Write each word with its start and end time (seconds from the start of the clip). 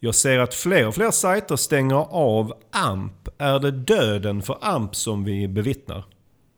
Jag 0.00 0.14
ser 0.14 0.38
att 0.38 0.54
fler 0.54 0.86
och 0.86 0.94
fler 0.94 1.10
sajter 1.10 1.56
stänger 1.56 2.06
av 2.10 2.54
AMP. 2.70 3.28
Är 3.38 3.58
det 3.58 3.70
döden 3.70 4.42
för 4.42 4.58
AMP 4.60 4.96
som 4.96 5.24
vi 5.24 5.48
bevittnar? 5.48 6.04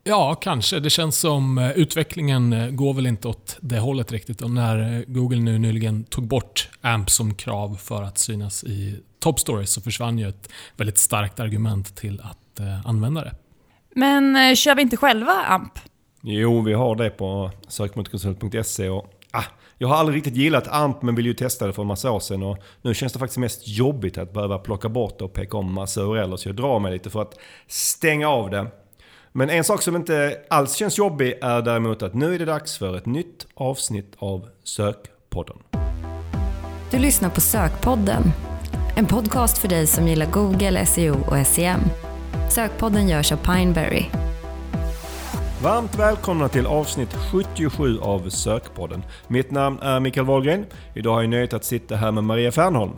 Ja, 0.04 0.34
kanske. 0.34 0.80
Det 0.80 0.90
känns 0.90 1.18
som 1.18 1.58
eh, 1.58 1.70
utvecklingen 1.70 2.52
eh, 2.52 2.70
går 2.70 2.94
väl 2.94 3.06
inte 3.06 3.28
åt 3.28 3.56
det 3.60 3.78
hållet 3.78 4.12
riktigt. 4.12 4.42
Och 4.42 4.50
när 4.50 4.98
eh, 4.98 5.02
Google 5.06 5.40
nu 5.40 5.58
nyligen 5.58 6.04
tog 6.04 6.26
bort 6.26 6.68
AMP 6.80 7.10
som 7.10 7.34
krav 7.34 7.76
för 7.76 8.02
att 8.02 8.18
synas 8.18 8.64
i 8.64 9.00
Top 9.18 9.40
Stories 9.40 9.70
så 9.70 9.80
försvann 9.80 10.18
ju 10.18 10.28
ett 10.28 10.48
väldigt 10.76 10.98
starkt 10.98 11.40
argument 11.40 11.96
till 11.96 12.20
att 12.20 12.36
använda 12.84 13.24
det. 13.24 13.34
Men 13.94 14.56
kör 14.56 14.74
vi 14.74 14.82
inte 14.82 14.96
själva 14.96 15.32
AMP? 15.32 15.72
Jo, 16.22 16.62
vi 16.62 16.72
har 16.72 16.96
det 16.96 17.10
på 17.10 17.50
sökmotorkonsult.se 17.68 18.88
och 18.88 19.19
ah, 19.32 19.44
jag 19.78 19.88
har 19.88 19.96
aldrig 19.96 20.16
riktigt 20.16 20.36
gillat 20.36 20.68
AMP 20.68 21.02
men 21.02 21.14
ville 21.14 21.28
ju 21.28 21.34
testa 21.34 21.66
det 21.66 21.72
för 21.72 21.82
en 21.82 21.88
massa 21.88 22.10
år 22.10 22.20
sedan 22.20 22.42
och 22.42 22.58
nu 22.82 22.94
känns 22.94 23.12
det 23.12 23.18
faktiskt 23.18 23.38
mest 23.38 23.68
jobbigt 23.68 24.18
att 24.18 24.32
behöva 24.32 24.58
plocka 24.58 24.88
bort 24.88 25.18
det 25.18 25.24
och 25.24 25.32
peka 25.32 25.56
om 25.56 25.72
massa 25.72 26.00
URL 26.00 26.36
så 26.36 26.48
jag 26.48 26.56
drar 26.56 26.78
mig 26.78 26.92
lite 26.92 27.10
för 27.10 27.22
att 27.22 27.38
stänga 27.66 28.28
av 28.28 28.50
det. 28.50 28.66
Men 29.32 29.50
en 29.50 29.64
sak 29.64 29.82
som 29.82 29.96
inte 29.96 30.38
alls 30.50 30.74
känns 30.74 30.98
jobbig 30.98 31.34
är 31.42 31.62
däremot 31.62 32.02
att 32.02 32.14
nu 32.14 32.34
är 32.34 32.38
det 32.38 32.44
dags 32.44 32.78
för 32.78 32.96
ett 32.96 33.06
nytt 33.06 33.46
avsnitt 33.54 34.14
av 34.18 34.48
Sökpodden. 34.64 35.56
Du 36.90 36.98
lyssnar 36.98 37.30
på 37.30 37.40
Sökpodden. 37.40 38.22
En 38.96 39.06
podcast 39.06 39.58
för 39.58 39.68
dig 39.68 39.86
som 39.86 40.08
gillar 40.08 40.26
Google, 40.26 40.86
SEO 40.86 41.16
och 41.26 41.46
SEM. 41.46 41.80
Sökpodden 42.50 43.08
görs 43.08 43.32
av 43.32 43.36
Pineberry. 43.36 44.29
Varmt 45.62 45.98
välkomna 45.98 46.48
till 46.48 46.66
avsnitt 46.66 47.14
77 47.32 47.98
av 47.98 48.28
Sökpodden. 48.28 49.02
Mitt 49.28 49.50
namn 49.50 49.78
är 49.82 50.00
Mikael 50.00 50.26
Wahlgren. 50.26 50.66
Idag 50.94 51.14
har 51.14 51.20
jag 51.22 51.30
nöjet 51.30 51.52
att 51.52 51.64
sitta 51.64 51.96
här 51.96 52.12
med 52.12 52.24
Maria 52.24 52.52
Fernholm. 52.52 52.92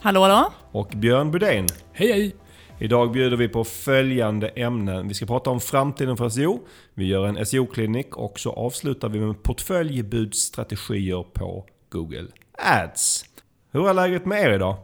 Hallå 0.00 0.20
hallå! 0.20 0.52
Och 0.72 0.88
Björn 0.96 1.30
Budén. 1.30 1.66
Hej 1.92 2.12
hej! 2.12 2.36
Idag 2.78 3.12
bjuder 3.12 3.36
vi 3.36 3.48
på 3.48 3.64
följande 3.64 4.48
ämnen. 4.48 5.08
Vi 5.08 5.14
ska 5.14 5.26
prata 5.26 5.50
om 5.50 5.60
framtiden 5.60 6.16
för 6.16 6.28
SEO. 6.28 6.60
Vi 6.94 7.06
gör 7.06 7.26
en 7.26 7.46
SEO-klinik 7.46 8.16
och 8.16 8.40
så 8.40 8.52
avslutar 8.52 9.08
vi 9.08 9.20
med 9.20 9.42
portföljbudsstrategier 9.42 11.22
på 11.22 11.64
Google 11.90 12.26
Ads. 12.58 13.24
Hur 13.72 13.88
är 13.88 13.94
läget 13.94 14.26
med 14.26 14.42
er 14.42 14.50
idag? 14.50 14.76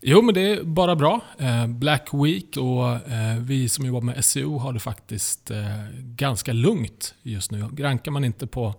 Jo, 0.00 0.22
men 0.22 0.34
det 0.34 0.40
är 0.40 0.62
bara 0.62 0.96
bra. 0.96 1.20
Eh, 1.38 1.66
Black 1.66 2.08
Week 2.12 2.56
och 2.56 3.12
eh, 3.12 3.36
vi 3.38 3.68
som 3.68 3.86
jobbar 3.86 4.00
med 4.00 4.24
SEO 4.24 4.58
har 4.58 4.72
det 4.72 4.80
faktiskt 4.80 5.50
eh, 5.50 5.66
ganska 5.94 6.52
lugnt 6.52 7.14
just 7.22 7.50
nu. 7.50 7.68
Rankar 7.78 8.10
man 8.10 8.24
inte 8.24 8.46
på 8.46 8.74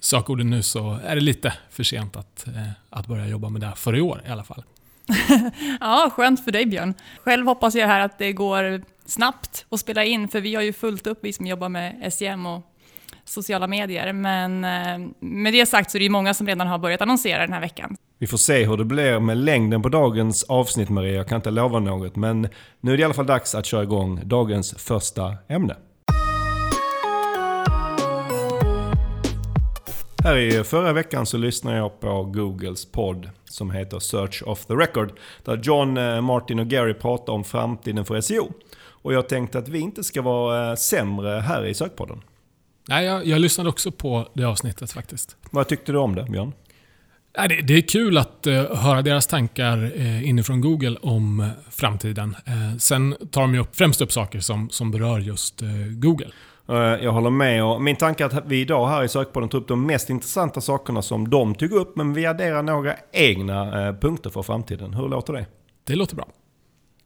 sökorden 0.00 0.50
nu 0.50 0.62
så 0.62 0.98
är 1.04 1.14
det 1.14 1.20
lite 1.20 1.52
för 1.70 1.82
sent 1.82 2.16
att, 2.16 2.46
att 2.90 3.06
börja 3.06 3.26
jobba 3.26 3.48
med 3.48 3.60
det 3.60 3.72
för 3.76 3.96
i 3.96 4.00
år 4.00 4.22
i 4.26 4.30
alla 4.30 4.44
fall. 4.44 4.64
ja, 5.80 6.10
skönt 6.12 6.44
för 6.44 6.52
dig 6.52 6.66
Björn. 6.66 6.94
Själv 7.20 7.46
hoppas 7.46 7.74
jag 7.74 7.86
här 7.86 8.00
att 8.00 8.18
det 8.18 8.32
går 8.32 8.82
snabbt 9.06 9.66
att 9.68 9.80
spela 9.80 10.04
in, 10.04 10.28
för 10.28 10.40
vi 10.40 10.54
har 10.54 10.62
ju 10.62 10.72
fullt 10.72 11.06
upp, 11.06 11.18
vi 11.22 11.32
som 11.32 11.46
jobbar 11.46 11.68
med 11.68 12.12
SEM 12.12 12.46
och 12.46 12.73
sociala 13.34 13.66
medier. 13.66 14.12
Men 14.12 14.64
eh, 14.64 15.10
med 15.20 15.52
det 15.52 15.66
sagt 15.66 15.90
så 15.90 15.96
är 15.96 16.00
det 16.00 16.04
ju 16.04 16.10
många 16.10 16.34
som 16.34 16.46
redan 16.46 16.66
har 16.66 16.78
börjat 16.78 17.02
annonsera 17.02 17.40
den 17.40 17.52
här 17.52 17.60
veckan. 17.60 17.96
Vi 18.18 18.26
får 18.26 18.38
se 18.38 18.66
hur 18.66 18.76
det 18.76 18.84
blir 18.84 19.20
med 19.20 19.36
längden 19.36 19.82
på 19.82 19.88
dagens 19.88 20.42
avsnitt 20.42 20.88
Maria, 20.88 21.12
jag 21.12 21.28
kan 21.28 21.36
inte 21.36 21.50
lova 21.50 21.80
något. 21.80 22.16
Men 22.16 22.48
nu 22.80 22.92
är 22.92 22.96
det 22.96 23.00
i 23.00 23.04
alla 23.04 23.14
fall 23.14 23.26
dags 23.26 23.54
att 23.54 23.66
köra 23.66 23.82
igång 23.82 24.20
dagens 24.24 24.74
första 24.78 25.34
ämne. 25.48 25.76
Här 30.24 30.36
i 30.36 30.64
förra 30.64 30.92
veckan 30.92 31.26
så 31.26 31.36
lyssnade 31.36 31.76
jag 31.76 32.00
på 32.00 32.22
Googles 32.22 32.92
podd 32.92 33.30
som 33.44 33.70
heter 33.70 33.98
Search 33.98 34.42
of 34.46 34.66
the 34.66 34.74
Record. 34.74 35.12
Där 35.44 35.60
John, 35.62 35.96
eh, 35.96 36.20
Martin 36.20 36.58
och 36.58 36.66
Gary 36.66 36.94
pratar 36.94 37.32
om 37.32 37.44
framtiden 37.44 38.04
för 38.04 38.20
SEO. 38.20 38.52
Och 38.76 39.12
jag 39.12 39.28
tänkte 39.28 39.58
att 39.58 39.68
vi 39.68 39.78
inte 39.78 40.04
ska 40.04 40.22
vara 40.22 40.70
eh, 40.70 40.76
sämre 40.76 41.40
här 41.40 41.66
i 41.66 41.74
Sökpodden. 41.74 42.22
Nej, 42.88 43.04
jag, 43.04 43.26
jag 43.26 43.40
lyssnade 43.40 43.68
också 43.70 43.90
på 43.90 44.28
det 44.34 44.44
avsnittet 44.44 44.92
faktiskt. 44.92 45.36
Vad 45.50 45.68
tyckte 45.68 45.92
du 45.92 45.98
om 45.98 46.14
det, 46.14 46.24
Björn? 46.24 46.52
Ja, 47.36 47.48
det, 47.48 47.60
det 47.60 47.74
är 47.74 47.80
kul 47.80 48.18
att 48.18 48.46
uh, 48.46 48.74
höra 48.74 49.02
deras 49.02 49.26
tankar 49.26 49.84
uh, 49.84 50.28
inifrån 50.28 50.60
Google 50.60 50.96
om 51.02 51.40
uh, 51.40 51.48
framtiden. 51.70 52.36
sen 52.78 53.16
tar 53.30 53.40
de 53.40 53.54
ju 53.54 53.60
upp, 53.60 53.76
främst 53.76 54.00
upp 54.00 54.12
saker 54.12 54.40
som, 54.40 54.70
som 54.70 54.90
berör 54.90 55.18
just 55.18 55.62
Google. 55.90 56.30
Eh, 56.68 56.76
jag 56.76 57.12
håller 57.12 57.30
med 57.30 57.64
och 57.64 57.82
min 57.82 57.96
tanke 57.96 58.24
är 58.24 58.38
att 58.38 58.46
vi 58.46 58.60
idag 58.60 58.88
här 58.88 59.04
i 59.04 59.08
Sökpodden 59.08 59.48
tar 59.48 59.58
upp 59.58 59.68
de 59.68 59.86
mest 59.86 60.10
intressanta 60.10 60.60
sakerna 60.60 61.02
som 61.02 61.30
de 61.30 61.54
tog 61.54 61.72
upp 61.72 61.96
men 61.96 62.14
vi 62.14 62.26
adderar 62.26 62.62
några 62.62 62.94
egna 63.12 63.86
eh, 63.86 63.94
punkter 63.94 64.30
för 64.30 64.42
framtiden. 64.42 64.94
Hur 64.94 65.08
låter 65.08 65.32
det? 65.32 65.46
Det 65.84 65.94
låter 65.94 66.16
bra. 66.16 66.28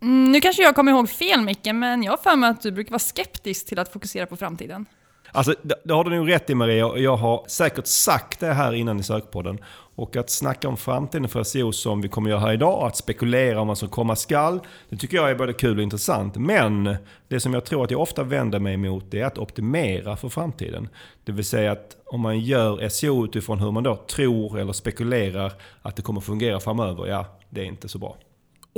Mm, 0.02 0.32
nu 0.32 0.40
kanske 0.40 0.62
jag 0.62 0.74
kommer 0.74 0.92
ihåg 0.92 1.10
fel 1.10 1.40
Micke, 1.40 1.72
men 1.74 2.02
jag 2.02 2.12
har 2.12 2.16
för 2.16 2.36
mig 2.36 2.50
att 2.50 2.62
du 2.62 2.72
brukar 2.72 2.90
vara 2.90 2.98
skeptisk 2.98 3.66
till 3.66 3.78
att 3.78 3.92
fokusera 3.92 4.26
på 4.26 4.36
framtiden. 4.36 4.86
Alltså, 5.32 5.54
det 5.84 5.94
har 5.94 6.04
du 6.04 6.10
nog 6.10 6.30
rätt 6.30 6.50
i 6.50 6.54
Maria. 6.54 6.96
Jag 6.96 7.16
har 7.16 7.44
säkert 7.48 7.86
sagt 7.86 8.40
det 8.40 8.52
här 8.52 8.72
innan 8.72 9.00
i 9.00 9.02
sökpodden. 9.02 9.58
Och 9.94 10.16
att 10.16 10.30
snacka 10.30 10.68
om 10.68 10.76
framtiden 10.76 11.28
för 11.28 11.42
SEO 11.42 11.72
som 11.72 12.00
vi 12.00 12.08
kommer 12.08 12.30
göra 12.30 12.40
här 12.40 12.52
idag, 12.52 12.86
att 12.86 12.96
spekulera 12.96 13.60
om 13.60 13.68
vad 13.68 13.78
som 13.78 13.88
komma 13.88 14.16
skall, 14.16 14.60
det 14.88 14.96
tycker 14.96 15.16
jag 15.16 15.30
är 15.30 15.34
både 15.34 15.52
kul 15.52 15.76
och 15.76 15.82
intressant. 15.82 16.36
Men 16.36 16.96
det 17.28 17.40
som 17.40 17.54
jag 17.54 17.64
tror 17.64 17.84
att 17.84 17.90
jag 17.90 18.00
ofta 18.00 18.22
vänder 18.22 18.58
mig 18.58 18.74
emot 18.74 19.14
är 19.14 19.24
att 19.24 19.38
optimera 19.38 20.16
för 20.16 20.28
framtiden. 20.28 20.88
Det 21.24 21.32
vill 21.32 21.44
säga 21.44 21.72
att 21.72 21.96
om 22.06 22.20
man 22.20 22.40
gör 22.40 22.88
SEO 22.88 23.24
utifrån 23.24 23.58
hur 23.58 23.70
man 23.70 23.82
då 23.82 23.96
tror 23.96 24.58
eller 24.58 24.72
spekulerar 24.72 25.52
att 25.82 25.96
det 25.96 26.02
kommer 26.02 26.20
fungera 26.20 26.60
framöver, 26.60 27.06
ja, 27.06 27.26
det 27.50 27.60
är 27.60 27.64
inte 27.64 27.88
så 27.88 27.98
bra. 27.98 28.16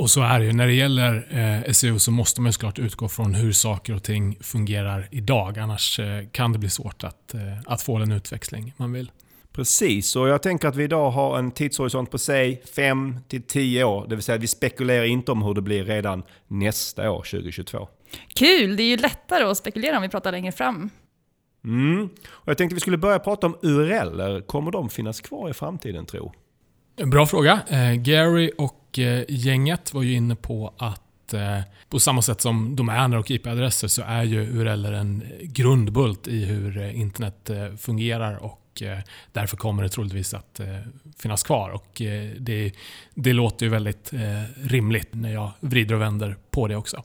Och 0.01 0.09
så 0.09 0.21
är 0.21 0.39
det 0.39 0.45
ju. 0.45 0.53
När 0.53 0.67
det 0.67 0.73
gäller 0.73 1.27
eh, 1.65 1.71
SEO 1.71 1.99
så 1.99 2.11
måste 2.11 2.41
man 2.41 2.53
såklart 2.53 2.79
utgå 2.79 3.07
från 3.09 3.33
hur 3.33 3.51
saker 3.51 3.95
och 3.95 4.03
ting 4.03 4.37
fungerar 4.41 5.07
idag. 5.11 5.59
Annars 5.59 5.99
eh, 5.99 6.25
kan 6.31 6.53
det 6.53 6.59
bli 6.59 6.69
svårt 6.69 7.03
att, 7.03 7.33
eh, 7.33 7.41
att 7.65 7.81
få 7.81 7.99
den 7.99 8.11
utväxling 8.11 8.73
man 8.77 8.93
vill. 8.93 9.11
Precis, 9.53 10.15
och 10.15 10.27
jag 10.27 10.43
tänker 10.43 10.67
att 10.67 10.75
vi 10.75 10.83
idag 10.83 11.11
har 11.11 11.39
en 11.39 11.51
tidshorisont 11.51 12.11
på 12.11 12.17
säg 12.17 12.61
5 12.75 13.19
till 13.27 13.43
10 13.43 13.83
år. 13.83 14.05
Det 14.09 14.15
vill 14.15 14.23
säga 14.23 14.37
vi 14.37 14.47
spekulerar 14.47 15.03
inte 15.03 15.31
om 15.31 15.41
hur 15.41 15.53
det 15.53 15.61
blir 15.61 15.83
redan 15.83 16.23
nästa 16.47 17.11
år, 17.11 17.23
2022. 17.23 17.87
Kul! 18.35 18.75
Det 18.75 18.83
är 18.83 18.87
ju 18.87 18.97
lättare 18.97 19.43
att 19.43 19.57
spekulera 19.57 19.95
om 19.95 20.01
vi 20.01 20.09
pratar 20.09 20.31
längre 20.31 20.51
fram. 20.51 20.89
Mm. 21.63 22.09
Och 22.29 22.47
jag 22.47 22.57
tänkte 22.57 22.73
vi 22.75 22.81
skulle 22.81 22.97
börja 22.97 23.19
prata 23.19 23.47
om 23.47 23.57
URL. 23.61 24.41
Kommer 24.41 24.71
de 24.71 24.89
finnas 24.89 25.21
kvar 25.21 25.49
i 25.49 25.53
framtiden 25.53 26.05
tro? 26.05 26.33
Bra 27.05 27.25
fråga. 27.25 27.61
Eh, 27.67 27.93
Gary 27.93 28.51
och 28.57 28.99
eh, 28.99 29.23
gänget 29.27 29.93
var 29.93 30.01
ju 30.01 30.13
inne 30.13 30.35
på 30.35 30.73
att 30.77 31.33
eh, 31.33 31.59
på 31.89 31.99
samma 31.99 32.21
sätt 32.21 32.41
som 32.41 32.75
domäner 32.75 33.17
och 33.17 33.31
IP-adresser 33.31 33.87
så 33.87 34.01
är 34.01 34.23
ju 34.23 34.41
URL 34.41 34.85
en 34.85 35.23
grundbult 35.41 36.27
i 36.27 36.45
hur 36.45 36.77
eh, 36.77 36.99
internet 36.99 37.49
eh, 37.49 37.75
fungerar 37.77 38.43
och 38.43 38.81
eh, 38.81 38.99
därför 39.31 39.57
kommer 39.57 39.83
det 39.83 39.89
troligtvis 39.89 40.33
att 40.33 40.61
finnas 41.17 41.43
kvar. 41.43 41.69
Och 41.69 42.01
det, 42.39 42.71
det 43.13 43.33
låter 43.33 43.65
ju 43.65 43.69
väldigt 43.69 44.11
rimligt 44.63 45.09
när 45.11 45.33
jag 45.33 45.51
vrider 45.59 45.95
och 45.95 46.01
vänder 46.01 46.37
på 46.49 46.67
det 46.67 46.75
också. 46.75 47.03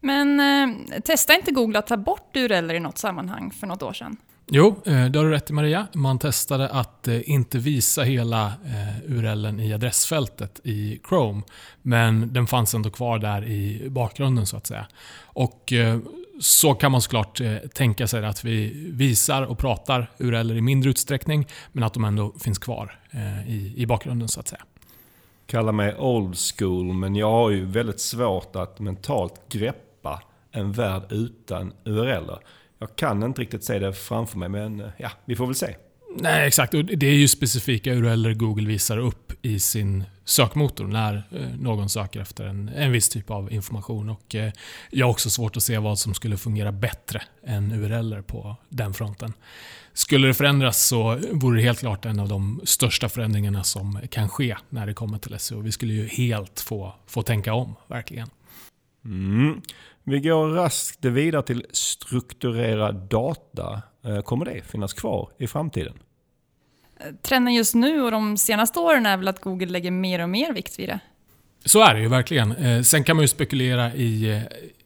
Men 0.00 0.40
eh, 0.40 1.00
testa 1.00 1.34
inte 1.34 1.52
Google 1.52 1.78
att 1.78 1.86
ta 1.86 1.96
bort 1.96 2.36
URL 2.36 2.70
i 2.70 2.80
något 2.80 2.98
sammanhang 2.98 3.50
för 3.50 3.66
något 3.66 3.82
år 3.82 3.92
sedan? 3.92 4.16
Jo, 4.48 4.82
eh, 4.84 5.04
det 5.04 5.18
har 5.18 5.24
du 5.24 5.30
rätt 5.30 5.50
i 5.50 5.52
Maria. 5.52 5.86
Man 5.92 6.18
testade 6.18 6.68
att 6.68 7.08
eh, 7.08 7.30
inte 7.30 7.58
visa 7.58 8.02
hela 8.02 8.46
eh, 8.46 9.12
URLen 9.12 9.60
i 9.60 9.72
adressfältet 9.74 10.60
i 10.64 11.00
Chrome. 11.08 11.42
Men 11.82 12.32
den 12.32 12.46
fanns 12.46 12.74
ändå 12.74 12.90
kvar 12.90 13.18
där 13.18 13.44
i 13.44 13.88
bakgrunden 13.90 14.46
så 14.46 14.56
att 14.56 14.66
säga. 14.66 14.86
Och 15.22 15.72
så 16.40 16.74
kan 16.74 16.92
man 16.92 17.02
såklart 17.02 17.40
tänka 17.74 18.06
sig 18.06 18.26
att 18.26 18.44
vi 18.44 18.72
visar 18.92 19.42
och 19.42 19.58
pratar 19.58 20.10
URL 20.18 20.50
i 20.50 20.60
mindre 20.60 20.90
utsträckning, 20.90 21.46
men 21.72 21.84
att 21.84 21.94
de 21.94 22.04
ändå 22.04 22.32
finns 22.40 22.58
kvar 22.58 22.98
i 23.76 23.86
bakgrunden 23.86 24.28
så 24.28 24.40
att 24.40 24.48
säga. 24.48 24.62
Kalla 25.46 25.72
mig 25.72 25.96
old 25.98 26.36
school, 26.36 26.92
men 26.92 27.16
jag 27.16 27.30
har 27.30 27.50
ju 27.50 27.64
väldigt 27.64 28.00
svårt 28.00 28.56
att 28.56 28.80
mentalt 28.80 29.34
greppa 29.48 30.22
en 30.52 30.72
värld 30.72 31.02
utan 31.10 31.72
URL. 31.84 32.30
Jag 32.88 32.96
kan 32.96 33.22
inte 33.22 33.40
riktigt 33.40 33.64
se 33.64 33.78
det 33.78 33.92
framför 33.92 34.38
mig, 34.38 34.48
men 34.48 34.80
eh, 34.80 34.86
ja, 34.98 35.10
vi 35.24 35.36
får 35.36 35.46
väl 35.46 35.54
se. 35.54 35.76
Nej, 36.18 36.46
exakt. 36.46 36.74
Och 36.74 36.84
det 36.84 37.06
är 37.06 37.14
ju 37.14 37.28
specifika 37.28 37.94
URL 37.94 38.34
Google 38.34 38.68
visar 38.68 38.98
upp 38.98 39.32
i 39.42 39.60
sin 39.60 40.04
sökmotor 40.24 40.86
när 40.86 41.28
eh, 41.30 41.48
någon 41.60 41.88
söker 41.88 42.20
efter 42.20 42.44
en, 42.44 42.68
en 42.68 42.92
viss 42.92 43.08
typ 43.08 43.30
av 43.30 43.52
information. 43.52 44.08
Och 44.08 44.34
eh, 44.34 44.52
jag 44.90 45.06
har 45.06 45.10
också 45.10 45.30
svårt 45.30 45.56
att 45.56 45.62
se 45.62 45.78
vad 45.78 45.98
som 45.98 46.14
skulle 46.14 46.36
fungera 46.36 46.72
bättre 46.72 47.22
än 47.46 47.72
URL 47.72 48.22
på 48.22 48.56
den 48.68 48.94
fronten. 48.94 49.32
Skulle 49.92 50.26
det 50.26 50.34
förändras 50.34 50.86
så 50.86 51.20
vore 51.32 51.58
det 51.58 51.62
helt 51.62 51.78
klart 51.78 52.04
en 52.04 52.20
av 52.20 52.28
de 52.28 52.60
största 52.64 53.08
förändringarna 53.08 53.64
som 53.64 54.00
kan 54.10 54.28
ske 54.28 54.56
när 54.68 54.86
det 54.86 54.94
kommer 54.94 55.18
till 55.18 55.38
SEO. 55.38 55.60
Vi 55.60 55.72
skulle 55.72 55.92
ju 55.92 56.06
helt 56.06 56.60
få, 56.60 56.94
få 57.06 57.22
tänka 57.22 57.54
om, 57.54 57.74
verkligen. 57.86 58.28
Mm. 59.06 59.60
Vi 60.04 60.20
går 60.20 60.48
raskt 60.48 61.04
vidare 61.04 61.42
till 61.42 61.66
strukturerad 61.72 62.94
data. 62.94 63.82
Eh, 64.04 64.20
kommer 64.20 64.44
det 64.44 64.62
finnas 64.62 64.92
kvar 64.92 65.30
i 65.38 65.46
framtiden? 65.46 65.94
Trenden 67.22 67.54
just 67.54 67.74
nu 67.74 68.02
och 68.02 68.10
de 68.10 68.36
senaste 68.36 68.78
åren 68.78 69.06
är 69.06 69.16
väl 69.16 69.28
att 69.28 69.40
Google 69.40 69.66
lägger 69.66 69.90
mer 69.90 70.22
och 70.22 70.28
mer 70.28 70.52
vikt 70.52 70.78
vid 70.78 70.88
det. 70.88 70.98
Så 71.64 71.82
är 71.82 71.94
det 71.94 72.00
ju 72.00 72.08
verkligen. 72.08 72.52
Eh, 72.52 72.82
sen 72.82 73.04
kan 73.04 73.16
man 73.16 73.22
ju 73.22 73.28
spekulera 73.28 73.94
i 73.94 74.30
eh, 74.30 74.42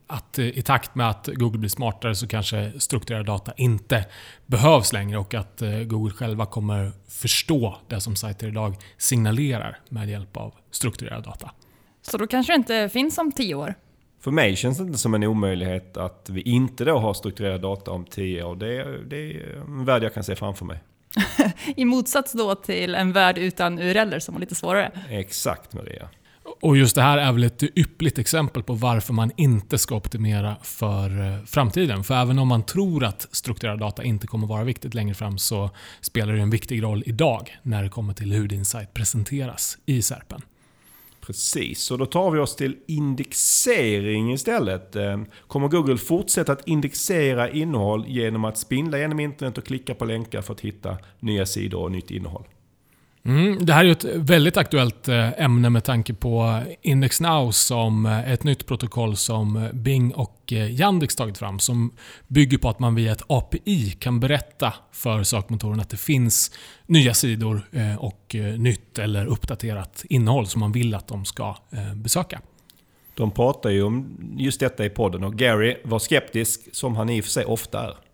att 0.07 0.39
i 0.39 0.63
takt 0.63 0.95
med 0.95 1.11
att 1.11 1.29
Google 1.33 1.59
blir 1.59 1.71
smartare 1.71 2.15
så 2.15 2.29
kanske 2.29 2.73
strukturerad 2.79 3.27
data 3.27 3.53
inte 3.57 4.07
behövs 4.47 4.93
längre 4.93 5.19
och 5.19 5.35
att 5.35 5.63
Google 5.87 6.13
själva 6.13 6.47
kommer 6.47 6.93
förstå 7.09 7.79
det 7.89 8.01
som 8.01 8.17
sajter 8.17 8.49
idag 8.49 8.77
signalerar 8.99 9.79
med 9.89 10.09
hjälp 10.09 10.37
av 10.37 10.55
strukturerad 10.71 11.25
data. 11.25 11.51
Så 12.03 12.19
då 12.19 12.27
kanske 12.27 12.53
det 12.53 12.57
inte 12.57 12.89
finns 12.89 13.19
om 13.19 13.33
tio 13.33 13.55
år? 13.55 13.75
För 14.21 14.31
mig 14.31 14.57
känns 14.57 14.79
det 14.79 14.85
inte 14.85 14.99
som 14.99 15.15
en 15.15 15.25
omöjlighet 15.25 15.97
att 15.97 16.31
vi 16.31 16.41
inte 16.41 16.85
då 16.85 16.99
har 16.99 17.15
strukturerad 17.15 17.61
data 17.61 17.91
om 17.91 18.05
tio 18.05 18.45
år. 18.45 18.57
Det, 18.57 19.05
det 19.07 19.17
är 19.17 19.57
en 19.57 19.85
värld 19.85 20.03
jag 20.03 20.15
kan 20.15 20.25
se 20.25 20.37
framför 20.37 20.65
mig. 20.65 20.81
I 21.77 21.85
motsats 21.85 22.33
då 22.33 22.55
till 22.55 22.95
en 22.95 23.13
värld 23.13 23.39
utan 23.39 23.79
URLer 23.79 24.19
som 24.19 24.35
var 24.35 24.41
lite 24.41 24.55
svårare. 24.55 24.91
Exakt 25.11 25.73
Maria. 25.73 26.09
Och 26.61 26.77
just 26.77 26.95
det 26.95 27.03
här 27.03 27.19
är 27.19 27.33
väl 27.33 27.45
ett 27.45 27.63
yppligt 27.63 28.19
exempel 28.19 28.63
på 28.63 28.75
varför 28.75 29.13
man 29.13 29.31
inte 29.37 29.79
ska 29.79 29.97
optimera 29.97 30.57
för 30.63 31.21
eh, 31.21 31.45
framtiden. 31.45 32.05
För 32.05 32.15
även 32.15 32.39
om 32.39 32.49
man 32.49 32.63
tror 32.63 33.05
att 33.05 33.29
strukturerad 33.33 33.79
data 33.79 34.05
inte 34.05 34.27
kommer 34.27 34.47
vara 34.47 34.65
viktigt 34.65 34.95
längre 34.95 35.15
fram 35.15 35.39
så 35.39 35.71
spelar 36.01 36.33
det 36.33 36.41
en 36.41 36.51
viktig 36.51 36.83
roll 36.83 37.03
idag 37.07 37.59
när 37.63 37.83
det 37.83 37.89
kommer 37.89 38.15
till 38.15 38.33
hur 38.33 38.49
din 38.49 38.65
sajt 38.65 38.95
presenteras 38.95 39.79
i 39.87 40.03
SERPen. 40.03 40.43
Precis, 41.21 41.81
så 41.83 41.97
då 41.97 42.07
tar 42.07 42.31
vi 42.31 42.39
oss 42.39 42.57
till 42.57 42.77
indexering 42.87 44.33
istället. 44.33 44.97
Eh, 44.97 45.21
kommer 45.47 45.69
Google 45.69 45.97
fortsätta 45.97 46.53
att 46.53 46.69
indexera 46.69 47.51
innehåll 47.51 48.05
genom 48.09 48.45
att 48.45 48.59
spindla 48.59 48.99
genom 48.99 49.21
internet 49.21 49.59
och 49.59 49.65
klicka 49.65 49.95
på 49.95 50.05
länkar 50.05 50.43
för 50.43 50.53
att 50.53 50.61
hitta 50.61 50.99
nya 51.21 51.47
sidor 51.47 51.83
och 51.83 51.93
nytt 51.93 52.11
innehåll? 52.11 52.45
Mm, 53.25 53.67
det 53.67 53.73
här 53.73 53.81
är 53.81 53.85
ju 53.85 53.93
ett 53.93 54.05
väldigt 54.05 54.57
aktuellt 54.57 55.09
eh, 55.09 55.43
ämne 55.43 55.71
med 55.71 55.85
tanke 55.85 56.15
på 56.15 56.63
Index 56.83 57.21
Now 57.21 57.51
som 57.51 58.07
är 58.07 58.33
ett 58.33 58.45
nytt 58.45 58.67
protokoll 58.67 59.17
som 59.17 59.57
eh, 59.57 59.73
Bing 59.73 60.15
och 60.15 60.53
Yandex 60.53 61.17
tagit 61.17 61.39
fram 61.39 61.59
som 61.59 61.93
bygger 62.27 62.59
på 62.59 62.69
att 62.69 62.79
man 62.79 62.95
via 62.95 63.13
ett 63.13 63.23
API 63.27 63.91
kan 63.91 64.21
berätta 64.21 64.75
för 64.93 65.23
sökmotorn 65.23 65.81
att 65.81 65.91
det 65.91 65.97
finns 65.97 66.51
nya 66.87 67.15
sidor 67.15 67.63
och 67.99 68.37
nytt 68.59 68.99
eller 68.99 69.27
uppdaterat 69.27 70.05
innehåll 70.09 70.47
som 70.47 70.61
man 70.61 70.73
vill 70.73 70.95
att 70.95 71.09
de 71.09 71.25
ska 71.25 71.57
besöka. 71.95 72.41
De 73.15 73.31
pratar 73.31 73.71
ju 73.71 73.83
om 73.83 74.17
just 74.39 74.61
detta 74.61 74.85
i 74.85 74.91
podden 74.91 75.25
och 75.25 75.35
Gary 75.35 75.77
var 75.85 75.99
skeptisk, 75.99 76.61
som 76.73 76.97
han 76.97 77.11
i 77.11 77.21
och 77.21 77.25
för 77.25 77.31
sig 77.31 77.45
ofta 77.45 77.85
är. 77.85 78.10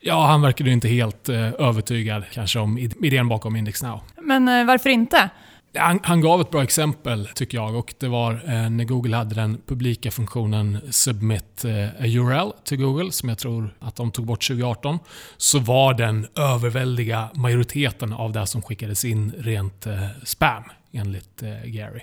Ja, 0.00 0.26
han 0.26 0.42
verkade 0.42 0.70
inte 0.70 0.88
helt 0.88 1.28
eh, 1.28 1.52
övertygad 1.58 2.24
kanske 2.32 2.58
om 2.58 2.78
idén 2.78 3.28
bakom 3.28 3.56
Index 3.56 3.82
Now. 3.82 4.00
Men 4.20 4.48
eh, 4.48 4.64
varför 4.64 4.90
inte? 4.90 5.30
Han, 5.78 6.00
han, 6.02 6.20
gav 6.20 6.40
ett 6.40 6.50
bra 6.50 6.62
exempel 6.62 7.28
tycker 7.34 7.58
jag 7.58 7.74
och 7.74 7.94
det 7.98 8.08
var 8.08 8.32
eh, 8.32 8.70
när 8.70 8.84
Google 8.84 9.16
hade 9.16 9.34
den 9.34 9.60
publika 9.66 10.10
funktionen 10.10 10.78
Submit 10.90 11.64
a 12.00 12.06
URL 12.06 12.50
till 12.64 12.78
Google 12.78 13.12
som 13.12 13.28
jag 13.28 13.38
tror 13.38 13.74
att 13.80 13.96
de 13.96 14.10
tog 14.10 14.26
bort 14.26 14.46
2018. 14.48 14.98
Så 15.36 15.58
var 15.58 15.94
den 15.94 16.26
överväldiga 16.34 17.28
majoriteten 17.34 18.12
av 18.12 18.32
det 18.32 18.46
som 18.46 18.62
skickades 18.62 19.04
in 19.04 19.32
rent 19.38 19.86
spam 20.24 20.62
enligt 20.92 21.42
Gary. 21.64 22.00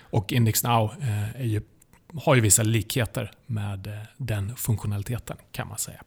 Och 0.00 0.32
Index 0.32 0.64
Now 0.64 0.90
ju, 1.40 1.60
har 2.24 2.34
ju 2.34 2.40
vissa 2.40 2.62
likheter 2.62 3.30
med 3.46 3.90
den 4.16 4.56
funktionaliteten 4.56 5.36
kan 5.52 5.68
man 5.68 5.78
säga. 5.78 6.00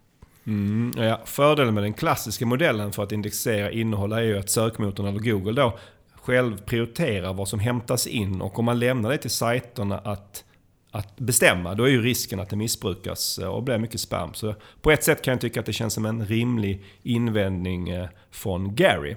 Mm, 0.48 0.92
ja. 0.98 1.22
Fördelen 1.26 1.74
med 1.74 1.84
den 1.84 1.94
klassiska 1.94 2.46
modellen 2.46 2.92
för 2.92 3.04
att 3.04 3.12
indexera 3.12 3.72
innehåll 3.72 4.12
är 4.12 4.22
ju 4.22 4.40
att 4.40 4.50
sökmotorn 4.50 5.08
eller 5.08 5.20
Google 5.20 5.62
då 5.62 5.78
själv 6.16 6.58
prioriterar 6.58 7.34
vad 7.34 7.48
som 7.48 7.60
hämtas 7.60 8.08
in 8.08 8.42
och 8.42 8.60
om 8.60 8.66
man 8.66 8.80
lämnar 8.80 9.10
det 9.10 9.18
till 9.18 9.30
sajterna 9.30 9.98
att, 9.98 10.44
att 10.92 11.18
bestämma 11.18 11.74
då 11.74 11.84
är 11.84 11.90
ju 11.90 12.02
risken 12.02 12.40
att 12.40 12.50
det 12.50 12.56
missbrukas 12.56 13.38
och 13.38 13.64
blir 13.64 13.78
mycket 13.78 14.00
spam. 14.00 14.34
Så 14.34 14.56
på 14.82 14.92
ett 14.92 15.04
sätt 15.04 15.22
kan 15.22 15.32
jag 15.32 15.42
tycka 15.42 15.60
att 15.60 15.66
det 15.66 15.74
känns 15.74 15.94
som 15.94 16.06
en 16.06 16.26
rimlig 16.26 16.84
invändning 17.04 17.90
eh, 17.90 18.08
från 18.32 18.76
Gary. 18.76 19.16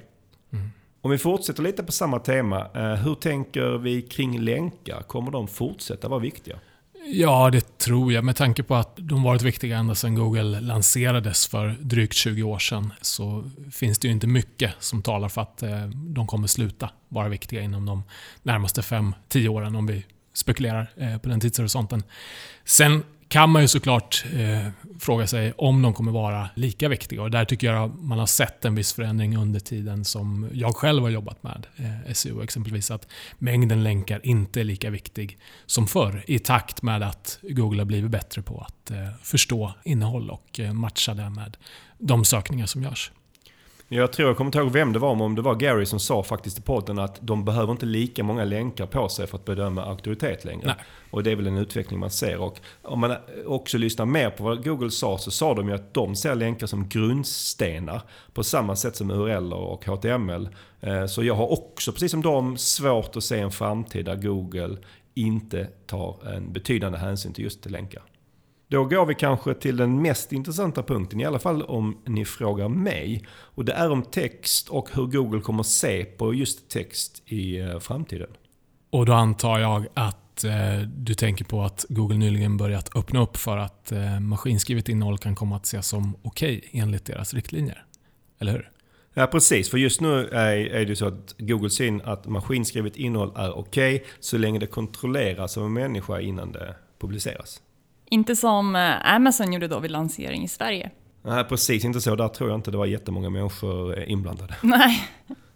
Mm. 0.53 0.69
Om 1.00 1.11
vi 1.11 1.19
fortsätter 1.19 1.62
lite 1.62 1.82
på 1.82 1.93
samma 1.93 2.19
tema, 2.19 2.67
eh, 2.75 2.94
hur 2.94 3.15
tänker 3.15 3.79
vi 3.79 4.03
kring 4.03 4.41
länkar? 4.41 5.03
Kommer 5.03 5.31
de 5.31 5.49
fortsätta 5.49 6.09
vara 6.09 6.20
viktiga? 6.20 6.59
Ja, 7.06 7.51
det 7.51 7.79
tror 7.79 8.12
jag. 8.12 8.25
Med 8.25 8.37
tanke 8.37 8.62
på 8.62 8.75
att 8.75 8.97
de 8.97 9.23
varit 9.23 9.43
viktiga 9.43 9.79
ända 9.79 9.95
sedan 9.95 10.15
Google 10.15 10.61
lanserades 10.61 11.47
för 11.47 11.77
drygt 11.81 12.15
20 12.15 12.43
år 12.43 12.59
sedan 12.59 12.93
så 13.01 13.51
finns 13.73 13.99
det 13.99 14.09
ju 14.09 14.15
inte 14.15 14.27
mycket 14.27 14.75
som 14.79 15.03
talar 15.03 15.29
för 15.29 15.41
att 15.41 15.62
eh, 15.62 15.87
de 15.87 16.27
kommer 16.27 16.47
sluta 16.47 16.91
vara 17.09 17.29
viktiga 17.29 17.62
inom 17.62 17.87
de 17.87 18.03
närmaste 18.43 18.81
5-10 18.81 19.49
åren 19.49 19.77
om 19.77 19.87
vi 19.87 20.05
spekulerar 20.35 20.91
eh, 20.97 21.19
på 21.19 21.29
den 21.29 21.41
tidshorisonten. 21.41 22.03
Sen 22.65 23.03
kan 23.35 23.51
man 23.51 23.63
ju 23.63 23.69
såklart 23.69 24.25
eh, 24.35 24.69
fråga 24.99 25.27
sig 25.27 25.53
om 25.53 25.83
de 25.83 25.95
kommer 25.95 26.13
vara 26.13 26.49
lika 26.55 26.89
viktiga. 26.89 27.23
Och 27.23 27.31
där 27.31 27.45
tycker 27.45 27.67
jag 27.67 27.99
man 27.99 28.19
har 28.19 28.27
sett 28.27 28.65
en 28.65 28.75
viss 28.75 28.93
förändring 28.93 29.37
under 29.37 29.61
tiden 29.61 30.05
som 30.05 30.51
jag 30.53 30.77
själv 30.77 31.03
har 31.03 31.11
jobbat 31.11 31.43
med 31.43 31.67
eh, 31.77 32.13
SEO. 32.13 32.43
Exempelvis 32.43 32.91
att 32.91 33.09
mängden 33.39 33.83
länkar 33.85 34.21
inte 34.27 34.61
är 34.61 34.65
lika 34.65 34.91
viktig 34.91 35.39
som 35.67 35.87
förr 35.87 36.25
i 36.27 36.39
takt 36.39 36.83
med 36.83 37.03
att 37.03 37.39
Google 37.43 37.81
har 37.81 37.87
blivit 37.87 38.11
bättre 38.11 38.43
på 38.43 38.61
att 38.61 38.91
eh, 38.91 39.09
förstå 39.23 39.73
innehåll 39.85 40.31
och 40.31 40.61
eh, 40.61 40.73
matcha 40.73 41.15
det 41.15 41.31
med 41.31 41.57
de 41.99 42.25
sökningar 42.25 42.67
som 42.67 42.83
görs. 42.83 43.13
Jag 43.96 44.12
tror 44.12 44.29
jag 44.29 44.37
kommer 44.37 44.49
inte 44.49 44.58
ihåg 44.58 44.70
vem 44.70 44.93
det 44.93 44.99
var, 44.99 45.14
men 45.14 45.25
om 45.25 45.35
det 45.35 45.43
var 45.43 45.55
Gary 45.55 45.87
som 45.87 46.00
sa 46.00 46.23
faktiskt 46.23 46.58
i 46.58 46.62
podden 46.62 46.99
att 46.99 47.19
de 47.20 47.44
behöver 47.44 47.73
inte 47.73 47.87
lika 47.87 48.25
många 48.25 48.44
länkar 48.44 48.87
på 48.87 49.08
sig 49.08 49.26
för 49.26 49.37
att 49.37 49.44
bedöma 49.44 49.85
auktoritet 49.85 50.44
längre. 50.44 50.67
Nej. 50.67 50.76
Och 51.11 51.23
det 51.23 51.32
är 51.32 51.37
väl 51.37 51.46
en 51.46 51.58
utveckling 51.58 52.00
man 52.00 52.11
ser. 52.11 52.37
Och 52.41 52.61
om 52.82 53.00
man 53.00 53.17
också 53.46 53.79
lyssnar 53.79 54.06
mer 54.06 54.31
på 54.31 54.44
vad 54.44 54.64
Google 54.64 54.91
sa 54.91 55.19
så 55.19 55.31
sa 55.31 55.55
de 55.55 55.69
ju 55.69 55.75
att 55.75 55.94
de 55.94 56.17
ser 56.17 56.35
länkar 56.35 56.67
som 56.67 56.88
grundstenar 56.88 58.02
på 58.32 58.44
samma 58.44 58.76
sätt 58.76 58.96
som 58.96 59.11
URL 59.11 59.52
och 59.52 59.85
HTML. 59.85 60.49
Eh, 60.81 61.06
så 61.06 61.25
jag 61.25 61.35
har 61.35 61.52
också, 61.52 61.93
precis 61.93 62.11
som 62.11 62.23
de, 62.23 62.56
svårt 62.56 63.17
att 63.17 63.25
se 63.25 63.41
en 63.41 63.50
framtid 63.50 64.05
där 64.05 64.17
Google 64.17 64.76
inte 65.14 65.69
tar 65.87 66.17
en 66.35 66.52
betydande 66.52 66.99
hänsyn 66.99 67.32
till 67.32 67.44
just 67.44 67.70
länkar. 67.70 68.02
Då 68.75 68.85
går 68.85 69.06
vi 69.06 69.15
kanske 69.15 69.55
till 69.55 69.76
den 69.76 70.03
mest 70.03 70.32
intressanta 70.32 70.82
punkten, 70.82 71.21
i 71.21 71.25
alla 71.25 71.38
fall 71.38 71.62
om 71.62 72.03
ni 72.06 72.25
frågar 72.25 72.69
mig. 72.69 73.26
Och 73.31 73.65
det 73.65 73.73
är 73.73 73.91
om 73.91 74.03
text 74.03 74.69
och 74.69 74.88
hur 74.93 75.06
Google 75.06 75.41
kommer 75.41 75.62
se 75.62 76.05
på 76.05 76.35
just 76.35 76.71
text 76.71 77.23
i 77.26 77.61
eh, 77.61 77.79
framtiden. 77.79 78.29
Och 78.91 79.06
då 79.06 79.12
antar 79.12 79.59
jag 79.59 79.87
att 79.94 80.44
eh, 80.44 80.53
du 80.96 81.15
tänker 81.15 81.44
på 81.44 81.63
att 81.63 81.87
Google 81.89 82.17
nyligen 82.17 82.56
börjat 82.56 82.96
öppna 82.96 83.22
upp 83.22 83.37
för 83.37 83.56
att 83.56 83.93
eh, 83.93 84.20
maskinskrivet 84.20 84.89
innehåll 84.89 85.19
kan 85.19 85.34
komma 85.34 85.56
att 85.56 85.65
ses 85.65 85.87
som 85.87 86.17
okej 86.22 86.58
okay 86.58 86.81
enligt 86.81 87.05
deras 87.05 87.34
riktlinjer. 87.34 87.84
Eller 88.39 88.53
hur? 88.53 88.70
Ja 89.15 89.27
precis, 89.27 89.70
för 89.70 89.79
just 89.79 90.01
nu 90.01 90.29
är, 90.29 90.56
är 90.56 90.84
det 90.84 90.96
så 90.96 91.06
att 91.06 91.34
Google 91.39 91.87
in 91.87 92.01
att 92.05 92.27
maskinskrivet 92.27 92.96
innehåll 92.96 93.32
är 93.37 93.58
okej 93.58 93.96
okay, 93.96 94.08
så 94.20 94.39
länge 94.39 94.58
det 94.58 94.67
kontrolleras 94.67 95.58
av 95.58 95.65
en 95.65 95.72
människa 95.72 96.20
innan 96.20 96.53
det 96.53 96.75
publiceras. 97.01 97.60
Inte 98.11 98.37
som 98.37 98.77
eh, 98.77 99.15
Amazon 99.15 99.53
gjorde 99.53 99.69
då 99.69 99.79
vid 99.79 99.91
lansering 99.91 100.44
i 100.44 100.49
Sverige. 100.49 100.91
Nej, 101.23 101.44
precis 101.44 101.84
inte 101.84 102.01
så. 102.01 102.17
Där 102.17 102.29
tror 102.29 102.51
jag 102.51 102.58
inte 102.58 102.70
det 102.70 102.77
var 102.77 102.87
jättemånga 102.87 103.31
människor 103.31 103.99
eh, 103.99 104.11
inblandade. 104.11 104.55
Nej. 104.63 105.08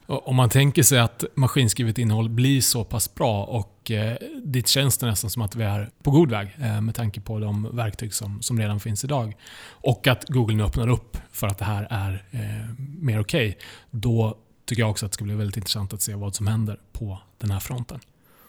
Om 0.07 0.37
man 0.37 0.49
tänker 0.49 0.83
sig 0.83 0.99
att 0.99 1.25
maskinskrivet 1.35 1.99
innehåll 1.99 2.29
blir 2.29 2.61
så 2.61 2.85
pass 2.85 3.15
bra 3.15 3.45
och 3.45 3.91
eh, 3.91 4.17
dit 4.45 4.69
känns 4.69 4.99
det 4.99 5.07
nästan 5.07 5.31
som 5.31 5.43
att 5.43 5.57
vi 5.57 5.65
är 5.65 5.91
på 6.03 6.11
god 6.11 6.31
väg 6.31 6.57
eh, 6.61 6.81
med 6.81 6.95
tanke 6.95 7.21
på 7.21 7.39
de 7.39 7.77
verktyg 7.77 8.15
som, 8.15 8.43
som 8.43 8.61
redan 8.61 8.81
finns 8.81 9.05
idag. 9.05 9.37
Och 9.71 10.07
att 10.07 10.25
Google 10.29 10.57
nu 10.57 10.63
öppnar 10.63 10.89
upp 10.89 11.17
för 11.33 11.47
att 11.47 11.59
det 11.59 11.65
här 11.65 11.87
är 11.91 12.25
eh, 12.31 12.75
mer 12.79 13.21
okej. 13.21 13.49
Okay, 13.49 13.63
då 13.91 14.39
tycker 14.65 14.83
jag 14.83 14.91
också 14.91 15.07
att 15.07 15.13
det 15.13 15.15
ska 15.15 15.25
bli 15.25 15.35
väldigt 15.35 15.57
intressant 15.57 15.93
att 15.93 16.03
se 16.03 16.15
vad 16.15 16.35
som 16.35 16.47
händer 16.47 16.81
på 16.93 17.19
den 17.39 17.51
här 17.51 17.61
fronten. 17.61 18.01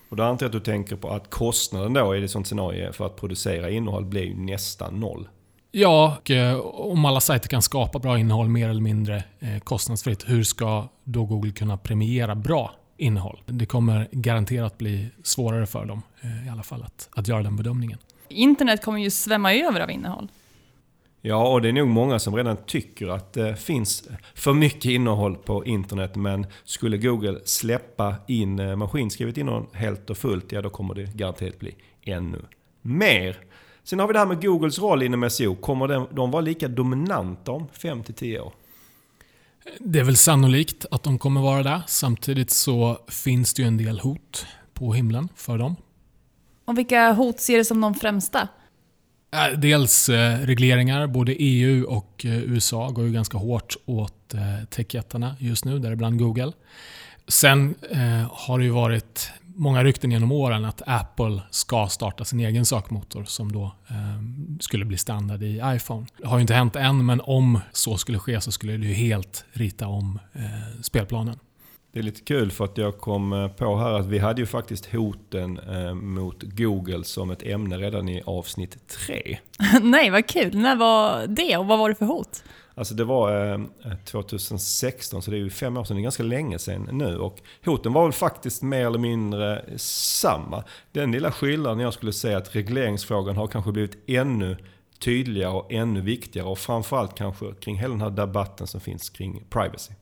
Och 0.10 0.16
då 0.16 0.24
antar 0.24 0.46
jag 0.46 0.50
att 0.50 0.66
du 0.66 0.72
tänker 0.72 0.96
på 0.96 1.10
att 1.10 1.30
kostnaden 1.30 1.94
då 1.94 2.16
i 2.16 2.24
ett 2.24 2.32
sånt 2.32 2.48
scenario 2.48 2.92
för 2.92 3.06
att 3.06 3.16
producera 3.16 3.70
innehåll 3.70 4.06
blir 4.06 4.24
ju 4.24 4.36
nästan 4.36 5.00
noll. 5.00 5.28
Ja, 5.72 6.18
och 6.20 6.32
eh, 6.32 6.60
om 6.60 7.06
alla 7.06 7.20
sajter 7.20 7.50
kan 7.50 7.62
skapa 7.62 8.00
bra 8.00 8.20
innehåll 8.20 8.50
mer 8.50 8.70
eller 8.70 8.82
mindre 8.82 9.24
eh, 9.39 9.60
kostnadsfritt, 9.60 10.30
hur 10.30 10.44
ska 10.44 10.88
då 11.04 11.25
Google 11.25 11.51
kunna 11.51 11.78
premiera 11.78 12.36
bra 12.36 12.72
innehåll? 12.98 13.42
Det 13.46 13.66
kommer 13.66 14.08
garanterat 14.12 14.78
bli 14.78 15.10
svårare 15.24 15.66
för 15.66 15.86
dem 15.86 16.01
eh, 16.22 16.48
i 16.48 16.50
alla 16.50 16.63
fall 16.63 16.84
att, 16.84 17.10
att 17.12 17.28
göra 17.28 17.44
den 17.44 17.56
bedömningen. 17.56 17.98
Internet 18.28 18.84
kommer 18.84 19.00
ju 19.00 19.10
svämma 19.10 19.54
över 19.54 19.80
av 19.80 19.92
innehåll. 19.92 20.28
Ja, 21.22 21.48
och 21.48 21.62
det 21.62 21.70
är 21.70 21.74
nog 21.74 21.88
många 21.88 22.20
som 22.20 22.36
redan 22.36 22.58
tycker 22.66 23.08
att 23.08 23.34
det 23.34 23.56
finns 23.56 24.10
för 24.36 24.54
mycket 24.54 24.86
innehåll 24.86 25.36
på 25.36 25.66
internet. 25.66 26.16
Men 26.16 26.48
skulle 26.64 26.98
Google 26.98 27.40
släppa 27.46 28.16
in 28.28 28.60
eh, 28.60 28.76
maskinskrivet 28.76 29.38
innehåll 29.38 29.66
helt 29.74 30.10
och 30.10 30.18
fullt, 30.18 30.52
ja 30.52 30.62
då 30.62 30.70
kommer 30.70 30.96
det 30.96 31.14
garanterat 31.14 31.60
bli 31.60 31.76
ännu 32.04 32.42
mer. 32.82 33.38
Sen 33.84 34.00
har 34.00 34.08
vi 34.08 34.14
det 34.14 34.20
här 34.20 34.26
med 34.26 34.42
Googles 34.42 34.80
roll 34.80 35.04
inom 35.04 35.30
SEO. 35.30 35.56
Kommer 35.56 36.16
de 36.16 36.32
vara 36.32 36.42
lika 36.42 36.68
dominanta 36.68 37.52
om 37.52 37.68
5-10 37.74 38.40
år? 38.40 38.54
Det 39.80 40.00
är 40.00 40.04
väl 40.04 40.18
sannolikt 40.18 40.86
att 40.92 41.04
de 41.04 41.20
kommer 41.20 41.42
vara 41.42 41.64
det. 41.64 41.82
Samtidigt 41.88 42.52
så 42.52 42.98
finns 43.08 43.54
det 43.54 43.62
ju 43.62 43.68
en 43.68 43.78
del 43.78 44.00
hot 44.00 44.46
på 44.74 44.94
himlen 44.94 45.30
för 45.36 45.58
dem. 45.58 45.76
Och 46.66 46.78
vilka 46.78 47.12
hot 47.12 47.40
ser 47.40 47.58
du 47.58 47.66
som 47.66 47.82
de 47.82 47.94
främsta? 47.94 48.48
Äh, 49.31 49.59
dels 49.59 50.09
eh, 50.09 50.39
regleringar. 50.39 51.07
Både 51.07 51.36
EU 51.39 51.86
och 51.86 52.25
eh, 52.25 52.38
USA 52.38 52.89
går 52.89 53.05
ju 53.05 53.12
ganska 53.12 53.38
hårt 53.38 53.75
åt 53.86 54.33
eh, 54.33 54.65
techjättarna 54.69 55.36
just 55.39 55.65
nu, 55.65 55.79
däribland 55.79 56.19
Google. 56.19 56.51
Sen 57.27 57.75
har 58.31 58.59
det 58.59 58.65
ju 58.65 58.71
varit 58.71 59.31
många 59.59 59.83
rykten 59.83 60.12
genom 60.12 60.31
åren 60.31 60.65
att 60.65 60.81
Apple 60.86 61.41
ska 61.51 61.88
starta 61.88 62.25
sin 62.25 62.39
egen 62.39 62.65
sökmotor 62.65 63.24
som 63.24 63.51
då 63.51 63.75
eh, 63.88 63.95
skulle 64.59 64.86
bli 64.86 64.98
standard 64.98 65.43
i 65.43 65.62
iPhone. 65.65 66.07
Det 66.17 66.27
har 66.27 66.38
ju 66.38 66.41
inte 66.41 66.53
hänt 66.53 66.75
än, 66.75 67.05
men 67.05 67.21
om 67.21 67.59
så 67.71 67.98
skulle 67.98 68.19
ske 68.19 68.41
så 68.41 68.51
skulle 68.51 68.77
det 68.77 68.88
ju 68.88 68.93
helt 68.93 69.45
rita 69.51 69.88
om 69.88 70.19
eh, 70.33 70.81
spelplanen. 70.81 71.39
Det 71.91 72.00
är 72.00 72.03
lite 72.03 72.22
kul 72.22 72.51
för 72.51 72.65
att 72.65 72.77
jag 72.77 72.98
kom 72.98 73.34
eh, 73.34 73.48
på 73.48 73.77
här 73.77 73.93
att 73.93 74.05
vi 74.05 74.19
hade 74.19 74.41
ju 74.41 74.46
faktiskt 74.46 74.86
hoten 74.86 75.60
eh, 75.60 75.93
mot 75.93 76.43
Google 76.43 77.03
som 77.03 77.31
ett 77.31 77.43
ämne 77.43 77.77
redan 77.77 78.10
i 78.10 78.22
avsnitt 78.25 78.88
3. 78.88 79.39
Nej, 79.81 80.10
vad 80.10 80.27
kul. 80.27 80.58
När 80.58 80.75
var 80.75 81.27
det 81.27 81.58
och 81.58 81.67
vad 81.67 81.79
var 81.79 81.89
det 81.89 81.96
för 81.96 82.05
hot? 82.05 82.43
Alltså 82.75 82.93
det 82.93 83.03
var 83.03 83.53
eh, 83.53 83.96
2016, 84.05 85.22
så 85.22 85.31
det 85.31 85.38
är 85.38 85.39
ju 85.39 85.50
fem 85.50 85.77
år 85.77 85.84
sedan. 85.84 85.98
Det 85.98 86.01
är 86.01 86.03
ganska 86.03 86.24
länge 86.24 86.60
sedan 86.60 86.89
nu. 86.91 87.17
Och 87.17 87.41
hoten 87.65 87.93
var 87.93 88.03
väl 88.03 88.13
faktiskt 88.13 88.62
mer 88.62 88.86
eller 88.86 89.00
mindre 89.00 89.65
samma. 89.77 90.63
Den 90.91 91.12
lilla 91.12 91.31
skillnaden 91.31 91.79
jag 91.79 91.93
skulle 91.93 92.13
säga 92.13 92.38
att 92.38 92.55
regleringsfrågan 92.55 93.36
har 93.36 93.48
kanske 93.48 93.72
blivit 93.72 93.98
ännu 94.08 94.58
tydligare 95.00 95.53
och 95.53 95.72
ännu 95.74 96.01
viktigare. 96.01 96.48
Och 96.48 96.58
framförallt 96.58 97.15
kanske 97.15 97.46
kring 97.60 97.77
hela 97.77 97.93
den 97.93 98.01
här 98.01 98.10
debatten 98.10 98.67
som 98.67 98.81
finns 98.81 99.10
kring 99.10 99.43
privacy. 99.50 99.93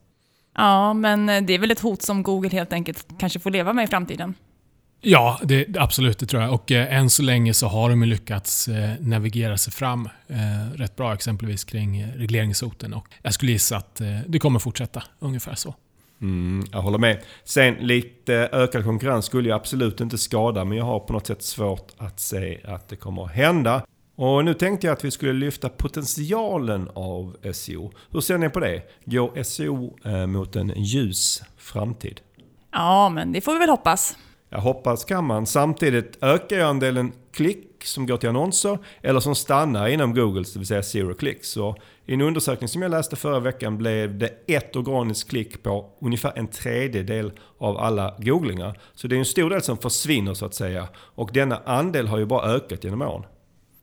Ja, 0.57 0.93
men 0.93 1.45
det 1.45 1.53
är 1.53 1.59
väl 1.59 1.71
ett 1.71 1.79
hot 1.79 2.01
som 2.01 2.23
Google 2.23 2.49
helt 2.49 2.73
enkelt 2.73 3.07
kanske 3.19 3.39
får 3.39 3.51
leva 3.51 3.73
med 3.73 3.83
i 3.83 3.87
framtiden? 3.87 4.33
Ja, 5.01 5.39
det, 5.43 5.77
absolut 5.77 6.19
det 6.19 6.25
tror 6.25 6.41
jag. 6.41 6.53
Och 6.53 6.71
eh, 6.71 6.95
än 6.95 7.09
så 7.09 7.23
länge 7.23 7.53
så 7.53 7.67
har 7.67 7.89
de 7.89 8.03
lyckats 8.03 8.67
eh, 8.67 8.89
navigera 8.99 9.57
sig 9.57 9.73
fram 9.73 10.09
eh, 10.27 10.35
rätt 10.75 10.95
bra 10.95 11.13
exempelvis 11.13 11.63
kring 11.63 11.97
eh, 12.01 12.07
regleringshoten. 12.07 12.93
Och 12.93 13.07
jag 13.21 13.33
skulle 13.33 13.51
gissa 13.51 13.77
att 13.77 14.01
eh, 14.01 14.19
det 14.27 14.39
kommer 14.39 14.59
fortsätta 14.59 15.03
ungefär 15.19 15.55
så. 15.55 15.75
Mm, 16.21 16.65
jag 16.71 16.81
håller 16.81 16.97
med. 16.97 17.19
Sen 17.43 17.73
lite 17.73 18.33
ökad 18.51 18.83
konkurrens 18.83 19.25
skulle 19.25 19.49
ju 19.49 19.55
absolut 19.55 20.01
inte 20.01 20.17
skada 20.17 20.65
men 20.65 20.77
jag 20.77 20.85
har 20.85 20.99
på 20.99 21.13
något 21.13 21.27
sätt 21.27 21.43
svårt 21.43 21.91
att 21.97 22.19
se 22.19 22.59
att 22.65 22.89
det 22.89 22.95
kommer 22.95 23.23
att 23.23 23.31
hända. 23.31 23.83
Och 24.19 24.45
nu 24.45 24.53
tänkte 24.53 24.87
jag 24.87 24.93
att 24.93 25.05
vi 25.05 25.11
skulle 25.11 25.33
lyfta 25.33 25.69
potentialen 25.69 26.89
av 26.93 27.37
SEO. 27.53 27.91
Hur 28.11 28.21
ser 28.21 28.37
ni 28.37 28.49
på 28.49 28.59
det? 28.59 28.81
Går 29.05 29.43
SEO 29.43 29.97
eh, 30.05 30.27
mot 30.27 30.55
en 30.55 30.73
ljus 30.75 31.43
framtid? 31.57 32.21
Ja, 32.71 33.09
men 33.09 33.31
det 33.31 33.41
får 33.41 33.53
vi 33.53 33.59
väl 33.59 33.69
hoppas. 33.69 34.17
Jag 34.49 34.59
hoppas 34.59 35.05
kan 35.05 35.25
man. 35.25 35.45
Samtidigt 35.45 36.17
ökar 36.23 36.55
ju 36.55 36.61
andelen 36.61 37.11
klick 37.33 37.83
som 37.83 38.07
går 38.07 38.17
till 38.17 38.29
annonser 38.29 38.79
eller 39.01 39.19
som 39.19 39.35
stannar 39.35 39.87
inom 39.87 40.13
Googles, 40.13 40.53
det 40.53 40.59
vill 40.59 40.67
säga 40.67 40.83
zero 40.83 41.13
clicks. 41.13 41.49
Så 41.49 41.75
I 42.05 42.13
en 42.13 42.21
undersökning 42.21 42.67
som 42.67 42.81
jag 42.81 42.91
läste 42.91 43.15
förra 43.15 43.39
veckan 43.39 43.77
blev 43.77 44.17
det 44.17 44.29
ett 44.47 44.75
organiskt 44.75 45.29
klick 45.29 45.63
på 45.63 45.89
ungefär 46.01 46.33
en 46.35 46.47
tredjedel 46.47 47.31
av 47.57 47.77
alla 47.77 48.15
googlingar. 48.19 48.79
Så 48.93 49.07
det 49.07 49.15
är 49.15 49.19
en 49.19 49.25
stor 49.25 49.49
del 49.49 49.61
som 49.61 49.77
försvinner 49.77 50.33
så 50.33 50.45
att 50.45 50.53
säga. 50.53 50.87
Och 50.95 51.29
denna 51.33 51.57
andel 51.65 52.07
har 52.07 52.17
ju 52.17 52.25
bara 52.25 52.51
ökat 52.51 52.83
genom 52.83 53.01
åren. 53.01 53.23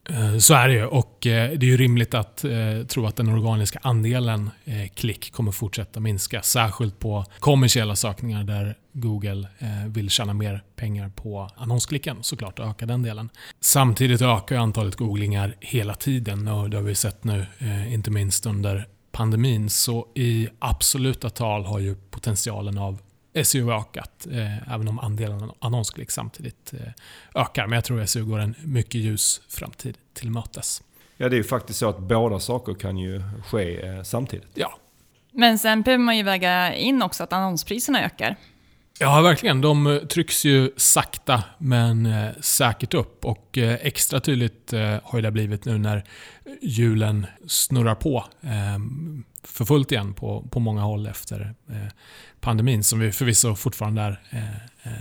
Eh, 0.09 0.37
så 0.37 0.53
är 0.53 0.67
det 0.67 0.73
ju 0.73 0.85
och 0.85 1.27
eh, 1.27 1.51
det 1.51 1.65
är 1.65 1.69
ju 1.69 1.77
rimligt 1.77 2.13
att 2.13 2.43
eh, 2.43 2.51
tro 2.87 3.05
att 3.05 3.15
den 3.15 3.29
organiska 3.29 3.79
andelen 3.81 4.49
klick 4.95 5.31
kommer 5.31 5.51
fortsätta 5.51 5.99
minska. 5.99 6.41
Särskilt 6.41 6.99
på 6.99 7.25
kommersiella 7.39 7.95
sökningar 7.95 8.43
där 8.43 8.77
Google 8.91 9.47
vill 9.87 10.09
tjäna 10.09 10.33
mer 10.33 10.63
pengar 10.75 11.09
på 11.09 11.49
annonsklicken 11.55 12.17
såklart 12.21 12.59
och 12.59 12.65
öka 12.67 12.85
den 12.85 13.01
delen. 13.03 13.29
Samtidigt 13.61 14.21
ökar 14.21 14.55
antalet 14.55 14.95
googlingar 14.95 15.55
hela 15.59 15.93
tiden 15.93 16.47
och 16.47 16.69
det 16.69 16.77
har 16.77 16.83
vi 16.83 16.95
sett 16.95 17.23
nu 17.23 17.45
inte 17.89 18.11
minst 18.11 18.45
under 18.45 18.87
pandemin. 19.11 19.69
Så 19.69 20.07
i 20.15 20.47
absoluta 20.59 21.29
tal 21.29 21.65
har 21.65 21.79
ju 21.79 21.95
potentialen 21.95 22.77
av 22.77 22.99
SEO 23.43 23.71
ökat, 23.71 24.27
eh, 24.31 24.73
även 24.73 24.87
om 24.87 24.99
andelen 24.99 25.51
annonsklick 25.59 26.11
samtidigt 26.11 26.73
eh, 26.73 27.41
ökar. 27.41 27.67
Men 27.67 27.75
jag 27.75 27.83
tror 27.83 28.05
SEO 28.05 28.25
går 28.25 28.39
en 28.39 28.55
mycket 28.63 29.01
ljus 29.01 29.41
framtid 29.49 29.97
till 30.13 30.31
mötes. 30.31 30.83
Ja, 31.17 31.29
det 31.29 31.35
är 31.35 31.37
ju 31.37 31.43
faktiskt 31.43 31.79
så 31.79 31.89
att 31.89 31.99
båda 31.99 32.39
saker 32.39 32.73
kan 32.73 32.97
ju 32.97 33.23
ske 33.45 33.87
eh, 33.87 34.03
samtidigt. 34.03 34.51
Ja. 34.53 34.77
Men 35.31 35.59
sen 35.59 35.81
behöver 35.81 36.03
man 36.03 36.17
ju 36.17 36.23
väga 36.23 36.75
in 36.75 37.01
också 37.01 37.23
att 37.23 37.33
annonspriserna 37.33 38.05
ökar. 38.05 38.35
Ja, 38.99 39.21
verkligen. 39.21 39.61
De 39.61 40.01
trycks 40.09 40.45
ju 40.45 40.71
sakta 40.77 41.43
men 41.57 42.09
säkert 42.41 42.93
upp. 42.93 43.25
Och 43.25 43.57
extra 43.57 44.19
tydligt 44.19 44.71
har 45.03 45.21
det 45.21 45.31
blivit 45.31 45.65
nu 45.65 45.77
när 45.77 46.03
hjulen 46.61 47.25
snurrar 47.47 47.95
på 47.95 48.25
för 49.43 49.65
fullt 49.65 49.91
igen 49.91 50.13
på, 50.13 50.47
på 50.51 50.59
många 50.59 50.81
håll 50.81 51.07
efter 51.07 51.55
pandemin, 52.45 52.83
som 52.83 52.99
vi 52.99 53.11
förvisso 53.11 53.55
fortfarande 53.55 54.01
är 54.01 54.17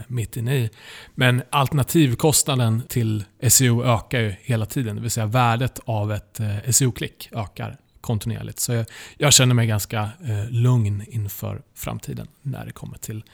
mitt 0.06 0.36
inne 0.36 0.56
i. 0.56 0.70
Men 1.14 1.42
alternativkostnaden 1.50 2.82
till 2.88 3.24
SEO 3.48 3.84
ökar 3.84 4.20
ju 4.20 4.34
hela 4.40 4.66
tiden, 4.66 4.96
det 4.96 5.02
vill 5.02 5.10
säga 5.10 5.26
värdet 5.26 5.80
av 5.84 6.12
ett 6.12 6.40
SEO-klick 6.70 7.28
ökar 7.32 7.76
kontinuerligt. 8.00 8.60
Så 8.60 8.72
jag, 8.72 8.86
jag 9.18 9.32
känner 9.32 9.54
mig 9.54 9.66
ganska 9.66 10.00
eh, 10.00 10.50
lugn 10.50 11.04
inför 11.08 11.62
framtiden 11.74 12.28
när 12.42 12.66
det 12.66 12.72
kommer 12.72 12.98
till 12.98 13.24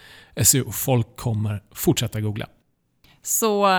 SEO. 0.43 0.73
Folk 0.73 1.17
kommer 1.17 1.63
fortsätta 1.73 2.21
googla. 2.21 2.47
Så 3.23 3.73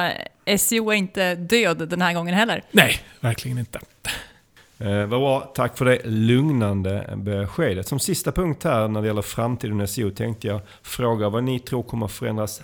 eh, 0.46 0.58
SEO 0.58 0.92
är 0.92 0.96
inte 0.96 1.36
död 1.36 1.90
den 1.90 2.02
här 2.02 2.14
gången 2.14 2.34
heller? 2.34 2.64
Nej, 2.72 3.00
verkligen 3.20 3.58
inte. 3.58 3.80
Eh, 4.82 5.06
vad 5.06 5.20
bra, 5.20 5.40
tack 5.40 5.78
för 5.78 5.86
det 5.86 6.02
lugnande 6.06 7.14
beskedet. 7.18 7.88
Som 7.88 8.00
sista 8.00 8.32
punkt 8.32 8.64
här 8.64 8.88
när 8.88 9.02
det 9.02 9.08
gäller 9.08 9.22
framtiden 9.22 9.88
SEO 9.88 10.12
tänkte 10.12 10.48
jag 10.48 10.62
fråga 10.82 11.30
vad 11.30 11.44
ni 11.44 11.60
tror 11.60 11.84
kommer 11.84 12.08
förändras 12.08 12.62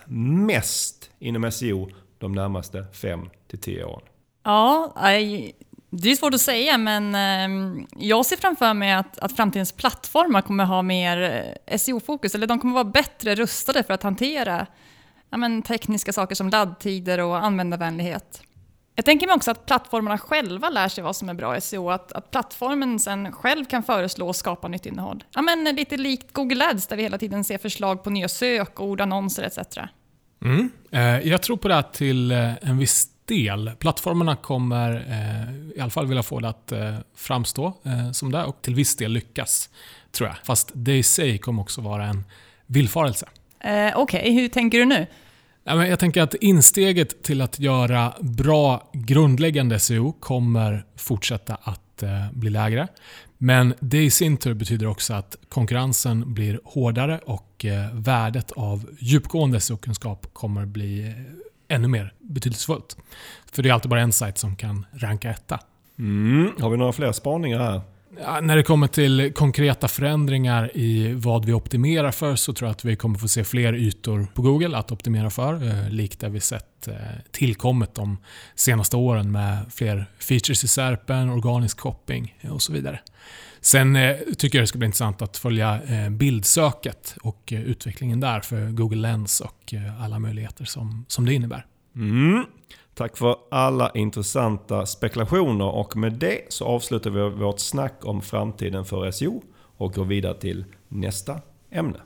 mest 0.47 1.09
inom 1.19 1.51
SEO 1.51 1.89
de 2.19 2.31
närmaste 2.33 2.85
5-10 2.93 3.83
åren. 3.83 4.01
Ja, 4.43 4.93
eh, 4.95 5.51
det 5.89 6.11
är 6.11 6.15
svårt 6.15 6.33
att 6.33 6.41
säga, 6.41 6.77
men 6.77 7.15
ehm, 7.15 7.87
jag 7.97 8.25
ser 8.25 8.37
framför 8.37 8.73
mig 8.73 8.93
att, 8.93 9.19
att 9.19 9.35
framtidens 9.35 9.71
plattformar 9.71 10.41
kommer 10.41 10.65
ha 10.65 10.81
mer 10.81 11.45
eh, 11.65 11.77
SEO-fokus, 11.77 12.35
eller 12.35 12.47
de 12.47 12.59
kommer 12.59 12.73
vara 12.73 12.83
bättre 12.83 13.35
rustade 13.35 13.83
för 13.83 13.93
att 13.93 14.03
hantera 14.03 14.67
ja, 15.29 15.37
men, 15.37 15.61
tekniska 15.61 16.13
saker 16.13 16.35
som 16.35 16.49
laddtider 16.49 17.19
och 17.19 17.37
användarvänlighet. 17.37 18.41
Jag 18.99 19.05
tänker 19.05 19.27
mig 19.27 19.35
också 19.35 19.51
att 19.51 19.65
plattformarna 19.65 20.17
själva 20.17 20.69
lär 20.69 20.87
sig 20.89 21.03
vad 21.03 21.15
som 21.15 21.29
är 21.29 21.33
bra 21.33 21.61
SEO, 21.61 21.89
att, 21.89 22.11
att 22.11 22.31
plattformen 22.31 22.99
sen 22.99 23.31
själv 23.31 23.65
kan 23.65 23.83
föreslå 23.83 24.27
och 24.27 24.35
skapa 24.35 24.67
nytt 24.67 24.85
innehåll. 24.85 25.23
Ja, 25.33 25.41
men, 25.41 25.63
lite 25.63 25.97
likt 25.97 26.33
Google 26.33 26.69
Ads, 26.69 26.87
där 26.87 26.95
vi 26.95 27.03
hela 27.03 27.17
tiden 27.17 27.43
ser 27.43 27.57
förslag 27.57 28.03
på 28.03 28.09
nya 28.09 28.27
sökord, 28.27 29.01
annonser 29.01 29.43
etc. 29.43 29.77
Mm. 30.45 30.69
Eh, 30.91 31.29
jag 31.29 31.41
tror 31.41 31.57
på 31.57 31.67
det 31.67 31.83
till 31.93 32.31
en 32.31 32.77
viss 32.77 33.09
del. 33.27 33.71
Plattformarna 33.79 34.35
kommer 34.35 34.95
eh, 34.95 35.77
i 35.77 35.81
alla 35.81 35.89
fall 35.89 36.07
vilja 36.07 36.23
få 36.23 36.39
det 36.39 36.49
att 36.49 36.71
eh, 36.71 36.95
framstå 37.15 37.73
eh, 37.83 38.11
som 38.11 38.31
det 38.31 38.43
och 38.43 38.61
till 38.61 38.75
viss 38.75 38.95
del 38.95 39.11
lyckas, 39.11 39.69
tror 40.11 40.29
jag. 40.29 40.37
Fast 40.43 40.71
det 40.73 40.97
i 40.97 41.03
sig 41.03 41.37
kommer 41.37 41.61
också 41.61 41.81
vara 41.81 42.05
en 42.05 42.23
villfarelse. 42.65 43.25
Eh, 43.59 43.91
Okej, 43.95 44.19
okay. 44.19 44.31
hur 44.31 44.47
tänker 44.47 44.77
du 44.77 44.85
nu? 44.85 45.07
Jag 45.67 45.99
tänker 45.99 46.21
att 46.21 46.33
insteget 46.33 47.23
till 47.23 47.41
att 47.41 47.59
göra 47.59 48.13
bra 48.19 48.89
grundläggande 48.93 49.79
SEO 49.79 50.11
kommer 50.11 50.85
fortsätta 50.95 51.55
att 51.55 52.03
eh, 52.03 52.31
bli 52.33 52.49
lägre. 52.49 52.87
Men 53.37 53.73
det 53.79 54.03
i 54.03 54.09
sin 54.09 54.37
tur 54.37 54.53
betyder 54.53 54.87
också 54.87 55.13
att 55.13 55.35
konkurrensen 55.49 56.33
blir 56.33 56.59
hårdare 56.63 57.19
och 57.25 57.65
eh, 57.65 57.95
värdet 57.95 58.51
av 58.51 58.89
djupgående 58.99 59.59
SEO-kunskap 59.59 60.27
kommer 60.33 60.65
bli 60.65 61.07
eh, 61.07 61.75
ännu 61.75 61.87
mer 61.87 62.13
betydelsefullt. 62.19 62.97
För 63.51 63.63
det 63.63 63.69
är 63.69 63.73
alltid 63.73 63.89
bara 63.89 64.01
en 64.01 64.11
sajt 64.11 64.37
som 64.37 64.55
kan 64.55 64.85
ranka 64.93 65.29
etta. 65.29 65.59
Mm. 65.99 66.51
Har 66.59 66.69
vi 66.69 66.77
några 66.77 66.93
fler 66.93 67.11
spaningar 67.11 67.59
här? 67.59 67.81
När 68.41 68.55
det 68.55 68.63
kommer 68.63 68.87
till 68.87 69.33
konkreta 69.35 69.87
förändringar 69.87 70.77
i 70.77 71.13
vad 71.13 71.45
vi 71.45 71.53
optimerar 71.53 72.11
för 72.11 72.35
så 72.35 72.53
tror 72.53 72.67
jag 72.67 72.71
att 72.71 72.85
vi 72.85 72.95
kommer 72.95 73.19
få 73.19 73.27
se 73.27 73.43
fler 73.43 73.73
ytor 73.73 74.27
på 74.33 74.41
Google 74.41 74.77
att 74.77 74.91
optimera 74.91 75.29
för. 75.29 75.67
Eh, 75.67 75.89
likt 75.89 76.19
det 76.19 76.29
vi 76.29 76.39
sett 76.39 76.87
eh, 76.87 76.95
tillkommit 77.31 77.95
de 77.95 78.17
senaste 78.55 78.97
åren 78.97 79.31
med 79.31 79.65
fler 79.69 80.05
features 80.19 80.63
i 80.63 80.67
SERPen, 80.67 81.29
organisk 81.29 81.79
shopping 81.79 82.35
eh, 82.41 82.51
och 82.51 82.61
så 82.61 82.73
vidare. 82.73 82.99
Sen 83.61 83.97
tycker 84.37 84.57
jag 84.57 84.63
det 84.63 84.67
ska 84.67 84.77
bli 84.77 84.85
intressant 84.85 85.21
att 85.21 85.37
följa 85.37 85.81
bildsöket 86.09 87.15
och 87.21 87.53
utvecklingen 87.55 88.19
där 88.19 88.39
för 88.39 88.69
Google 88.69 88.97
Lens 88.97 89.41
och 89.41 89.73
alla 89.99 90.19
möjligheter 90.19 90.65
som, 90.65 91.05
som 91.07 91.25
det 91.25 91.33
innebär. 91.33 91.65
Mm. 91.95 92.45
Tack 92.97 93.17
för 93.17 93.35
alla 93.51 93.91
intressanta 93.93 94.85
spekulationer 94.85 95.65
och 95.65 95.97
med 95.97 96.13
det 96.13 96.41
så 96.49 96.65
avslutar 96.65 97.09
vi 97.09 97.29
vårt 97.29 97.59
snack 97.59 98.05
om 98.05 98.21
framtiden 98.21 98.85
för 98.85 99.11
SEO 99.11 99.43
och 99.77 99.93
går 99.93 100.05
vidare 100.05 100.39
till 100.39 100.65
nästa 100.87 101.41
ämne. 101.71 101.97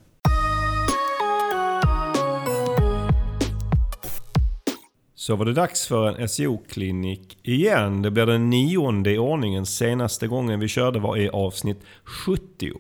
Så 5.16 5.36
var 5.36 5.46
det 5.46 5.54
dags 5.54 5.88
för 5.88 6.20
en 6.20 6.30
SEO-klinik 6.30 7.38
igen. 7.44 8.02
Det 8.02 8.12
blir 8.12 8.26
den 8.26 8.50
nionde 8.50 9.12
i 9.12 9.18
ordningen. 9.18 9.66
Senaste 9.66 10.28
gången 10.28 10.60
vi 10.60 10.68
körde 10.68 11.00
var 11.00 11.18
i 11.18 11.30
avsnitt 11.30 11.84
70. 12.04 12.72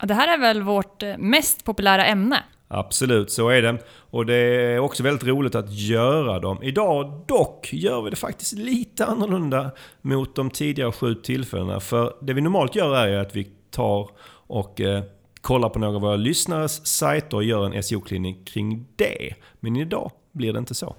Ja, 0.00 0.06
det 0.06 0.14
här 0.14 0.34
är 0.34 0.38
väl 0.38 0.62
vårt 0.62 1.02
eh, 1.02 1.18
mest 1.18 1.64
populära 1.64 2.04
ämne? 2.06 2.44
Absolut, 2.74 3.30
så 3.30 3.48
är 3.48 3.62
det. 3.62 3.78
Och 4.10 4.26
det 4.26 4.34
är 4.34 4.78
också 4.78 5.02
väldigt 5.02 5.24
roligt 5.24 5.54
att 5.54 5.72
göra 5.72 6.38
dem. 6.38 6.62
Idag 6.62 7.24
dock 7.28 7.72
gör 7.72 8.02
vi 8.02 8.10
det 8.10 8.16
faktiskt 8.16 8.52
lite 8.52 9.06
annorlunda 9.06 9.70
mot 10.00 10.36
de 10.36 10.50
tidigare 10.50 10.92
sju 10.92 11.14
tillfällena. 11.14 11.80
För 11.80 12.14
det 12.20 12.32
vi 12.32 12.40
normalt 12.40 12.76
gör 12.76 13.06
är 13.06 13.18
att 13.18 13.36
vi 13.36 13.48
tar 13.70 14.10
och 14.46 14.80
eh, 14.80 15.02
kollar 15.40 15.68
på 15.68 15.78
några 15.78 15.94
av 15.94 16.02
våra 16.02 16.16
lyssnares 16.16 16.86
sajter 16.86 17.36
och 17.36 17.44
gör 17.44 17.66
en 17.66 17.82
SEO-klinik 17.82 18.48
kring 18.48 18.86
det. 18.96 19.34
Men 19.60 19.76
idag 19.76 20.10
blir 20.32 20.52
det 20.52 20.58
inte 20.58 20.74
så. 20.74 20.96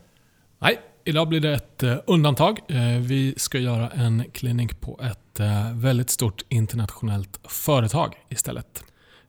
Nej, 0.59 0.79
idag 1.03 1.27
blir 1.27 1.39
det 1.39 1.53
ett 1.53 1.83
eh, 1.83 1.95
undantag. 2.07 2.59
Eh, 2.67 2.99
vi 2.99 3.33
ska 3.37 3.57
göra 3.57 3.89
en 3.89 4.23
klinik 4.33 4.81
på 4.81 4.99
ett 5.03 5.39
eh, 5.39 5.73
väldigt 5.73 6.09
stort 6.09 6.43
internationellt 6.49 7.39
företag 7.43 8.15
istället. 8.29 8.83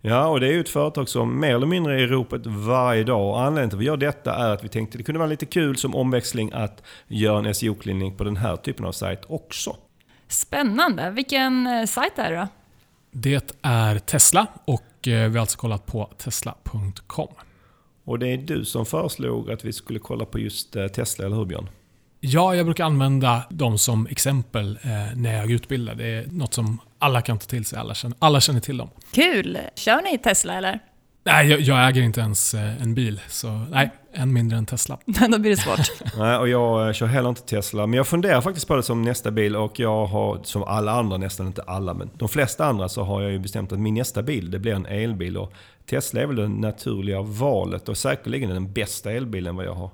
Ja, 0.07 0.27
och 0.27 0.41
det 0.41 0.47
är 0.47 0.53
ju 0.53 0.61
ett 0.61 0.69
företag 0.69 1.09
som 1.09 1.41
mer 1.41 1.55
eller 1.55 1.67
mindre 1.67 1.95
är 1.95 1.99
i 1.99 2.07
ropet 2.07 2.47
varje 2.47 3.05
dag. 3.05 3.29
Och 3.29 3.41
anledningen 3.41 3.71
till 3.71 3.77
att 3.77 3.81
vi 3.81 3.87
gör 3.87 3.97
detta 3.97 4.35
är 4.35 4.51
att 4.51 4.65
vi 4.65 4.69
tänkte 4.69 4.97
att 4.97 4.99
det 4.99 5.05
kunde 5.05 5.19
vara 5.19 5.29
lite 5.29 5.47
kul 5.47 5.77
som 5.77 5.95
omväxling 5.95 6.53
att 6.53 6.83
göra 7.09 7.39
en 7.39 7.55
SEO-klinik 7.55 8.19
på 8.19 8.25
den 8.25 8.37
här 8.37 8.57
typen 8.57 8.87
av 8.87 8.93
sajt 8.93 9.21
också. 9.27 9.77
Spännande. 10.29 11.11
Vilken 11.11 11.67
eh, 11.67 11.87
sajt 11.87 12.19
är 12.19 12.31
det 12.31 12.37
då? 12.37 12.49
Det 13.11 13.57
är 13.63 13.99
Tesla 13.99 14.47
och 14.65 14.83
vi 15.03 15.13
har 15.13 15.39
alltså 15.39 15.59
kollat 15.59 15.87
på 15.87 16.11
tesla.com. 16.19 17.29
Och 18.05 18.19
det 18.19 18.29
är 18.29 18.37
du 18.37 18.65
som 18.65 18.87
föreslog 18.87 19.51
att 19.51 19.65
vi 19.65 19.73
skulle 19.73 19.99
kolla 19.99 20.25
på 20.25 20.39
just 20.39 20.77
eh, 20.77 20.87
Tesla, 20.87 21.27
eller 21.27 21.37
hur 21.37 21.45
Björn? 21.45 21.69
Ja, 22.27 22.55
jag 22.55 22.67
brukar 22.67 22.85
använda 22.85 23.43
dem 23.51 23.79
som 23.79 24.07
exempel 24.07 24.79
eh, 24.83 25.17
när 25.17 25.37
jag 25.37 25.51
utbildar. 25.51 25.95
Det 25.95 26.07
är 26.07 26.27
något 26.27 26.55
som 26.55 26.79
alla 26.99 27.23
kan 27.23 27.39
ta 27.39 27.47
till 27.47 27.65
sig. 27.65 27.79
Alla 27.79 27.95
känner, 27.95 28.17
alla 28.19 28.41
känner 28.41 28.61
till 28.61 28.77
dem. 28.77 28.91
Kul! 29.13 29.59
Kör 29.75 30.03
ni 30.03 30.19
Tesla 30.19 30.55
eller? 30.55 30.79
Nej, 31.25 31.47
jag, 31.47 31.61
jag 31.61 31.89
äger 31.89 32.03
inte 32.03 32.21
ens 32.21 32.55
eh, 32.55 32.83
en 32.83 32.95
bil. 32.95 33.21
Så 33.29 33.49
nej, 33.71 33.91
än 34.13 34.33
mindre 34.33 34.59
än 34.59 34.67
Tesla. 34.67 34.99
Då 35.31 35.39
blir 35.39 35.51
det 35.51 35.57
svårt. 35.57 35.79
nej, 36.19 36.37
och 36.37 36.49
jag 36.49 36.87
eh, 36.87 36.93
kör 36.93 37.07
heller 37.07 37.29
inte 37.29 37.43
Tesla. 37.43 37.87
Men 37.87 37.97
jag 37.97 38.07
funderar 38.07 38.41
faktiskt 38.41 38.69
på 38.69 38.77
det 38.77 38.83
som 38.83 39.03
nästa 39.03 39.31
bil. 39.31 39.57
Och 39.57 39.81
jag 39.81 40.07
har, 40.07 40.41
som 40.43 40.63
alla 40.63 40.93
andra, 40.93 41.17
nästan 41.17 41.47
inte 41.47 41.63
alla, 41.63 41.95
men 41.95 42.11
de 42.15 42.29
flesta 42.29 42.67
andra 42.67 42.89
så 42.89 43.03
har 43.03 43.23
jag 43.23 43.33
ju 43.33 43.39
bestämt 43.39 43.73
att 43.73 43.79
min 43.81 43.95
nästa 43.95 44.23
bil, 44.23 44.51
det 44.51 44.59
blir 44.59 44.75
en 44.75 44.87
elbil. 44.87 45.37
Och 45.37 45.53
Tesla 45.91 46.21
är 46.21 46.27
väl 46.27 46.37
det 46.37 46.49
naturliga 46.49 47.23
valet 47.23 47.89
och 47.89 47.97
säkerligen 47.97 48.51
den 48.51 48.73
bästa 48.73 49.13
elbilen 49.13 49.57
vad 49.57 49.67
jag 49.67 49.75
har 49.75 49.91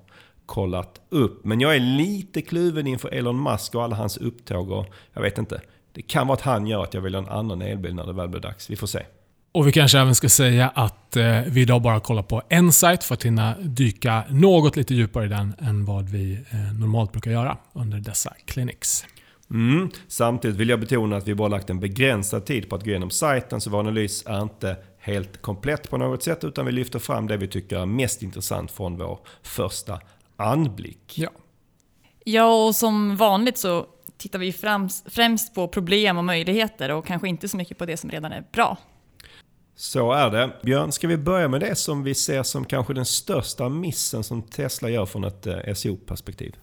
kollat 0.50 1.00
upp. 1.08 1.44
Men 1.44 1.60
jag 1.60 1.76
är 1.76 1.80
lite 1.80 2.42
kluven 2.42 2.86
inför 2.86 3.08
Elon 3.08 3.42
Musk 3.42 3.74
och 3.74 3.82
alla 3.82 3.96
hans 3.96 4.16
upptåg 4.16 4.70
och 4.70 4.86
jag 5.12 5.22
vet 5.22 5.38
inte. 5.38 5.60
Det 5.92 6.02
kan 6.02 6.26
vara 6.26 6.36
att 6.36 6.40
han 6.40 6.66
gör 6.66 6.82
att 6.82 6.94
jag 6.94 7.00
väljer 7.00 7.20
en 7.20 7.28
annan 7.28 7.62
elbil 7.62 7.94
när 7.94 8.06
det 8.06 8.12
väl 8.12 8.28
blir 8.28 8.40
dags. 8.40 8.70
Vi 8.70 8.76
får 8.76 8.86
se. 8.86 9.02
Och 9.52 9.66
Vi 9.66 9.72
kanske 9.72 9.98
även 9.98 10.14
ska 10.14 10.28
säga 10.28 10.68
att 10.68 11.16
eh, 11.16 11.40
vi 11.46 11.60
idag 11.60 11.82
bara 11.82 12.00
kollar 12.00 12.22
på 12.22 12.42
en 12.48 12.72
sajt 12.72 13.04
för 13.04 13.14
att 13.14 13.24
hinna 13.24 13.54
dyka 13.58 14.24
något 14.30 14.76
lite 14.76 14.94
djupare 14.94 15.24
i 15.24 15.28
den 15.28 15.54
än 15.58 15.84
vad 15.84 16.08
vi 16.08 16.32
eh, 16.50 16.80
normalt 16.80 17.12
brukar 17.12 17.30
göra 17.30 17.56
under 17.72 17.98
dessa 17.98 18.34
clinics. 18.44 19.04
Mm. 19.50 19.90
Samtidigt 20.08 20.56
vill 20.56 20.68
jag 20.68 20.80
betona 20.80 21.16
att 21.16 21.28
vi 21.28 21.34
bara 21.34 21.48
lagt 21.48 21.70
en 21.70 21.80
begränsad 21.80 22.46
tid 22.46 22.68
på 22.68 22.76
att 22.76 22.84
gå 22.84 22.90
igenom 22.90 23.10
sajten 23.10 23.60
så 23.60 23.70
vår 23.70 23.80
analys 23.80 24.22
är 24.26 24.42
inte 24.42 24.76
helt 24.98 25.42
komplett 25.42 25.90
på 25.90 25.98
något 25.98 26.22
sätt 26.22 26.44
utan 26.44 26.66
vi 26.66 26.72
lyfter 26.72 26.98
fram 26.98 27.26
det 27.26 27.36
vi 27.36 27.48
tycker 27.48 27.78
är 27.78 27.86
mest 27.86 28.22
intressant 28.22 28.70
från 28.70 28.96
vår 28.96 29.18
första 29.42 30.00
anblick. 30.40 31.18
Ja. 31.18 31.30
Ja, 32.24 32.66
och 32.66 32.74
som 32.74 33.16
vanligt 33.16 33.58
så 33.58 33.86
tittar 34.16 34.38
vi 34.38 34.52
främst 35.06 35.54
på 35.54 35.68
problem 35.68 36.18
och 36.18 36.24
möjligheter 36.24 36.90
och 36.90 37.06
kanske 37.06 37.28
inte 37.28 37.48
så 37.48 37.56
mycket 37.56 37.78
på 37.78 37.86
det 37.86 37.96
som 37.96 38.10
redan 38.10 38.32
är 38.32 38.44
bra. 38.52 38.76
Så 39.74 40.12
är 40.12 40.30
det. 40.30 40.50
Björn, 40.62 40.92
ska 40.92 41.08
vi 41.08 41.16
börja 41.16 41.48
med 41.48 41.60
det 41.60 41.76
som 41.76 42.02
vi 42.02 42.14
ser 42.14 42.42
som 42.42 42.64
kanske 42.64 42.94
den 42.94 43.04
största 43.04 43.68
missen 43.68 44.24
som 44.24 44.42
Tesla 44.42 44.88
gör 44.88 45.06
från 45.06 45.24
ett 45.24 45.46
eh, 45.46 45.74
SEO-perspektiv? 45.74 46.56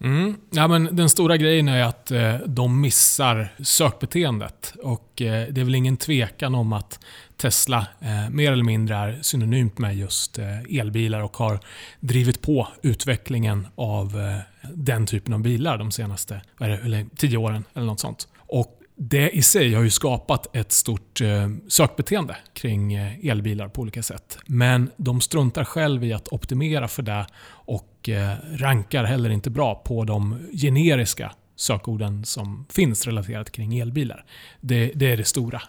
Mm. 0.00 0.36
Ja, 0.50 0.68
men 0.68 0.96
den 0.96 1.08
stora 1.08 1.36
grejen 1.36 1.68
är 1.68 1.82
att 1.82 2.10
eh, 2.10 2.34
de 2.46 2.80
missar 2.80 3.54
sökbeteendet. 3.62 4.74
Och 4.82 5.22
eh, 5.22 5.48
det 5.48 5.60
är 5.60 5.64
väl 5.64 5.74
ingen 5.74 5.96
tvekan 5.96 6.54
om 6.54 6.72
att 6.72 6.98
Tesla 7.36 7.86
eh, 8.00 8.30
mer 8.30 8.52
eller 8.52 8.64
mindre 8.64 8.96
är 8.96 9.18
synonymt 9.22 9.78
med 9.78 9.96
just 9.96 10.38
eh, 10.38 10.78
elbilar 10.78 11.20
och 11.20 11.36
har 11.36 11.60
drivit 12.00 12.42
på 12.42 12.68
utvecklingen 12.82 13.66
av 13.74 14.20
eh, 14.20 14.70
den 14.74 15.06
typen 15.06 15.34
av 15.34 15.40
bilar 15.40 15.78
de 15.78 15.90
senaste 15.92 16.40
eller, 16.60 17.06
tio 17.16 17.36
åren. 17.36 17.64
eller 17.74 17.86
något 17.86 18.00
sånt. 18.00 18.28
Och 18.36 18.79
det 19.02 19.30
i 19.30 19.42
sig 19.42 19.74
har 19.74 19.82
ju 19.82 19.90
skapat 19.90 20.56
ett 20.56 20.72
stort 20.72 21.20
eh, 21.20 21.48
sökbeteende 21.68 22.36
kring 22.52 22.94
eh, 22.94 23.26
elbilar 23.26 23.68
på 23.68 23.80
olika 23.80 24.02
sätt. 24.02 24.38
Men 24.46 24.90
de 24.96 25.20
struntar 25.20 25.64
själv 25.64 26.04
i 26.04 26.12
att 26.12 26.28
optimera 26.28 26.88
för 26.88 27.02
det 27.02 27.26
och 27.48 28.08
eh, 28.08 28.32
rankar 28.52 29.04
heller 29.04 29.30
inte 29.30 29.50
bra 29.50 29.74
på 29.74 30.04
de 30.04 30.38
generiska 30.52 31.32
sökorden 31.56 32.24
som 32.24 32.66
finns 32.70 33.06
relaterat 33.06 33.52
kring 33.52 33.78
elbilar. 33.78 34.24
Det, 34.60 34.92
det 34.94 35.12
är 35.12 35.16
det 35.16 35.24
stora 35.24 35.62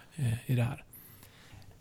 i 0.46 0.54
det 0.54 0.62
här. 0.62 0.84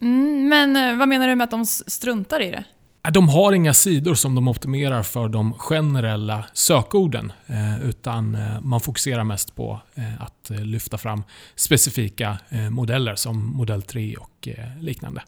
Mm, 0.02 0.48
men 0.48 0.98
vad 0.98 1.08
menar 1.08 1.28
du 1.28 1.36
med 1.36 1.44
att 1.44 1.52
de 1.52 1.66
struntar 1.66 2.42
i 2.42 2.52
det? 2.52 2.64
De 3.10 3.30
har 3.30 3.54
inga 3.54 3.74
sidor 3.74 4.16
som 4.16 4.36
de 4.36 4.48
optimerar 4.48 5.04
för 5.04 5.30
de 5.30 5.54
generella 5.54 6.46
sökorden. 6.54 7.32
Eh, 7.48 7.90
utan 7.90 8.36
eh, 8.36 8.62
man 8.62 8.82
fokuserar 8.82 9.24
mest 9.24 9.56
på 9.56 9.82
eh, 9.96 10.22
att 10.22 10.50
lyfta 10.50 10.98
fram 10.98 11.24
specifika 11.56 12.38
modeller 12.70 13.16
som 13.16 13.46
Modell 13.46 13.82
3 13.82 14.16
och 14.16 14.48
liknande. 14.80 15.24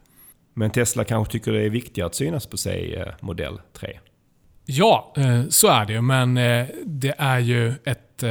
Men 0.53 0.71
Tesla 0.71 1.03
kanske 1.03 1.31
tycker 1.31 1.51
det 1.51 1.65
är 1.65 1.69
viktigare 1.69 2.07
att 2.07 2.15
synas 2.15 2.47
på 2.47 2.57
sig 2.57 3.13
Modell 3.21 3.59
3? 3.79 3.99
Ja, 4.65 5.13
så 5.49 5.67
är 5.67 5.85
det 5.85 5.93
ju. 5.93 6.01
Men 6.01 6.33
det 6.85 7.13
är 7.17 7.39
ju 7.39 7.73
ett 7.85 8.23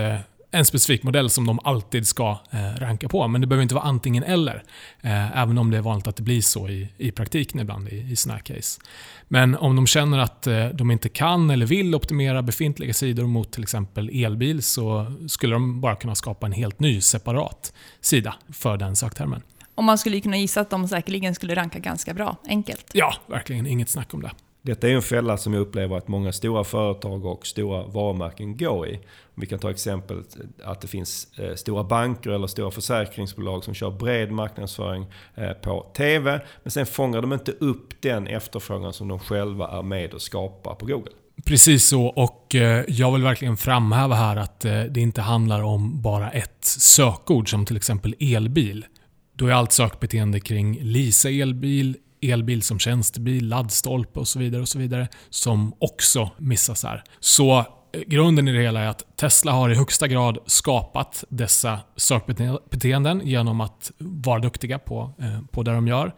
en 0.55 0.65
specifik 0.65 1.03
modell 1.03 1.31
som 1.31 1.47
de 1.47 1.61
alltid 1.65 2.07
ska 2.07 2.38
eh, 2.51 2.81
ranka 2.81 3.09
på. 3.09 3.29
Men 3.29 3.41
det 3.41 3.47
behöver 3.47 3.62
inte 3.62 3.75
vara 3.75 3.85
antingen 3.85 4.23
eller. 4.23 4.65
Eh, 5.01 5.38
även 5.38 5.59
om 5.59 5.71
det 5.71 5.77
är 5.77 5.83
vanligt 5.83 6.07
att 6.07 6.17
det 6.17 6.23
blir 6.23 6.41
så 6.41 6.69
i, 6.69 6.88
i 6.99 7.11
praktiken 7.11 7.61
ibland 7.61 7.88
i, 7.88 8.07
i 8.11 8.17
såna 8.17 8.35
här 8.35 8.41
case. 8.41 8.81
Men 9.29 9.57
om 9.57 9.77
de 9.77 9.87
känner 9.87 10.19
att 10.19 10.47
eh, 10.47 10.67
de 10.67 10.91
inte 10.91 11.09
kan 11.09 11.51
eller 11.51 11.67
vill 11.67 11.95
optimera 11.95 12.43
befintliga 12.43 12.95
sidor 12.95 13.27
mot 13.27 13.53
till 13.53 13.62
exempel 13.62 14.25
elbil 14.25 14.62
så 14.62 15.12
skulle 15.29 15.55
de 15.55 15.81
bara 15.81 15.97
kunna 15.97 16.15
skapa 16.15 16.47
en 16.47 16.53
helt 16.53 16.81
ny 16.81 17.01
separat 17.01 17.73
sida 18.01 18.35
för 18.53 18.77
den 18.77 18.97
söktermen. 18.97 19.43
Och 19.75 19.85
man 19.85 19.99
skulle 19.99 20.21
kunna 20.21 20.37
gissa 20.37 20.61
att 20.61 20.71
de 20.71 20.88
säkerligen 20.88 21.35
skulle 21.35 21.55
ranka 21.55 21.79
ganska 21.79 22.15
bra, 22.15 22.37
enkelt. 22.49 22.91
Ja, 22.93 23.15
verkligen. 23.27 23.67
Inget 23.67 23.88
snack 23.88 24.15
om 24.15 24.23
det. 24.23 24.31
Detta 24.64 24.88
är 24.88 24.94
en 24.94 25.03
fälla 25.03 25.37
som 25.37 25.55
jag 25.55 25.61
upplever 25.61 25.96
att 25.96 26.09
många 26.09 26.33
stora 26.33 26.64
företag 26.64 27.27
och 27.27 27.46
stora 27.46 27.87
varumärken 27.87 28.57
går 28.57 28.88
i. 28.88 29.01
Vi 29.35 29.46
kan 29.46 29.59
ta 29.59 29.70
exempel 29.70 30.22
att 30.64 30.81
det 30.81 30.88
finns 30.88 31.38
eh, 31.38 31.55
stora 31.55 31.85
banker 31.85 32.31
eller 32.31 32.46
stora 32.46 32.70
försäkringsbolag 32.70 33.64
som 33.64 33.75
kör 33.75 33.90
bred 33.90 34.33
marknadsföring 34.33 35.07
eh, 35.35 35.53
på 35.53 35.87
TV. 35.96 36.40
Men 36.62 36.70
sen 36.70 36.87
fångar 36.87 37.20
de 37.20 37.33
inte 37.33 37.53
upp 37.53 38.03
den 38.03 38.27
efterfrågan 38.27 38.92
som 38.92 39.09
de 39.09 39.18
själva 39.18 39.68
är 39.68 39.83
med 39.83 40.14
och 40.14 40.22
skapar 40.22 40.75
på 40.75 40.87
Google. 40.87 41.12
Precis 41.44 41.88
så 41.88 42.07
och 42.07 42.55
eh, 42.55 42.85
jag 42.88 43.12
vill 43.12 43.22
verkligen 43.22 43.57
framhäva 43.57 44.14
här 44.14 44.37
att 44.37 44.61
det 44.61 44.96
inte 44.96 45.20
handlar 45.20 45.62
om 45.62 46.03
bara 46.03 46.31
ett 46.31 46.64
sökord 46.64 47.51
som 47.51 47.66
till 47.66 47.77
exempel 47.77 48.14
elbil. 48.20 48.87
Då 49.35 49.46
är 49.46 49.53
allt 49.53 49.72
sökbeteende 49.72 50.40
kring 50.40 50.79
Lisa 50.83 51.31
elbil, 51.31 51.96
elbil 52.23 52.63
som 52.63 52.79
tjänstebil, 52.79 53.49
laddstolpe 53.49 54.21
och 54.21 54.29
så 54.29 54.39
vidare 54.39 54.63
och 54.63 54.69
så 54.69 54.79
vidare 54.79 55.09
som 55.31 55.75
också 55.79 56.31
missas 56.39 56.85
här. 56.85 57.03
Så 57.21 57.59
eh, 57.59 57.65
grunden 58.07 58.49
i 58.49 58.53
det 58.53 58.63
hela 58.63 58.81
är 58.81 58.89
att 58.89 59.17
Tesla 59.17 59.53
har 59.53 59.71
i 59.71 59.75
högsta 59.75 60.09
grad 60.09 60.39
skapat 60.47 61.25
dessa 61.29 61.81
sökbeteenden 61.97 63.21
genom 63.25 63.61
att 63.61 63.93
vara 63.99 64.39
duktiga 64.39 64.79
på, 64.79 65.13
eh, 65.19 65.41
på 65.51 65.63
det 65.63 65.73
de 65.73 65.89
gör. 65.89 66.13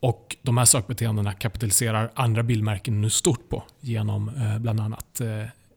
Och 0.00 0.36
De 0.42 0.58
här 0.58 0.64
sökbeteendena 0.64 1.32
kapitaliserar 1.32 2.12
andra 2.14 2.42
bilmärken 2.42 3.00
nu 3.00 3.10
stort 3.10 3.48
på 3.48 3.62
genom 3.80 4.28
eh, 4.28 4.58
bland 4.58 4.80
annat 4.80 5.20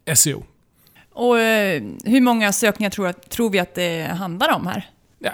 eh, 0.06 0.14
SEO. 0.16 0.44
Och 1.14 1.40
eh, 1.40 1.84
Hur 2.06 2.22
många 2.22 2.52
sökningar 2.52 2.90
tror, 2.90 3.12
tror 3.12 3.50
vi 3.50 3.60
att 3.60 3.76
det 3.76 4.04
handlar 4.04 4.56
om 4.56 4.68
här? 4.68 4.90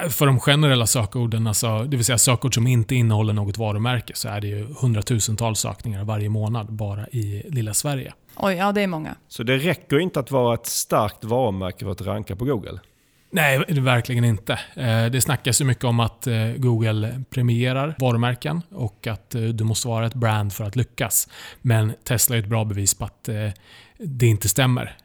För 0.10 0.26
de 0.26 0.40
generella 0.40 0.88
sökorden, 0.88 1.48
alltså, 1.48 1.84
det 1.84 1.98
vill 1.98 2.06
säga 2.06 2.18
sökord 2.18 2.56
som 2.56 2.68
inte 2.68 2.96
innehåller 2.96 3.34
något 3.34 3.58
varumärke, 3.58 4.14
så 4.16 4.30
är 4.30 4.42
det 4.42 4.48
ju 4.48 4.68
hundratusentals 4.82 5.60
sökningar 5.60 6.04
varje 6.04 6.30
månad 6.30 6.74
bara 6.74 7.08
i 7.08 7.44
lilla 7.50 7.74
Sverige. 7.74 8.14
Oj, 8.36 8.54
ja 8.54 8.72
det 8.72 8.82
är 8.82 8.88
många. 8.88 9.16
Så 9.28 9.44
det 9.44 9.58
räcker 9.58 10.00
inte 10.00 10.20
att 10.20 10.32
vara 10.32 10.54
ett 10.54 10.66
starkt 10.66 11.24
varumärke 11.24 11.86
för 11.86 11.92
att 11.92 12.02
ranka 12.02 12.36
på 12.36 12.46
Google? 12.46 12.80
Nej, 13.36 13.66
verkligen 13.70 14.24
inte. 14.24 14.60
Eh, 14.76 15.06
det 15.06 15.22
snackas 15.22 15.62
ju 15.62 15.66
mycket 15.66 15.84
om 15.84 16.00
att 16.00 16.28
eh, 16.28 16.48
Google 16.58 17.24
premierar 17.30 17.96
varumärken 18.00 18.62
och 18.72 19.08
att 19.08 19.36
eh, 19.36 19.42
du 19.42 19.64
måste 19.64 19.88
vara 19.88 20.06
ett 20.06 20.14
brand 20.14 20.54
för 20.54 20.64
att 20.64 20.76
lyckas. 20.76 21.30
Men 21.62 21.94
Tesla 22.04 22.36
är 22.36 22.40
ett 22.40 22.48
bra 22.48 22.66
bevis 22.66 22.94
på 22.94 23.06
att 23.06 23.30
det 23.98 24.28
inte 24.28 24.50
stämmer. 24.50 24.98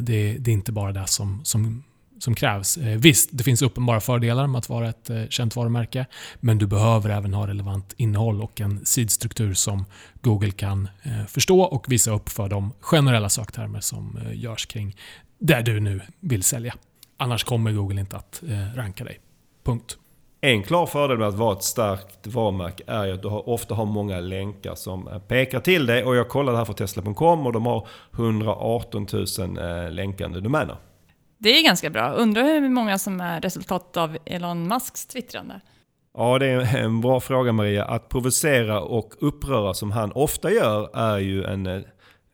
Det 0.00 0.14
är 0.14 0.48
inte 0.48 0.72
bara 0.72 0.92
det 0.92 1.06
som, 1.06 1.40
som, 1.44 1.84
som 2.22 2.34
krävs. 2.34 2.76
Eh, 2.76 2.98
visst, 2.98 3.28
det 3.32 3.44
finns 3.44 3.62
uppenbara 3.62 4.00
fördelar 4.00 4.46
med 4.46 4.58
att 4.58 4.68
vara 4.68 4.88
ett 4.88 5.10
eh, 5.10 5.22
känt 5.28 5.56
varumärke, 5.56 6.06
men 6.40 6.58
du 6.58 6.66
behöver 6.66 7.10
även 7.10 7.34
ha 7.34 7.46
relevant 7.46 7.94
innehåll 7.96 8.42
och 8.42 8.60
en 8.60 8.84
sidstruktur 8.84 9.54
som 9.54 9.84
Google 10.20 10.50
kan 10.50 10.88
eh, 11.02 11.26
förstå 11.28 11.62
och 11.62 11.92
visa 11.92 12.10
upp 12.10 12.28
för 12.28 12.48
de 12.48 12.72
generella 12.80 13.28
söktermer 13.28 13.80
som 13.80 14.18
görs 14.32 14.66
kring 14.66 14.96
där 15.38 15.62
du 15.62 15.80
nu 15.80 16.00
vill 16.20 16.42
sälja. 16.42 16.74
Annars 17.16 17.44
kommer 17.44 17.72
Google 17.72 18.00
inte 18.00 18.16
att 18.16 18.42
ranka 18.74 19.04
dig. 19.04 19.20
Punkt. 19.64 19.98
En 20.40 20.62
klar 20.62 20.86
fördel 20.86 21.18
med 21.18 21.28
att 21.28 21.34
vara 21.34 21.52
ett 21.52 21.62
starkt 21.62 22.26
varumärke 22.26 22.84
är 22.86 23.04
ju 23.04 23.12
att 23.12 23.22
du 23.22 23.28
ofta 23.28 23.74
har 23.74 23.86
många 23.86 24.20
länkar 24.20 24.74
som 24.74 25.20
pekar 25.28 25.60
till 25.60 25.86
dig. 25.86 26.04
Och 26.04 26.16
jag 26.16 26.28
kollade 26.28 26.58
här 26.58 26.64
för 26.64 26.72
Tesla.com 26.72 27.46
och 27.46 27.52
de 27.52 27.66
har 27.66 27.88
118 28.12 29.06
000 29.12 29.92
länkande 29.92 30.40
domäner. 30.40 30.76
Det 31.42 31.58
är 31.58 31.64
ganska 31.64 31.90
bra. 31.90 32.12
Undrar 32.12 32.44
hur 32.44 32.68
många 32.68 32.98
som 32.98 33.20
är 33.20 33.40
resultat 33.40 33.96
av 33.96 34.18
Elon 34.24 34.68
Musks 34.68 35.06
twittrande? 35.06 35.60
Ja, 36.14 36.38
det 36.38 36.46
är 36.46 36.76
en 36.76 37.00
bra 37.00 37.20
fråga 37.20 37.52
Maria. 37.52 37.84
Att 37.84 38.08
provocera 38.08 38.80
och 38.80 39.14
uppröra 39.20 39.74
som 39.74 39.90
han 39.90 40.12
ofta 40.12 40.50
gör 40.50 40.96
är 40.96 41.18
ju 41.18 41.44
en 41.44 41.66
eh, 41.66 41.82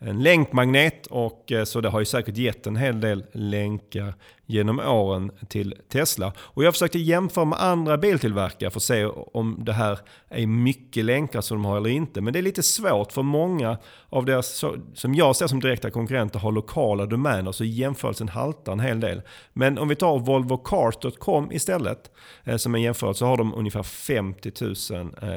en 0.01 0.23
länkmagnet 0.23 1.07
och 1.07 1.53
eh, 1.53 1.65
så 1.65 1.81
det 1.81 1.89
har 1.89 1.99
ju 1.99 2.05
säkert 2.05 2.37
gett 2.37 2.67
en 2.67 2.77
hel 2.77 3.01
del 3.01 3.25
länkar 3.33 4.15
genom 4.49 4.81
åren 4.81 5.31
till 5.49 5.75
Tesla. 5.93 6.33
Och 6.39 6.65
jag 6.65 6.75
försökte 6.75 6.99
jämföra 6.99 7.45
med 7.45 7.63
andra 7.63 7.97
biltillverkare 7.99 8.71
för 8.71 8.79
att 8.79 8.83
se 8.83 9.05
om 9.07 9.57
det 9.65 9.73
här 9.73 9.99
är 10.29 10.47
mycket 10.47 11.05
länkar 11.05 11.41
som 11.41 11.57
de 11.57 11.65
har 11.65 11.77
eller 11.77 11.91
inte. 11.91 12.21
Men 12.21 12.33
det 12.33 12.39
är 12.39 12.43
lite 12.43 12.63
svårt 12.63 13.13
för 13.13 13.23
många 13.23 13.79
av 14.09 14.25
deras, 14.25 14.65
som 14.95 15.15
jag 15.15 15.37
ser 15.37 15.47
som 15.47 15.61
direkta 15.61 15.91
konkurrenter, 15.91 16.39
har 16.39 16.53
lokala 16.53 17.07
domäner 17.07 17.53
så 17.53 17.65
jämförelsen 17.65 18.29
haltar 18.29 18.73
en 18.73 18.81
hel 18.81 19.01
del. 19.01 19.23
Men 19.53 19.79
om 19.79 19.89
vi 19.89 19.95
tar 19.95 20.19
volvocars.com 20.19 21.53
istället 21.53 22.11
eh, 22.45 22.57
som 22.57 22.75
en 22.75 22.83
jämförelse 22.83 23.19
så 23.19 23.27
har 23.27 23.37
de 23.37 23.55
ungefär 23.55 23.83
50 23.83 24.53
000 24.61 24.75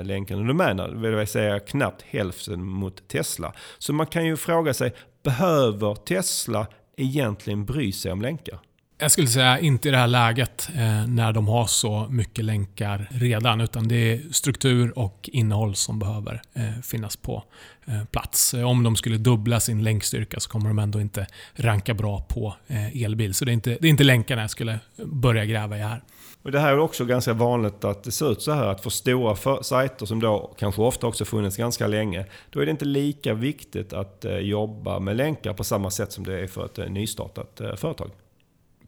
länkar 0.03 0.21
länkande 0.21 0.47
domäner. 0.47 0.87
Det 0.87 1.15
vill 1.15 1.27
säga 1.27 1.59
knappt 1.59 2.01
hälften 2.01 2.63
mot 2.63 3.07
Tesla. 3.07 3.53
Så 3.77 3.93
man 3.93 4.07
kan 4.07 4.25
ju 4.25 4.37
fråga 4.37 4.73
sig, 4.73 4.93
behöver 5.23 5.95
Tesla 5.95 6.67
egentligen 6.97 7.65
bry 7.65 7.91
sig 7.91 8.11
om 8.11 8.21
länkar? 8.21 8.59
Jag 9.01 9.11
skulle 9.11 9.27
säga 9.27 9.59
inte 9.59 9.87
i 9.87 9.91
det 9.91 9.97
här 9.97 10.07
läget 10.07 10.69
eh, 10.75 11.07
när 11.07 11.33
de 11.33 11.47
har 11.47 11.65
så 11.65 12.07
mycket 12.09 12.45
länkar 12.45 13.07
redan. 13.11 13.61
Utan 13.61 13.87
det 13.87 13.95
är 13.95 14.21
struktur 14.31 14.99
och 14.99 15.29
innehåll 15.33 15.75
som 15.75 15.99
behöver 15.99 16.41
eh, 16.53 16.81
finnas 16.83 17.15
på 17.15 17.43
eh, 17.85 18.03
plats. 18.11 18.53
Eh, 18.53 18.63
om 18.63 18.83
de 18.83 18.95
skulle 18.95 19.17
dubbla 19.17 19.59
sin 19.59 19.83
länkstyrka 19.83 20.39
så 20.39 20.49
kommer 20.49 20.67
de 20.67 20.79
ändå 20.79 21.01
inte 21.01 21.27
ranka 21.55 21.93
bra 21.93 22.21
på 22.21 22.55
eh, 22.67 23.03
elbil. 23.03 23.33
Så 23.33 23.45
det 23.45 23.51
är, 23.51 23.53
inte, 23.53 23.77
det 23.81 23.87
är 23.87 23.89
inte 23.89 24.03
länkarna 24.03 24.41
jag 24.41 24.49
skulle 24.49 24.79
börja 25.05 25.45
gräva 25.45 25.77
i 25.77 25.81
här. 25.81 26.01
Och 26.43 26.51
det 26.51 26.59
här 26.59 26.71
är 26.71 26.79
också 26.79 27.05
ganska 27.05 27.33
vanligt 27.33 27.83
att 27.83 28.03
det 28.03 28.11
ser 28.11 28.31
ut 28.31 28.41
så 28.41 28.51
här 28.51 28.67
att 28.67 28.83
för 28.83 28.89
stora 28.89 29.35
för 29.35 29.61
sajter 29.61 30.05
som 30.05 30.19
då 30.19 30.55
kanske 30.59 30.81
ofta 30.81 31.07
också 31.07 31.25
funnits 31.25 31.57
ganska 31.57 31.87
länge. 31.87 32.25
Då 32.49 32.59
är 32.59 32.65
det 32.65 32.71
inte 32.71 32.85
lika 32.85 33.33
viktigt 33.33 33.93
att 33.93 34.25
eh, 34.25 34.37
jobba 34.37 34.99
med 34.99 35.17
länkar 35.17 35.53
på 35.53 35.63
samma 35.63 35.89
sätt 35.89 36.11
som 36.11 36.23
det 36.23 36.39
är 36.39 36.47
för 36.47 36.65
ett 36.65 36.79
eh, 36.79 36.85
nystartat 36.85 37.61
eh, 37.61 37.75
företag. 37.75 38.11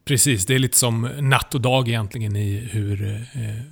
Precis, 0.06 0.46
det 0.46 0.56
är 0.56 0.60
lite 0.60 0.78
som 0.78 1.10
natt 1.20 1.56
och 1.56 1.62
dag 1.62 1.88
egentligen 1.88 2.36
i 2.36 2.56
hur 2.72 3.04
eh, 3.04 3.20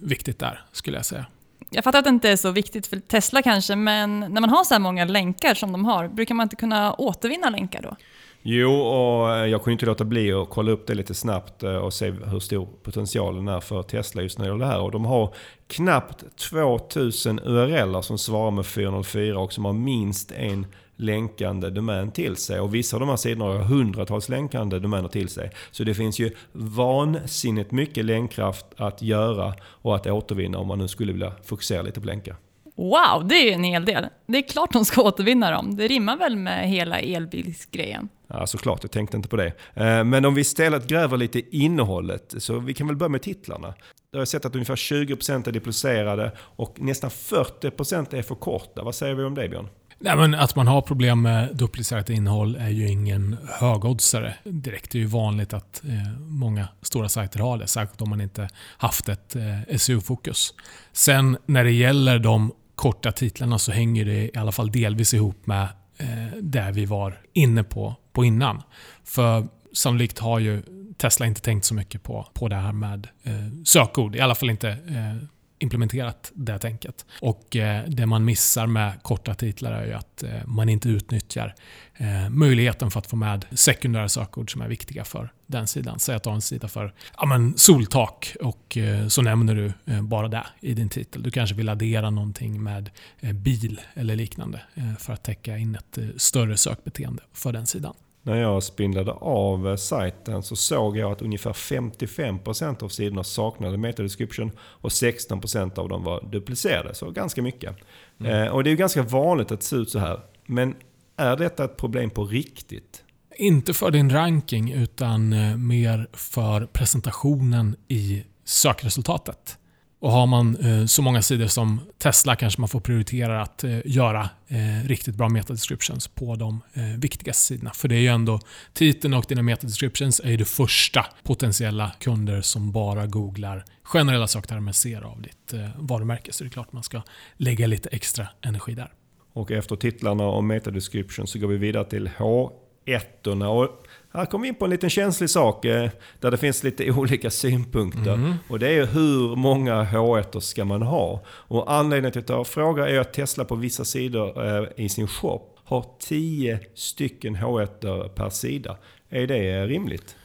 viktigt 0.01 0.39
det 0.39 0.45
är, 0.45 0.61
skulle 0.71 0.97
jag 0.97 1.05
säga. 1.05 1.25
Jag 1.69 1.83
fattar 1.83 1.99
att 1.99 2.05
det 2.05 2.09
inte 2.09 2.29
är 2.29 2.35
så 2.35 2.51
viktigt 2.51 2.87
för 2.87 2.99
Tesla 2.99 3.41
kanske, 3.41 3.75
men 3.75 4.19
när 4.19 4.41
man 4.41 4.49
har 4.49 4.63
så 4.63 4.73
här 4.73 4.79
många 4.79 5.05
länkar 5.05 5.53
som 5.53 5.71
de 5.71 5.85
har, 5.85 6.07
brukar 6.07 6.35
man 6.35 6.43
inte 6.43 6.55
kunna 6.55 6.93
återvinna 6.93 7.49
länkar 7.49 7.81
då? 7.81 7.95
Jo, 8.41 8.71
och 8.71 9.35
eh, 9.35 9.45
jag 9.45 9.63
kunde 9.63 9.71
inte 9.71 9.85
låta 9.85 10.03
bli 10.03 10.33
att 10.33 10.49
kolla 10.49 10.71
upp 10.71 10.87
det 10.87 10.93
lite 10.93 11.13
snabbt 11.13 11.63
eh, 11.63 11.75
och 11.75 11.93
se 11.93 12.11
hur 12.11 12.39
stor 12.39 12.67
potentialen 12.83 13.47
är 13.47 13.59
för 13.59 13.83
Tesla 13.83 14.21
just 14.21 14.37
när 14.37 14.45
det 14.45 14.51
gäller 14.51 14.65
det 14.65 14.71
här. 14.71 14.81
Och 14.81 14.91
de 14.91 15.05
har 15.05 15.33
knappt 15.67 16.23
2000 16.49 17.39
URLer 17.39 18.01
som 18.01 18.17
svarar 18.17 18.51
med 18.51 18.65
404 18.65 19.39
och 19.39 19.53
som 19.53 19.65
har 19.65 19.73
minst 19.73 20.31
en 20.31 20.65
länkande 21.01 21.69
domän 21.69 22.11
till 22.11 22.35
sig. 22.35 22.59
Och 22.59 22.75
vissa 22.75 22.95
av 22.95 22.99
de 22.99 23.09
här 23.09 23.15
sidorna 23.15 23.45
har 23.45 23.57
hundratals 23.57 24.29
länkande 24.29 24.79
domäner 24.79 25.09
till 25.09 25.29
sig. 25.29 25.51
Så 25.71 25.83
det 25.83 25.93
finns 25.93 26.19
ju 26.19 26.31
vansinnigt 26.51 27.71
mycket 27.71 28.05
länkkraft 28.05 28.65
att 28.77 29.01
göra 29.01 29.53
och 29.63 29.95
att 29.95 30.07
återvinna 30.07 30.57
om 30.57 30.67
man 30.67 30.77
nu 30.77 30.87
skulle 30.87 31.11
vilja 31.11 31.33
fokusera 31.43 31.81
lite 31.81 32.01
på 32.01 32.07
länkar. 32.07 32.35
Wow, 32.75 33.27
det 33.27 33.35
är 33.35 33.45
ju 33.45 33.51
en 33.51 33.63
hel 33.63 33.85
del. 33.85 34.07
Det 34.27 34.37
är 34.37 34.41
klart 34.41 34.73
de 34.73 34.85
ska 34.85 35.01
återvinna 35.01 35.51
dem. 35.51 35.75
Det 35.75 35.87
rimmar 35.87 36.17
väl 36.17 36.35
med 36.35 36.69
hela 36.69 36.99
elbilsgrejen? 36.99 38.09
Ja, 38.27 38.47
såklart. 38.47 38.83
Jag 38.83 38.91
tänkte 38.91 39.17
inte 39.17 39.29
på 39.29 39.35
det. 39.35 39.53
Eh, 39.73 40.03
men 40.03 40.25
om 40.25 40.33
vi 40.33 40.41
istället 40.41 40.87
gräver 40.87 41.17
lite 41.17 41.39
i 41.39 41.47
innehållet, 41.51 42.33
så 42.37 42.59
vi 42.59 42.73
kan 42.73 42.87
väl 42.87 42.95
börja 42.95 43.09
med 43.09 43.21
titlarna. 43.21 43.73
Jag 44.11 44.19
har 44.19 44.25
sett 44.25 44.45
att 44.45 44.55
ungefär 44.55 44.75
20% 44.75 45.47
är 45.47 45.51
duplicerade 45.51 46.31
och 46.37 46.75
nästan 46.81 47.09
40% 47.09 48.15
är 48.15 48.21
för 48.21 48.35
korta. 48.35 48.83
Vad 48.83 48.95
säger 48.95 49.15
vi 49.15 49.23
om 49.23 49.35
det 49.35 49.49
Björn? 49.49 49.67
Nej, 50.03 50.15
men 50.15 50.35
att 50.35 50.55
man 50.55 50.67
har 50.67 50.81
problem 50.81 51.21
med 51.21 51.55
duplicerat 51.55 52.09
innehåll 52.09 52.55
är 52.55 52.69
ju 52.69 52.87
ingen 52.87 53.37
högoddsare 53.59 54.33
direkt. 54.43 54.91
Det 54.91 54.97
är 54.97 54.99
ju 54.99 55.05
vanligt 55.05 55.53
att 55.53 55.83
eh, 55.83 56.19
många 56.19 56.67
stora 56.81 57.09
sajter 57.09 57.39
har 57.39 57.57
det, 57.57 57.67
särskilt 57.67 58.01
om 58.01 58.09
man 58.09 58.21
inte 58.21 58.49
haft 58.77 59.09
ett 59.09 59.35
eh, 59.35 59.77
SEO-fokus. 59.77 60.53
Sen 60.91 61.37
när 61.45 61.63
det 61.63 61.71
gäller 61.71 62.19
de 62.19 62.51
korta 62.75 63.11
titlarna 63.11 63.59
så 63.59 63.71
hänger 63.71 64.05
det 64.05 64.35
i 64.35 64.37
alla 64.37 64.51
fall 64.51 64.71
delvis 64.71 65.13
ihop 65.13 65.47
med 65.47 65.67
eh, 65.97 66.37
det 66.41 66.71
vi 66.71 66.85
var 66.85 67.21
inne 67.33 67.63
på, 67.63 67.95
på 68.13 68.25
innan. 68.25 68.61
För 69.03 69.47
sannolikt 69.73 70.19
har 70.19 70.39
ju 70.39 70.63
Tesla 70.97 71.25
inte 71.25 71.41
tänkt 71.41 71.65
så 71.65 71.73
mycket 71.73 72.03
på, 72.03 72.27
på 72.33 72.47
det 72.47 72.55
här 72.55 72.71
med 72.73 73.07
eh, 73.23 73.33
sökord. 73.65 74.15
I 74.15 74.19
alla 74.19 74.35
fall 74.35 74.49
inte 74.49 74.69
eh, 74.69 75.27
implementerat 75.61 76.31
det 76.35 76.59
tänket. 76.59 77.05
Och 77.21 77.55
eh, 77.55 77.83
det 77.87 78.05
man 78.05 78.25
missar 78.25 78.67
med 78.67 79.03
korta 79.03 79.33
titlar 79.33 79.71
är 79.71 79.85
ju 79.85 79.93
att 79.93 80.23
eh, 80.23 80.29
man 80.45 80.69
inte 80.69 80.89
utnyttjar 80.89 81.55
eh, 81.95 82.29
möjligheten 82.29 82.91
för 82.91 82.99
att 82.99 83.07
få 83.07 83.15
med 83.15 83.45
sekundära 83.51 84.09
sökord 84.09 84.51
som 84.51 84.61
är 84.61 84.67
viktiga 84.67 85.03
för 85.03 85.31
den 85.47 85.67
sidan. 85.67 85.99
Säg 85.99 86.15
att 86.15 86.23
du 86.23 86.29
har 86.29 86.35
en 86.35 86.41
sida 86.41 86.67
för 86.67 86.93
ja, 87.17 87.25
men 87.25 87.57
soltak 87.57 88.35
och 88.41 88.77
eh, 88.77 89.07
så 89.07 89.21
nämner 89.21 89.55
du 89.55 89.73
eh, 89.93 90.01
bara 90.01 90.27
det 90.27 90.45
i 90.59 90.73
din 90.73 90.89
titel. 90.89 91.23
Du 91.23 91.31
kanske 91.31 91.55
vill 91.55 91.69
addera 91.69 92.09
någonting 92.09 92.63
med 92.63 92.89
eh, 93.19 93.33
bil 93.33 93.81
eller 93.93 94.15
liknande 94.15 94.61
för 94.99 95.13
att 95.13 95.23
täcka 95.23 95.57
in 95.57 95.75
ett 95.75 95.99
större 96.17 96.57
sökbeteende 96.57 97.23
för 97.33 97.51
den 97.51 97.65
sidan 97.65 97.93
när 98.23 98.41
jag 98.41 98.63
spindlade 98.63 99.11
av 99.11 99.77
sajten 99.77 100.43
så 100.43 100.55
såg 100.55 100.97
jag 100.97 101.11
att 101.11 101.21
ungefär 101.21 101.53
55% 101.53 102.83
av 102.83 102.89
sidorna 102.89 103.23
saknade 103.23 103.77
metadescription 103.77 104.51
och 104.59 104.89
16% 104.89 105.79
av 105.79 105.89
dem 105.89 106.03
var 106.03 106.29
duplicerade. 106.31 106.93
Så 106.93 107.11
ganska 107.11 107.41
mycket. 107.41 107.75
Mm. 108.19 108.47
Eh, 108.47 108.47
och 108.47 108.63
det 108.63 108.69
är 108.69 108.71
ju 108.71 108.77
ganska 108.77 109.03
vanligt 109.03 109.51
att 109.51 109.59
det 109.59 109.65
ser 109.65 109.77
ut 109.77 109.89
så 109.89 109.99
här. 109.99 110.19
Men 110.45 110.75
är 111.17 111.37
detta 111.37 111.63
ett 111.63 111.77
problem 111.77 112.09
på 112.09 112.25
riktigt? 112.25 113.03
Inte 113.35 113.73
för 113.73 113.91
din 113.91 114.09
ranking 114.09 114.71
utan 114.71 115.33
eh, 115.33 115.57
mer 115.57 116.07
för 116.13 116.65
presentationen 116.65 117.75
i 117.87 118.23
sökresultatet. 118.45 119.57
Och 120.01 120.11
har 120.11 120.27
man 120.27 120.55
eh, 120.55 120.85
så 120.85 121.01
många 121.01 121.21
sidor 121.21 121.47
som 121.47 121.81
Tesla 121.97 122.35
kanske 122.35 122.61
man 122.61 122.67
får 122.67 122.79
prioritera 122.79 123.41
att 123.41 123.63
eh, 123.63 123.79
göra 123.85 124.29
eh, 124.47 124.87
riktigt 124.87 125.15
bra 125.15 125.29
metadescriptions 125.29 126.07
på 126.07 126.35
de 126.35 126.61
eh, 126.73 126.83
viktigaste 126.83 127.43
sidorna. 127.43 127.71
För 127.73 127.87
det 127.87 127.95
är 127.95 127.99
ju 127.99 128.07
ändå 128.07 128.39
titeln 128.73 129.13
och 129.13 129.25
dina 129.27 129.41
metadescriptions 129.41 130.19
är 130.19 130.29
ju 130.29 130.37
det 130.37 130.45
första 130.45 131.05
potentiella 131.23 131.91
kunder 131.99 132.41
som 132.41 132.71
bara 132.71 133.07
googlar 133.07 133.65
generella 133.83 134.27
söktermer 134.27 134.71
ser 134.71 135.01
av 135.01 135.21
ditt 135.21 135.53
eh, 135.53 135.69
varumärke. 135.77 136.33
Så 136.33 136.43
det 136.43 136.47
är 136.47 136.51
klart 136.51 136.73
man 136.73 136.83
ska 136.83 137.01
lägga 137.37 137.67
lite 137.67 137.89
extra 137.89 138.27
energi 138.41 138.73
där. 138.73 138.91
Och 139.33 139.51
efter 139.51 139.75
titlarna 139.75 140.23
och 140.23 140.43
metadescriptions 140.43 141.31
så 141.31 141.39
går 141.39 141.47
vi 141.47 141.57
vidare 141.57 141.85
till 141.85 142.09
H1. 142.17 143.80
Här 144.13 144.25
kommer 144.25 144.43
vi 144.43 144.49
in 144.49 144.55
på 144.55 144.65
en 144.65 144.71
liten 144.71 144.89
känslig 144.89 145.29
sak 145.29 145.65
eh, 145.65 145.89
där 146.19 146.31
det 146.31 146.37
finns 146.37 146.63
lite 146.63 146.91
olika 146.91 147.29
synpunkter. 147.29 148.13
Mm. 148.13 148.33
Och 148.47 148.59
det 148.59 148.69
är 148.69 148.85
hur 148.85 149.35
många 149.35 149.83
H1 149.83 150.39
ska 150.39 150.65
man 150.65 150.81
ha? 150.81 151.23
Och 151.27 151.73
anledningen 151.73 152.11
till 152.11 152.21
att 152.21 152.29
jag 152.29 152.47
frågar 152.47 152.87
är 152.87 152.99
att 152.99 153.13
Tesla 153.13 153.45
på 153.45 153.55
vissa 153.55 153.85
sidor 153.85 154.47
eh, 154.47 154.67
i 154.75 154.89
sin 154.89 155.07
shop 155.07 155.41
har 155.63 155.85
10 155.99 156.59
stycken 156.75 157.35
H1 157.35 158.09
per 158.09 158.29
sida. 158.29 158.77
Är 159.09 159.27
det 159.27 159.67
rimligt? 159.67 160.15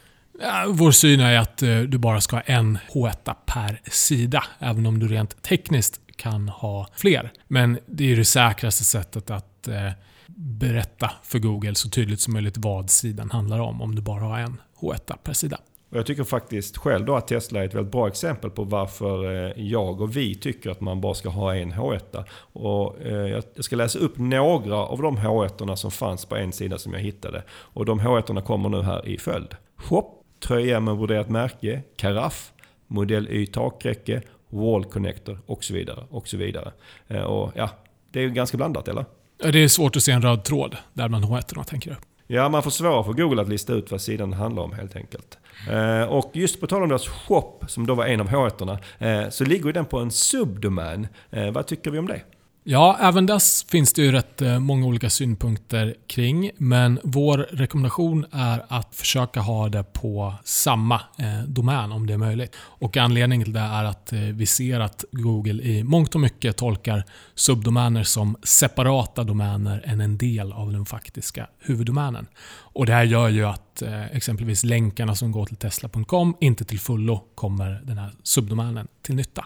Vår 0.68 0.90
syn 0.90 1.20
är 1.20 1.38
att 1.38 1.62
eh, 1.62 1.80
du 1.80 1.98
bara 1.98 2.20
ska 2.20 2.36
ha 2.36 2.40
en 2.40 2.78
H1 2.92 3.34
per 3.46 3.80
sida, 3.90 4.44
även 4.58 4.86
om 4.86 4.98
du 4.98 5.08
rent 5.08 5.42
tekniskt 5.42 6.00
kan 6.16 6.48
ha 6.48 6.88
fler. 6.94 7.32
Men 7.48 7.78
det 7.86 8.12
är 8.12 8.16
det 8.16 8.24
säkraste 8.24 8.84
sättet 8.84 9.30
att 9.30 9.68
berätta 10.36 11.10
för 11.22 11.38
Google 11.38 11.74
så 11.74 11.88
tydligt 11.88 12.20
som 12.20 12.32
möjligt 12.32 12.56
vad 12.56 12.90
sidan 12.90 13.30
handlar 13.30 13.58
om, 13.58 13.82
om 13.82 13.94
du 13.94 14.02
bara 14.02 14.24
har 14.24 14.38
en 14.38 14.60
H1 14.80 15.16
per 15.22 15.32
sida. 15.32 15.58
Och 15.90 15.96
jag 15.96 16.06
tycker 16.06 16.24
faktiskt 16.24 16.76
själv 16.76 17.04
då 17.04 17.16
att 17.16 17.28
Tesla 17.28 17.60
är 17.60 17.64
ett 17.64 17.74
väldigt 17.74 17.92
bra 17.92 18.08
exempel 18.08 18.50
på 18.50 18.64
varför 18.64 19.34
eh, 19.34 19.64
jag 19.64 20.00
och 20.00 20.16
vi 20.16 20.34
tycker 20.34 20.70
att 20.70 20.80
man 20.80 21.00
bara 21.00 21.14
ska 21.14 21.28
ha 21.28 21.54
en 21.54 21.72
H1. 21.72 22.24
Och 22.38 23.00
eh, 23.02 23.42
jag 23.54 23.64
ska 23.64 23.76
läsa 23.76 23.98
upp 23.98 24.18
några 24.18 24.76
av 24.76 25.02
de 25.02 25.18
H1 25.18 25.76
som 25.76 25.90
fanns 25.90 26.24
på 26.24 26.36
en 26.36 26.52
sida 26.52 26.78
som 26.78 26.92
jag 26.92 27.00
hittade. 27.00 27.42
Och 27.50 27.84
de 27.84 28.00
H1 28.00 28.40
kommer 28.40 28.68
nu 28.68 28.82
här 28.82 29.08
i 29.08 29.18
följd. 29.18 29.56
Shop, 29.76 30.22
tröja 30.40 30.80
med 30.80 30.96
broderat 30.96 31.28
märke, 31.28 31.82
karaff, 31.96 32.52
modell 32.86 33.28
Y 33.28 33.46
takräcke, 33.46 34.22
wall 34.48 34.84
connector 34.84 35.40
och 35.46 35.64
så 35.64 35.74
vidare. 35.74 36.04
Och 36.10 36.28
så 36.28 36.36
vidare. 36.36 36.72
Eh, 37.08 37.22
och 37.22 37.52
ja, 37.54 37.70
det 38.10 38.18
är 38.18 38.22
ju 38.22 38.30
ganska 38.30 38.56
blandat 38.56 38.88
eller? 38.88 39.04
Det 39.38 39.58
är 39.64 39.68
svårt 39.68 39.96
att 39.96 40.02
se 40.02 40.12
en 40.12 40.22
röd 40.22 40.44
tråd 40.44 40.76
där 40.92 41.08
bland 41.08 41.24
H1 41.24 41.64
tänker 41.64 41.90
jag. 41.90 41.98
Ja, 42.26 42.48
man 42.48 42.62
får 42.62 42.70
svårare 42.70 43.04
för 43.04 43.12
Google 43.12 43.42
att 43.42 43.48
lista 43.48 43.72
ut 43.72 43.90
vad 43.90 44.00
sidan 44.00 44.32
handlar 44.32 44.62
om 44.62 44.72
helt 44.72 44.96
enkelt. 44.96 45.38
Eh, 45.70 46.02
och 46.02 46.30
just 46.34 46.60
på 46.60 46.66
tal 46.66 46.82
om 46.82 46.88
deras 46.88 47.08
shop, 47.08 47.60
som 47.68 47.86
då 47.86 47.94
var 47.94 48.06
en 48.06 48.20
av 48.20 48.28
H1, 48.28 48.78
eh, 48.98 49.30
så 49.30 49.44
ligger 49.44 49.72
den 49.72 49.84
på 49.84 49.98
en 49.98 50.10
subdomän. 50.10 51.08
Eh, 51.30 51.50
vad 51.50 51.66
tycker 51.66 51.90
vi 51.90 51.98
om 51.98 52.06
det? 52.06 52.20
Ja, 52.68 52.98
även 53.00 53.26
dess 53.26 53.64
finns 53.68 53.92
det 53.92 54.02
ju 54.02 54.12
rätt 54.12 54.42
eh, 54.42 54.58
många 54.58 54.86
olika 54.86 55.10
synpunkter 55.10 55.94
kring. 56.06 56.50
Men 56.56 57.00
vår 57.02 57.38
rekommendation 57.50 58.26
är 58.32 58.64
att 58.68 58.94
försöka 58.94 59.40
ha 59.40 59.68
det 59.68 59.84
på 59.92 60.34
samma 60.44 60.94
eh, 60.94 61.42
domän 61.46 61.92
om 61.92 62.06
det 62.06 62.12
är 62.12 62.18
möjligt. 62.18 62.56
Och 62.56 62.96
Anledningen 62.96 63.44
till 63.44 63.52
det 63.52 63.60
är 63.60 63.84
att 63.84 64.12
eh, 64.12 64.20
vi 64.20 64.46
ser 64.46 64.80
att 64.80 65.04
Google 65.12 65.62
i 65.62 65.84
mångt 65.84 66.14
och 66.14 66.20
mycket 66.20 66.56
tolkar 66.56 67.04
subdomäner 67.34 68.02
som 68.02 68.36
separata 68.42 69.24
domäner 69.24 69.82
än 69.84 70.00
en 70.00 70.18
del 70.18 70.52
av 70.52 70.72
den 70.72 70.86
faktiska 70.86 71.46
huvuddomänen. 71.58 72.26
Och 72.48 72.86
Det 72.86 72.92
här 72.92 73.04
gör 73.04 73.28
ju 73.28 73.44
att 73.44 73.82
exempelvis 74.12 74.64
länkarna 74.64 75.14
som 75.14 75.32
går 75.32 75.46
till 75.46 75.56
tesla.com 75.56 76.36
inte 76.40 76.64
till 76.64 76.80
fullo 76.80 77.24
kommer 77.34 77.80
den 77.84 77.98
här 77.98 78.12
subdomänen 78.22 78.88
till 79.02 79.14
nytta. 79.14 79.44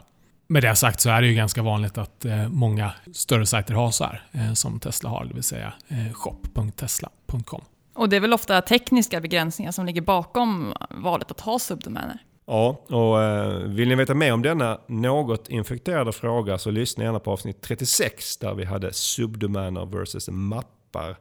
Med 0.52 0.62
det 0.62 0.76
sagt 0.76 1.00
så 1.00 1.10
är 1.10 1.22
det 1.22 1.28
ju 1.28 1.34
ganska 1.34 1.62
vanligt 1.62 1.98
att 1.98 2.24
eh, 2.24 2.48
många 2.48 2.92
större 3.12 3.46
sajter 3.46 3.74
har 3.74 3.90
så 3.90 4.04
här, 4.04 4.22
eh, 4.32 4.52
som 4.52 4.80
Tesla 4.80 5.10
har, 5.10 5.24
det 5.24 5.34
vill 5.34 5.42
säga 5.42 5.72
eh, 5.88 6.12
shop.tesla.com. 6.12 7.64
Och 7.94 8.08
det 8.08 8.16
är 8.16 8.20
väl 8.20 8.32
ofta 8.32 8.62
tekniska 8.62 9.20
begränsningar 9.20 9.72
som 9.72 9.86
ligger 9.86 10.00
bakom 10.00 10.74
valet 10.90 11.30
att 11.30 11.40
ha 11.40 11.58
subdomäner? 11.58 12.18
Ja, 12.46 12.68
och 12.68 13.78
vill 13.78 13.88
ni 13.88 13.94
veta 13.94 14.14
mer 14.14 14.32
om 14.32 14.42
denna 14.42 14.80
något 14.86 15.48
infekterade 15.48 16.12
fråga 16.12 16.58
så 16.58 16.70
lyssna 16.70 17.04
gärna 17.04 17.20
på 17.20 17.32
avsnitt 17.32 17.60
36 17.60 18.36
där 18.36 18.54
vi 18.54 18.64
hade 18.64 18.92
subdomäner 18.92 19.86
versus 19.86 20.28
mappar 20.28 21.16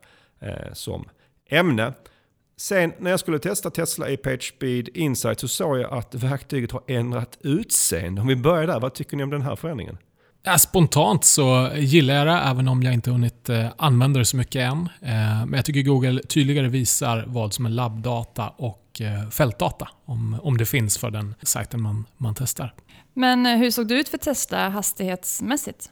som 0.74 1.10
ämne. 1.50 1.94
Sen 2.60 2.94
när 3.00 3.12
jag 3.12 3.20
skulle 3.20 3.40
testa 3.40 3.70
Tesla 3.70 4.10
i 4.10 4.18
PageSpeed 4.18 4.90
Insight 4.94 5.40
så 5.40 5.48
såg 5.48 5.80
jag 5.80 5.94
att 5.94 6.16
verktyget 6.16 6.72
har 6.72 6.82
ändrat 6.88 7.38
utseende. 7.42 8.22
Om 8.22 8.28
vi 8.28 8.36
börjar 8.36 8.68
där, 8.68 8.80
vad 8.80 8.94
tycker 8.94 9.18
ni 9.18 9.24
om 9.24 9.30
den 9.30 9.42
här 9.42 9.56
förändringen? 9.56 9.98
Ja, 10.44 10.58
spontant 10.58 11.26
så 11.26 11.70
gillar 11.76 12.14
jag 12.14 12.28
det, 12.28 12.34
även 12.34 12.68
om 12.68 12.84
jag 12.84 12.94
inte 12.94 13.12
hunnit 13.12 13.50
eh, 13.50 13.68
använda 13.78 14.20
det 14.20 14.26
så 14.26 14.38
mycket 14.38 14.62
än. 14.62 14.90
Eh, 15.02 15.46
men 15.46 15.54
jag 15.54 15.66
tycker 15.66 15.82
Google 15.82 16.22
tydligare 16.22 16.68
visar 16.68 17.24
vad 17.28 17.54
som 17.54 17.66
är 17.66 17.70
labbdata 17.70 18.50
och 18.50 19.02
eh, 19.02 19.30
fältdata, 19.30 19.90
om, 20.06 20.40
om 20.44 20.58
det 20.58 20.66
finns 20.66 20.98
för 20.98 21.12
den 21.12 21.36
sajten 21.42 21.82
man, 21.82 22.06
man 22.18 22.36
testar. 22.36 22.74
Men 23.14 23.46
hur 23.46 23.72
såg 23.72 23.88
det 23.88 23.96
ut 23.96 24.10
för 24.10 24.18
Tesla 24.18 24.70
hastighetsmässigt? 24.70 25.90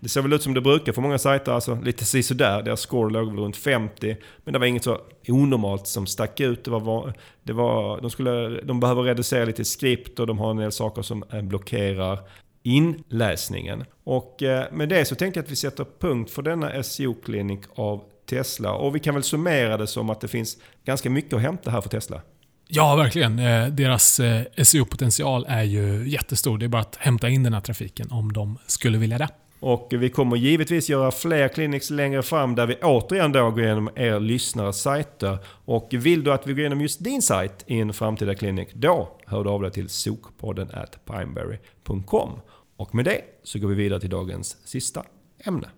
Det 0.00 0.08
ser 0.08 0.22
väl 0.22 0.32
ut 0.32 0.42
som 0.42 0.54
det 0.54 0.60
brukar 0.60 0.92
för 0.92 1.02
många 1.02 1.18
sajter, 1.18 1.52
alltså 1.52 1.74
lite 1.74 2.22
sådär. 2.22 2.62
Deras 2.62 2.80
score 2.80 3.12
låg 3.12 3.28
väl 3.28 3.38
runt 3.38 3.56
50. 3.56 4.16
Men 4.44 4.52
det 4.52 4.58
var 4.58 4.66
inget 4.66 4.84
så 4.84 5.00
onormalt 5.28 5.86
som 5.86 6.06
stack 6.06 6.40
ut. 6.40 6.64
Det 6.64 6.70
var, 6.70 7.14
det 7.42 7.52
var, 7.52 8.00
de, 8.00 8.10
skulle, 8.10 8.60
de 8.60 8.80
behöver 8.80 9.02
reducera 9.02 9.44
lite 9.44 9.64
skript 9.64 10.20
och 10.20 10.26
de 10.26 10.38
har 10.38 10.50
en 10.50 10.56
del 10.56 10.72
saker 10.72 11.02
som 11.02 11.24
eh, 11.32 11.42
blockerar 11.42 12.18
inläsningen. 12.62 13.84
Och 14.04 14.42
eh, 14.42 14.72
med 14.72 14.88
det 14.88 15.04
så 15.04 15.14
tänkte 15.14 15.38
jag 15.38 15.44
att 15.44 15.50
vi 15.50 15.56
sätter 15.56 15.86
punkt 16.00 16.30
för 16.30 16.42
denna 16.42 16.82
SEO-klinik 16.82 17.60
av 17.74 18.02
Tesla. 18.30 18.72
Och 18.72 18.94
vi 18.94 19.00
kan 19.00 19.14
väl 19.14 19.22
summera 19.22 19.76
det 19.76 19.86
som 19.86 20.10
att 20.10 20.20
det 20.20 20.28
finns 20.28 20.56
ganska 20.84 21.10
mycket 21.10 21.32
att 21.32 21.40
hämta 21.40 21.70
här 21.70 21.80
för 21.80 21.88
Tesla. 21.88 22.22
Ja, 22.68 22.96
verkligen. 22.96 23.38
Eh, 23.38 23.66
deras 23.66 24.20
SEO-potential 24.56 25.44
är 25.48 25.62
ju 25.62 26.08
jättestor. 26.08 26.58
Det 26.58 26.66
är 26.66 26.68
bara 26.68 26.82
att 26.82 26.96
hämta 26.96 27.28
in 27.28 27.42
den 27.42 27.54
här 27.54 27.60
trafiken 27.60 28.10
om 28.10 28.32
de 28.32 28.58
skulle 28.66 28.98
vilja 28.98 29.18
det. 29.18 29.28
Och 29.60 29.88
vi 29.90 30.10
kommer 30.10 30.36
givetvis 30.36 30.88
göra 30.88 31.10
fler 31.10 31.48
clinics 31.48 31.90
längre 31.90 32.22
fram 32.22 32.54
där 32.54 32.66
vi 32.66 32.74
återigen 32.74 33.32
då 33.32 33.50
går 33.50 33.60
igenom 33.60 33.90
er 33.94 34.20
lyssnares 34.20 34.80
sajter. 34.80 35.38
Och 35.64 35.88
vill 35.90 36.24
du 36.24 36.32
att 36.32 36.46
vi 36.46 36.52
går 36.52 36.60
igenom 36.60 36.80
just 36.80 37.04
din 37.04 37.22
sajt 37.22 37.64
i 37.66 37.80
en 37.80 37.92
framtida 37.92 38.34
klinik, 38.34 38.74
då 38.74 39.18
hör 39.26 39.44
du 39.44 39.50
av 39.50 39.62
dig 39.62 39.70
till 39.70 39.88
sokpodden 39.88 40.70
at 40.72 41.04
pineberry.com. 41.04 42.30
Och 42.76 42.94
med 42.94 43.04
det 43.04 43.20
så 43.42 43.58
går 43.58 43.68
vi 43.68 43.74
vidare 43.74 44.00
till 44.00 44.10
dagens 44.10 44.56
sista 44.64 45.02
ämne. 45.44 45.68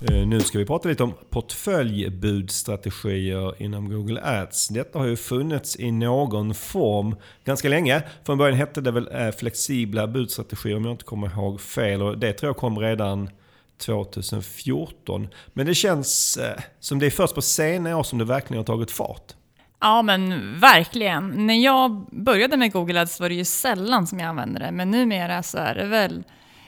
Eh, 0.00 0.26
nu 0.26 0.40
ska 0.40 0.58
vi 0.58 0.64
prata 0.64 0.88
lite 0.88 1.02
om 1.02 1.14
portföljbudstrategier 1.30 3.62
inom 3.62 3.90
Google 3.90 4.20
Ads. 4.22 4.68
Detta 4.68 4.98
har 4.98 5.06
ju 5.06 5.16
funnits 5.16 5.76
i 5.76 5.90
någon 5.90 6.54
form 6.54 7.16
ganska 7.44 7.68
länge. 7.68 8.02
Från 8.24 8.38
början 8.38 8.58
hette 8.58 8.80
det 8.80 8.90
väl 8.90 9.08
eh, 9.12 9.30
flexibla 9.30 10.06
budstrategier 10.06 10.76
om 10.76 10.84
jag 10.84 10.94
inte 10.94 11.04
kommer 11.04 11.26
ihåg 11.26 11.60
fel. 11.60 12.02
Och 12.02 12.18
det 12.18 12.32
tror 12.32 12.48
jag 12.48 12.56
kom 12.56 12.78
redan 12.78 13.30
2014. 13.78 15.28
Men 15.52 15.66
det 15.66 15.74
känns 15.74 16.36
eh, 16.36 16.62
som 16.80 16.98
det 16.98 17.06
är 17.06 17.10
först 17.10 17.34
på 17.34 17.42
senare 17.42 17.94
år 17.94 18.02
som 18.02 18.18
det 18.18 18.24
verkligen 18.24 18.58
har 18.58 18.64
tagit 18.64 18.90
fart. 18.90 19.34
Ja, 19.80 20.02
men 20.02 20.60
verkligen. 20.60 21.46
När 21.46 21.64
jag 21.64 22.06
började 22.12 22.56
med 22.56 22.72
Google 22.72 23.00
Ads 23.00 23.20
var 23.20 23.28
det 23.28 23.34
ju 23.34 23.44
sällan 23.44 24.06
som 24.06 24.20
jag 24.20 24.28
använde 24.28 24.60
det, 24.60 24.72
men 24.72 24.90
numera 24.90 25.42
så 25.42 25.58
är 25.58 25.74
det 25.74 25.86
väl 25.86 26.24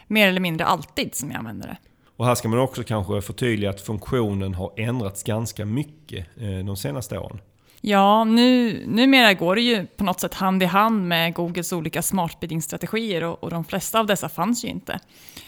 mer 0.07 0.29
eller 0.29 0.41
mindre 0.41 0.67
alltid 0.67 1.15
som 1.15 1.31
jag 1.31 1.39
använder 1.39 1.69
det. 1.69 1.77
Och 2.21 2.27
här 2.27 2.35
ska 2.35 2.49
man 2.49 2.59
också 2.59 2.85
kanske 2.85 3.23
förtydliga 3.23 3.71
att 3.71 3.81
funktionen 3.81 4.55
har 4.55 4.73
ändrats 4.77 5.23
ganska 5.23 5.65
mycket 5.65 6.27
eh, 6.37 6.65
de 6.65 6.77
senaste 6.77 7.19
åren. 7.19 7.41
Ja, 7.81 8.25
nu, 8.25 8.83
numera 8.87 9.35
går 9.35 9.55
det 9.55 9.63
ju 9.63 9.87
på 9.87 10.05
något 10.05 10.21
sätt 10.21 10.35
hand 10.35 10.63
i 10.63 10.67
hand 10.67 11.09
med 11.09 11.35
Googles 11.35 11.73
olika 11.73 12.03
smartbidding-strategier 12.03 13.25
och, 13.25 13.45
och 13.45 13.51
de 13.51 13.65
flesta 13.65 14.01
av 14.01 14.07
dessa 14.07 14.29
fanns 14.29 14.65
ju 14.65 14.69
inte 14.69 14.99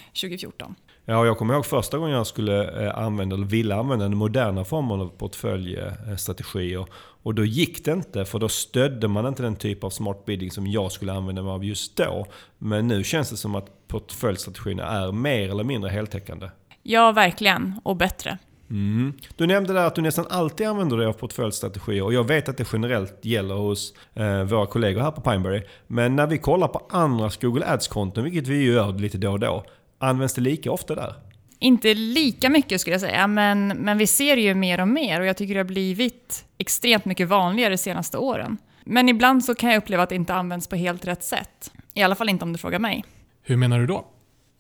2014. 0.07 0.75
Ja, 1.05 1.27
jag 1.27 1.39
kommer 1.39 1.55
ihåg 1.55 1.67
första 1.67 1.99
gången 1.99 2.17
jag 2.17 2.27
skulle 2.27 2.87
eh, 2.87 2.99
använda, 2.99 3.37
eller 3.37 3.47
ville 3.47 3.75
använda 3.75 4.05
den 4.05 4.17
moderna 4.17 4.65
formen 4.65 5.01
av 5.01 5.09
portföljstrategier. 5.09 6.87
Och 7.23 7.35
då 7.35 7.45
gick 7.45 7.85
det 7.85 7.93
inte, 7.93 8.25
för 8.25 8.39
då 8.39 8.49
stödde 8.49 9.09
man 9.09 9.27
inte 9.27 9.43
den 9.43 9.57
typ 9.57 9.85
av 9.85 9.91
smart 9.91 10.25
bidding 10.25 10.51
som 10.51 10.67
jag 10.67 10.93
skulle 10.93 11.13
använda 11.13 11.43
mig 11.43 11.53
av 11.53 11.65
just 11.65 11.97
då. 11.97 12.27
Men 12.59 12.89
nu 12.89 13.05
känns 13.05 13.31
det 13.31 13.37
som 13.37 13.55
att 13.55 13.89
portföljstrategierna 13.89 14.87
är 14.87 15.13
mer 15.13 15.51
eller 15.51 15.65
mindre 15.65 15.91
heltäckande. 15.91 16.49
Ja, 16.83 17.13
verkligen. 17.13 17.81
Och 17.83 17.97
bättre. 17.97 18.39
Mm. 18.71 19.13
Du 19.37 19.47
nämnde 19.47 19.73
där 19.73 19.87
att 19.87 19.95
du 19.95 20.03
nästan 20.03 20.27
alltid 20.31 20.67
använder 20.67 20.97
dig 20.97 21.07
av 21.07 21.13
portföljstrategier 21.13 22.03
och 22.05 22.15
jag 22.15 22.29
vet 22.29 22.49
att 22.49 22.57
det 22.57 22.69
generellt 22.73 23.25
gäller 23.25 23.55
hos 23.55 23.95
eh, 24.15 24.43
våra 24.43 24.67
kollegor 24.67 25.01
här 25.01 25.11
på 25.11 25.21
Pineberry. 25.21 25.63
Men 25.87 26.17
när 26.17 26.27
vi 26.27 26.39
kollar 26.39 26.69
på 26.69 26.87
andras 26.91 27.37
Google 27.37 27.67
Ads-konton, 27.67 28.25
vilket 28.25 28.49
vi 28.49 28.65
gör 28.65 28.93
lite 28.93 29.19
då 29.19 29.31
och 29.31 29.41
då, 29.41 29.65
används 29.99 30.35
det 30.35 30.41
lika 30.41 30.73
ofta 30.73 30.95
där? 30.95 31.15
Inte 31.59 31.95
lika 31.95 32.51
mycket 32.51 32.81
skulle 32.81 32.95
jag 32.95 33.01
säga, 33.01 33.27
men, 33.27 33.69
men 33.69 33.99
vi 33.99 34.07
ser 34.07 34.37
ju 34.37 34.55
mer 34.55 34.81
och 34.81 34.89
mer 34.89 35.21
och 35.21 35.27
jag 35.27 35.37
tycker 35.37 35.55
det 35.55 35.61
har 35.61 35.65
blivit 35.65 36.45
extremt 36.59 37.05
mycket 37.05 37.29
vanligare 37.29 37.73
de 37.75 37.79
senaste 37.79 38.19
åren. 38.19 38.59
Men 38.85 39.09
ibland 39.09 39.45
så 39.45 39.55
kan 39.55 39.71
jag 39.71 39.79
uppleva 39.79 40.03
att 40.03 40.09
det 40.09 40.15
inte 40.15 40.35
används 40.35 40.69
på 40.69 40.77
helt 40.77 41.07
rätt 41.07 41.25
sätt. 41.25 41.73
I 41.95 42.03
alla 42.03 42.15
fall 42.15 42.29
inte 42.29 42.45
om 42.45 42.53
du 42.53 42.59
frågar 42.59 42.79
mig. 42.79 43.05
Hur 43.43 43.57
menar 43.57 43.79
du 43.79 43.87
då? 43.87 44.07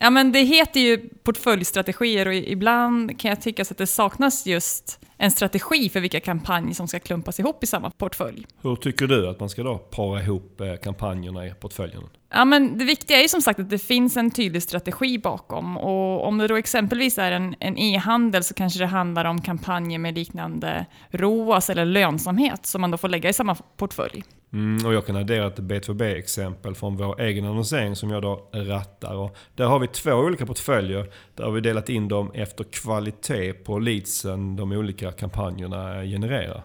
Ja, 0.02 0.10
men 0.10 0.32
det 0.32 0.40
heter 0.40 0.80
ju 0.80 1.08
portföljstrategier 1.22 2.26
och 2.26 2.34
ibland 2.34 3.20
kan 3.20 3.28
jag 3.28 3.40
tycka 3.40 3.62
att 3.62 3.78
det 3.78 3.86
saknas 3.86 4.46
just 4.46 5.00
en 5.16 5.30
strategi 5.30 5.88
för 5.88 6.00
vilka 6.00 6.20
kampanjer 6.20 6.74
som 6.74 6.88
ska 6.88 6.98
klumpas 6.98 7.40
ihop 7.40 7.64
i 7.64 7.66
samma 7.66 7.90
portfölj. 7.90 8.46
Hur 8.62 8.76
tycker 8.76 9.06
du 9.06 9.28
att 9.28 9.40
man 9.40 9.48
ska 9.48 9.62
då 9.62 9.78
para 9.78 10.22
ihop 10.22 10.60
eh, 10.60 10.74
kampanjerna 10.76 11.46
i 11.46 11.50
portföljen? 11.50 12.02
Ja, 12.30 12.44
men 12.44 12.78
det 12.78 12.84
viktiga 12.84 13.18
är 13.18 13.22
ju 13.22 13.28
som 13.28 13.42
sagt 13.42 13.60
att 13.60 13.70
det 13.70 13.78
finns 13.78 14.16
en 14.16 14.30
tydlig 14.30 14.62
strategi 14.62 15.18
bakom. 15.18 15.76
Och 15.76 16.26
om 16.26 16.38
det 16.38 16.48
då 16.48 16.56
exempelvis 16.56 17.18
är 17.18 17.32
en 17.32 17.78
e-handel 17.78 18.44
så 18.44 18.54
kanske 18.54 18.78
det 18.78 18.86
handlar 18.86 19.24
om 19.24 19.40
kampanjer 19.40 19.98
med 19.98 20.14
liknande 20.14 20.86
ROAS 21.10 21.70
eller 21.70 21.84
lönsamhet 21.84 22.66
som 22.66 22.80
man 22.80 22.90
då 22.90 22.98
får 22.98 23.08
lägga 23.08 23.30
i 23.30 23.32
samma 23.32 23.54
portfölj. 23.54 24.24
Mm, 24.52 24.86
och 24.86 24.94
jag 24.94 25.06
kan 25.06 25.16
addera 25.16 25.46
ett 25.46 25.58
B2B-exempel 25.58 26.74
från 26.74 26.96
vår 26.96 27.20
egen 27.20 27.44
annonsering 27.44 27.96
som 27.96 28.10
jag 28.10 28.22
då 28.22 28.48
rattar. 28.52 29.14
Och 29.14 29.36
där 29.54 29.64
har 29.64 29.78
vi 29.78 29.86
två 29.86 30.12
olika 30.12 30.46
portföljer. 30.46 31.12
Där 31.34 31.44
har 31.44 31.50
vi 31.52 31.60
delat 31.60 31.88
in 31.88 32.08
dem 32.08 32.30
efter 32.34 32.64
kvalitet 32.64 33.52
på 33.52 33.78
leadsen 33.78 34.56
de 34.56 34.72
olika 34.72 35.12
kampanjerna 35.12 36.02
genererar. 36.02 36.62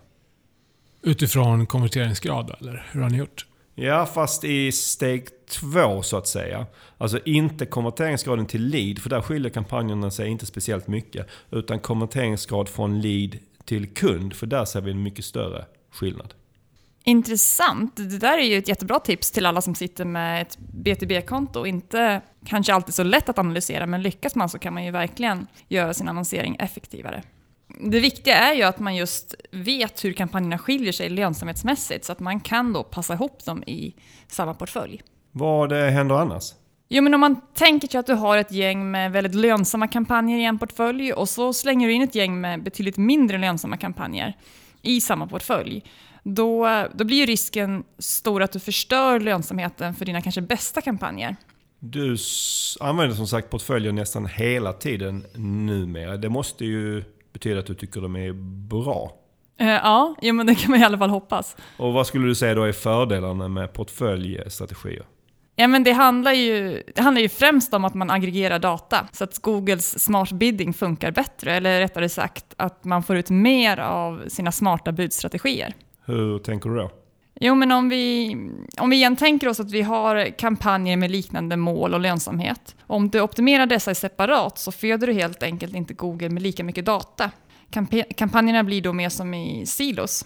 Utifrån 1.02 1.66
konverteringsgrad 1.66 2.56
eller 2.60 2.88
hur 2.92 3.02
har 3.02 3.10
ni 3.10 3.18
gjort? 3.18 3.46
Ja, 3.76 4.06
fast 4.06 4.44
i 4.44 4.72
steg 4.72 5.28
två 5.50 6.02
så 6.02 6.18
att 6.18 6.28
säga. 6.28 6.66
Alltså 6.98 7.20
inte 7.26 7.66
konverteringsgraden 7.66 8.46
till 8.46 8.64
lead, 8.64 9.00
för 9.00 9.10
där 9.10 9.22
skiljer 9.22 9.50
kampanjerna 9.50 10.12
sig 10.12 10.30
inte 10.30 10.46
speciellt 10.46 10.88
mycket. 10.88 11.28
Utan 11.52 11.80
konverteringsgrad 11.80 12.70
från 12.70 13.02
lead 13.02 13.38
till 13.66 13.94
kund? 13.94 14.34
För 14.34 14.48
där 14.48 14.66
ser 14.66 14.82
vi 14.82 14.92
en 14.92 15.04
mycket 15.04 15.26
större 15.26 15.66
skillnad. 15.92 16.34
Intressant. 17.08 17.96
Det 17.96 18.18
där 18.18 18.38
är 18.38 18.44
ju 18.44 18.58
ett 18.58 18.68
jättebra 18.68 19.00
tips 19.00 19.32
till 19.32 19.46
alla 19.46 19.62
som 19.62 19.76
sitter 19.76 20.06
med 20.06 20.42
ett 20.42 20.58
BTB-konto. 20.58 21.66
Inte 21.66 22.22
kanske 22.46 22.74
alltid 22.74 22.94
så 22.94 23.04
lätt 23.04 23.30
att 23.30 23.40
analysera, 23.40 23.86
men 23.86 24.02
lyckas 24.02 24.36
man 24.36 24.50
så 24.50 24.60
kan 24.60 24.74
man 24.74 24.86
ju 24.86 24.92
verkligen 24.92 25.48
göra 25.68 25.94
sin 25.94 26.08
annonsering 26.08 26.56
effektivare. 26.60 27.24
Det 27.82 28.00
viktiga 28.00 28.36
är 28.38 28.54
ju 28.54 28.64
att 28.64 28.80
man 28.80 28.96
just 28.96 29.36
vet 29.52 30.06
hur 30.06 30.14
kampanjerna 30.14 30.58
skiljer 30.58 30.92
sig 30.92 31.10
lönsamhetsmässigt, 31.10 32.06
så 32.06 32.12
att 32.12 32.20
man 32.20 32.40
kan 32.40 32.74
då 32.74 32.84
passa 32.84 33.14
ihop 33.14 33.46
dem 33.46 33.64
i 33.64 33.96
samma 34.28 34.54
portfölj. 34.54 35.02
Vad 35.32 35.72
eh, 35.72 35.90
händer 35.90 36.16
annars? 36.16 36.54
Jo, 36.90 37.04
men 37.04 37.14
om 37.14 37.20
man 37.20 37.42
tänker 37.54 37.88
sig 37.88 38.00
att 38.00 38.08
du 38.08 38.14
har 38.14 38.38
ett 38.38 38.52
gäng 38.52 38.92
med 38.92 39.12
väldigt 39.12 39.36
lönsamma 39.36 39.88
kampanjer 39.88 40.38
i 40.38 40.44
en 40.44 40.60
portfölj 40.60 41.14
och 41.14 41.30
så 41.30 41.54
slänger 41.54 41.88
du 41.88 41.94
in 41.94 42.02
ett 42.02 42.16
gäng 42.16 42.42
med 42.42 42.64
betydligt 42.64 42.98
mindre 42.98 43.38
lönsamma 43.38 43.78
kampanjer 43.78 44.34
i 44.82 45.02
samma 45.02 45.28
portfölj 45.28 45.84
då, 46.36 46.88
då 46.94 47.04
blir 47.04 47.18
ju 47.18 47.26
risken 47.26 47.84
stor 48.00 48.44
att 48.44 48.52
du 48.52 48.60
förstör 48.60 49.20
lönsamheten 49.20 49.94
för 49.94 50.06
dina 50.06 50.22
kanske 50.22 50.42
bästa 50.42 50.82
kampanjer. 50.82 51.36
Du 51.80 52.18
använder 52.80 53.16
som 53.16 53.28
sagt 53.28 53.50
portföljer 53.50 53.92
nästan 53.92 54.26
hela 54.26 54.74
tiden 54.74 55.26
numera. 55.36 56.18
Det 56.18 56.30
måste 56.30 56.66
ju 56.66 57.04
betyda 57.34 57.60
att 57.60 57.66
du 57.66 57.76
tycker 57.76 58.02
de 58.02 58.16
är 58.16 58.34
bra. 58.68 59.14
Eh, 59.60 59.68
ja, 59.68 60.16
ja, 60.22 60.34
men 60.34 60.46
det 60.46 60.56
kan 60.56 60.72
man 60.72 60.80
i 60.80 60.84
alla 60.84 60.98
fall 60.98 61.10
hoppas. 61.10 61.58
Och 61.78 61.94
vad 61.94 62.08
skulle 62.08 62.28
du 62.28 62.36
säga 62.36 62.56
då 62.56 62.64
är 62.64 62.72
fördelarna 62.72 63.48
med 63.48 63.74
portföljstrategier? 63.74 65.06
Ja, 65.56 65.68
men 65.68 65.84
det, 65.84 65.92
handlar 65.92 66.34
ju, 66.34 66.84
det 66.96 67.02
handlar 67.02 67.22
ju 67.22 67.30
främst 67.30 67.74
om 67.74 67.86
att 67.86 67.94
man 67.94 68.10
aggregerar 68.10 68.60
data 68.60 69.08
så 69.12 69.24
att 69.24 69.40
Googles 69.40 70.04
smart 70.04 70.32
bidding 70.32 70.74
funkar 70.74 71.12
bättre, 71.12 71.54
eller 71.54 71.80
rättare 71.80 72.10
sagt 72.10 72.46
att 72.58 72.84
man 72.84 73.04
får 73.04 73.18
ut 73.18 73.30
mer 73.30 73.78
av 73.78 74.24
sina 74.28 74.52
smarta 74.52 74.92
budstrategier. 74.92 75.74
Hur 76.08 76.40
tänker 76.40 76.70
du 76.70 76.76
då? 76.76 76.92
Jo, 77.40 77.56
men 77.56 77.72
om 77.72 77.90
vi, 77.90 78.36
om 78.80 78.90
vi 78.90 78.96
igen 78.96 79.16
tänker 79.16 79.48
oss 79.48 79.60
att 79.60 79.72
vi 79.72 79.82
har 79.82 80.38
kampanjer 80.38 80.98
med 80.98 81.12
liknande 81.12 81.58
mål 81.58 81.94
och 81.94 82.00
lönsamhet. 82.00 82.76
Om 82.82 83.10
du 83.10 83.22
optimerar 83.22 83.66
dessa 83.66 83.96
separat 83.96 84.58
så 84.58 84.72
föder 84.72 85.08
du 85.08 85.14
helt 85.14 85.44
enkelt 85.44 85.76
inte 85.76 85.94
Google 85.94 86.30
med 86.30 86.44
lika 86.44 86.64
mycket 86.64 86.86
data. 86.86 87.32
Kampanjerna 88.16 88.64
blir 88.64 88.82
då 88.82 88.94
mer 88.94 89.10
som 89.10 89.34
i 89.34 89.66
silos. 89.66 90.26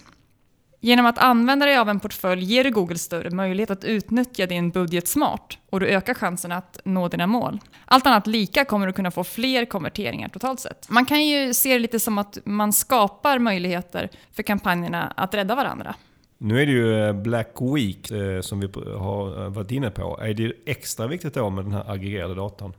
Genom 0.84 1.06
att 1.06 1.18
använda 1.18 1.66
dig 1.66 1.76
av 1.76 1.88
en 1.88 2.00
portfölj 2.00 2.44
ger 2.44 2.64
du 2.64 2.70
Google 2.70 2.98
större 2.98 3.30
möjlighet 3.30 3.70
att 3.70 3.84
utnyttja 3.84 4.46
din 4.46 4.70
budget 4.70 5.08
smart 5.08 5.58
och 5.70 5.80
du 5.80 5.86
ökar 5.86 6.14
chansen 6.14 6.52
att 6.52 6.80
nå 6.84 7.08
dina 7.08 7.26
mål. 7.26 7.60
Allt 7.84 8.06
annat 8.06 8.26
lika 8.26 8.64
kommer 8.64 8.86
du 8.86 8.92
kunna 8.92 9.10
få 9.10 9.24
fler 9.24 9.64
konverteringar 9.64 10.28
totalt 10.28 10.60
sett. 10.60 10.88
Man 10.90 11.06
kan 11.06 11.26
ju 11.26 11.54
se 11.54 11.72
det 11.72 11.78
lite 11.78 12.00
som 12.00 12.18
att 12.18 12.38
man 12.44 12.72
skapar 12.72 13.38
möjligheter 13.38 14.08
för 14.32 14.42
kampanjerna 14.42 15.12
att 15.16 15.34
rädda 15.34 15.54
varandra. 15.54 15.94
Nu 16.38 16.62
är 16.62 16.66
det 16.66 16.72
ju 16.72 17.06
eh, 17.06 17.12
Black 17.12 17.54
Week 17.60 18.10
eh, 18.10 18.40
som 18.40 18.60
vi 18.60 18.68
har 18.98 19.44
eh, 19.44 19.50
varit 19.50 19.70
inne 19.70 19.90
på. 19.90 20.18
Är 20.22 20.34
det 20.34 20.52
extra 20.66 21.06
viktigt 21.06 21.34
då 21.34 21.50
med 21.50 21.64
den 21.64 21.72
här 21.72 21.90
aggregerade 21.90 22.34
datan? 22.34 22.72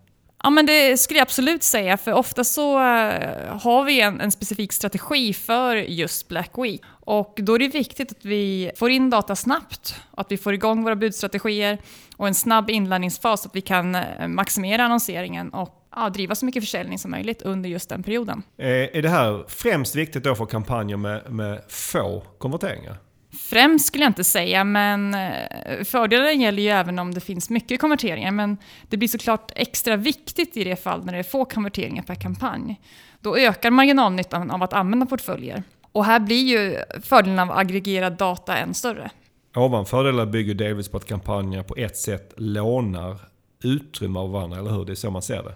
Ja, 0.45 0.49
men 0.49 0.65
det 0.65 0.97
skulle 0.97 1.19
jag 1.19 1.25
absolut 1.25 1.63
säga, 1.63 1.97
för 1.97 2.13
ofta 2.13 2.43
så 2.43 2.79
eh, 2.79 3.57
har 3.61 3.83
vi 3.85 4.01
en, 4.01 4.21
en, 4.21 4.31
specifik 4.31 4.73
strategi 4.73 5.33
för 5.33 5.75
just 5.75 6.27
Black 6.27 6.51
Week. 6.57 6.81
Och 6.85 7.39
då 7.41 7.55
är 7.55 7.59
det 7.59 7.67
viktigt 7.67 8.11
att 8.11 8.25
vi 8.25 8.71
får 8.75 8.89
in 8.89 9.09
data 9.09 9.35
snabbt, 9.35 9.95
att 10.11 10.31
vi 10.31 10.37
får 10.37 10.53
igång 10.53 10.83
våra 10.83 10.95
budstrategier 10.95 11.77
och 12.17 12.27
en 12.27 12.35
snabb 12.35 12.69
inlärningsfas 12.69 13.41
så 13.41 13.47
att 13.47 13.55
vi 13.55 13.61
kan 13.61 13.95
eh, 13.95 14.27
maximera 14.27 14.83
annonseringen 14.83 15.49
och 15.49 15.87
ja, 15.95 16.09
driva 16.09 16.35
så 16.35 16.45
mycket 16.45 16.63
försäljning 16.63 16.99
som 16.99 17.11
möjligt 17.11 17.41
under 17.41 17.69
just 17.69 17.89
den 17.89 18.03
perioden. 18.03 18.43
Eh, 18.57 18.67
är 18.67 19.01
det 19.01 19.09
här 19.09 19.45
främst 19.47 19.95
viktigt 19.95 20.23
då 20.23 20.35
för 20.35 20.45
kampanjer 20.45 20.97
med, 20.97 21.31
med 21.31 21.61
få 21.69 22.23
konverteringar? 22.37 22.97
Främst 23.37 23.87
skulle 23.87 24.03
jag 24.03 24.09
inte 24.09 24.23
säga, 24.23 24.63
men 24.63 25.13
eh, 25.13 25.83
fördelen 25.83 26.41
gäller 26.41 26.63
ju 26.63 26.69
även 26.69 26.99
om 26.99 27.13
det 27.13 27.19
finns 27.19 27.49
mycket 27.49 27.79
konverteringar. 27.79 28.31
Men 28.31 28.57
det 28.89 28.97
blir 28.97 29.07
såklart 29.07 29.51
extra 29.55 29.95
viktigt 29.95 30.57
i 30.57 30.63
det 30.63 30.75
fall 30.75 31.05
när 31.05 31.13
det 31.13 31.19
är 31.19 31.23
få 31.23 31.45
konverteringar 31.45 32.03
per 32.03 32.15
kampanj. 32.15 32.81
Då 33.19 33.37
ökar 33.37 33.71
marginalnyttan 33.71 34.51
av 34.51 34.63
att 34.63 34.73
använda 34.73 35.05
portföljer. 35.05 35.63
Och 35.91 36.05
här 36.05 36.19
blir 36.19 36.43
ju 36.43 36.77
fördelen 37.03 37.39
av 37.39 37.51
aggregerad 37.51 38.13
data 38.13 38.57
än 38.57 38.73
större. 38.73 39.11
Ovan 39.55 39.85
fördelar 39.85 40.25
bygger 40.25 40.53
delvis 40.53 40.89
på 40.89 40.97
att 40.97 41.05
kampanjer 41.05 41.63
på 41.63 41.75
ett 41.75 41.97
sätt 41.97 42.33
lånar 42.37 43.17
utrymme 43.63 44.19
av 44.19 44.31
varandra, 44.31 44.59
eller 44.59 44.71
hur? 44.71 44.85
Det 44.85 44.93
är 44.93 44.95
så 44.95 45.11
man 45.11 45.21
ser 45.21 45.43
det. 45.43 45.55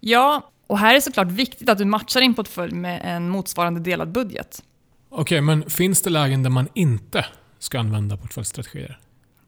Ja, 0.00 0.50
och 0.66 0.78
här 0.78 0.90
är 0.90 0.94
det 0.94 1.00
såklart 1.00 1.30
viktigt 1.30 1.68
att 1.68 1.78
du 1.78 1.84
matchar 1.84 2.20
din 2.20 2.34
portfölj 2.34 2.74
med 2.74 3.00
en 3.04 3.28
motsvarande 3.28 3.80
delad 3.80 4.12
budget. 4.12 4.62
Okej, 5.16 5.40
men 5.40 5.70
finns 5.70 6.02
det 6.02 6.10
lägen 6.10 6.42
där 6.42 6.50
man 6.50 6.68
inte 6.74 7.26
ska 7.58 7.78
använda 7.78 8.16
portföljstrategier? 8.16 8.98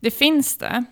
Det 0.01 0.11
finns 0.11 0.59
det. 0.59 0.85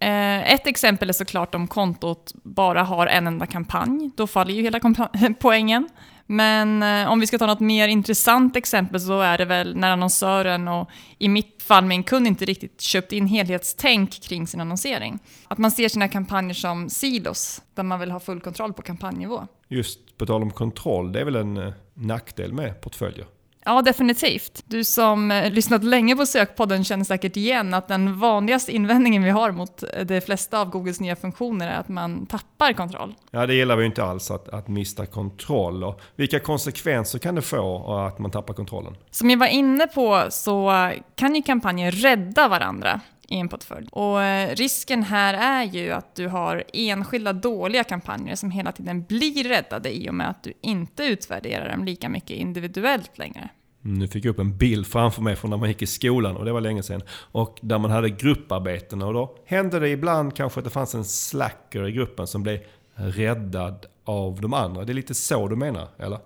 Eh, 0.00 0.52
ett 0.52 0.66
exempel 0.66 1.08
är 1.08 1.12
såklart 1.12 1.54
om 1.54 1.68
kontot 1.68 2.32
bara 2.42 2.82
har 2.82 3.06
en 3.06 3.26
enda 3.26 3.46
kampanj. 3.46 4.10
Då 4.16 4.26
faller 4.26 4.54
ju 4.54 4.62
hela 4.62 4.80
poängen. 5.40 5.88
Men 6.26 6.82
eh, 6.82 7.12
om 7.12 7.20
vi 7.20 7.26
ska 7.26 7.38
ta 7.38 7.46
något 7.46 7.60
mer 7.60 7.88
intressant 7.88 8.56
exempel 8.56 9.00
så 9.00 9.20
är 9.20 9.38
det 9.38 9.44
väl 9.44 9.76
när 9.76 9.90
annonsören 9.90 10.68
och 10.68 10.90
i 11.18 11.28
mitt 11.28 11.62
fall 11.62 11.84
min 11.84 12.02
kund 12.02 12.26
inte 12.26 12.44
riktigt 12.44 12.80
köpt 12.80 13.12
in 13.12 13.26
helhetstänk 13.26 14.22
kring 14.22 14.46
sin 14.46 14.60
annonsering. 14.60 15.18
Att 15.48 15.58
man 15.58 15.70
ser 15.70 15.88
sina 15.88 16.08
kampanjer 16.08 16.54
som 16.54 16.90
silos 16.90 17.62
där 17.74 17.82
man 17.82 18.00
vill 18.00 18.10
ha 18.10 18.20
full 18.20 18.40
kontroll 18.40 18.72
på 18.72 18.82
kampanjnivå. 18.82 19.46
Just 19.68 20.18
på 20.18 20.26
tal 20.26 20.42
om 20.42 20.50
kontroll, 20.50 21.12
det 21.12 21.20
är 21.20 21.24
väl 21.24 21.36
en 21.36 21.56
eh, 21.56 21.72
nackdel 21.94 22.52
med 22.52 22.80
portföljer? 22.80 23.26
Ja, 23.64 23.82
definitivt. 23.82 24.64
Du 24.66 24.84
som 24.84 25.30
eh, 25.30 25.50
lyssnat 25.50 25.84
länge 25.84 26.16
på 26.16 26.26
Sökpodden 26.26 26.84
känner 26.84 27.04
säkert 27.04 27.36
igen 27.36 27.74
att 27.74 27.88
den 27.88 28.18
vanligaste 28.18 28.72
invändningen 28.72 29.22
vi 29.22 29.30
har 29.30 29.52
mot 29.52 29.82
eh, 29.82 30.06
de 30.06 30.20
flesta 30.20 30.60
av 30.60 30.70
Googles 30.70 31.00
nya 31.00 31.16
funktioner 31.16 31.68
är 31.68 31.78
att 31.80 31.88
man 31.88 32.26
tappar 32.26 32.72
kontroll. 32.72 33.14
Ja, 33.30 33.46
det 33.46 33.54
gillar 33.54 33.76
vi 33.76 33.86
inte 33.86 34.04
alls, 34.04 34.30
att, 34.30 34.48
att 34.48 34.68
mista 34.68 35.06
kontroll. 35.06 35.84
Och 35.84 36.00
vilka 36.16 36.40
konsekvenser 36.40 37.18
kan 37.18 37.34
det 37.34 37.42
få 37.42 37.94
att 37.94 38.18
man 38.18 38.30
tappar 38.30 38.54
kontrollen? 38.54 38.96
Som 39.10 39.30
jag 39.30 39.38
var 39.38 39.46
inne 39.46 39.86
på 39.86 40.26
så 40.30 40.72
kan 41.14 41.34
ju 41.34 41.42
kampanjer 41.42 41.90
rädda 41.90 42.48
varandra 42.48 43.00
i 43.28 43.36
en 43.36 43.48
portfölj. 43.48 43.88
Och 43.92 44.22
eh, 44.22 44.56
risken 44.56 45.02
här 45.02 45.34
är 45.34 45.64
ju 45.64 45.90
att 45.90 46.14
du 46.14 46.28
har 46.28 46.64
enskilda 46.72 47.32
dåliga 47.32 47.84
kampanjer 47.84 48.36
som 48.36 48.50
hela 48.50 48.72
tiden 48.72 49.04
blir 49.04 49.44
räddade 49.48 49.96
i 49.96 50.10
och 50.10 50.14
med 50.14 50.30
att 50.30 50.42
du 50.42 50.52
inte 50.60 51.04
utvärderar 51.04 51.70
dem 51.70 51.84
lika 51.84 52.08
mycket 52.08 52.30
individuellt 52.30 53.18
längre. 53.18 53.48
Nu 53.80 54.08
fick 54.08 54.24
jag 54.24 54.30
upp 54.30 54.38
en 54.38 54.56
bild 54.56 54.86
framför 54.86 55.22
mig 55.22 55.36
från 55.36 55.50
när 55.50 55.56
man 55.56 55.68
gick 55.68 55.82
i 55.82 55.86
skolan 55.86 56.36
och 56.36 56.44
det 56.44 56.52
var 56.52 56.60
länge 56.60 56.82
sedan. 56.82 57.02
Och 57.32 57.58
där 57.62 57.78
man 57.78 57.90
hade 57.90 58.10
grupparbeten 58.10 59.02
och 59.02 59.14
då 59.14 59.36
hände 59.46 59.80
det 59.80 59.88
ibland 59.88 60.36
kanske 60.36 60.60
att 60.60 60.64
det 60.64 60.70
fanns 60.70 60.94
en 60.94 61.04
slacker 61.04 61.88
i 61.88 61.92
gruppen 61.92 62.26
som 62.26 62.42
blev 62.42 62.58
räddad 62.94 63.86
av 64.04 64.40
de 64.40 64.54
andra. 64.54 64.84
Det 64.84 64.92
är 64.92 64.94
lite 64.94 65.14
så 65.14 65.48
du 65.48 65.56
menar, 65.56 65.88
eller? 65.98 66.18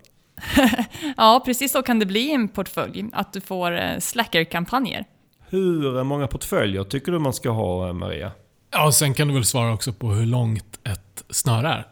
ja, 1.16 1.42
precis 1.44 1.72
så 1.72 1.82
kan 1.82 1.98
det 1.98 2.06
bli 2.06 2.20
i 2.20 2.34
en 2.34 2.48
portfölj. 2.48 3.04
Att 3.12 3.32
du 3.32 3.40
får 3.40 3.72
eh, 3.72 3.98
slacker-kampanjer. 3.98 5.04
Hur 5.52 6.04
många 6.04 6.26
portföljer 6.26 6.84
tycker 6.84 7.12
du 7.12 7.18
man 7.18 7.32
ska 7.32 7.50
ha, 7.50 7.88
eh, 7.88 7.92
Maria? 7.92 8.32
Ja, 8.70 8.92
sen 8.92 9.14
kan 9.14 9.28
du 9.28 9.34
väl 9.34 9.44
svara 9.44 9.72
också 9.72 9.92
på 9.92 10.10
hur 10.10 10.26
långt 10.26 10.80
ett 10.84 11.24
snöre 11.30 11.68
är. 11.68 11.86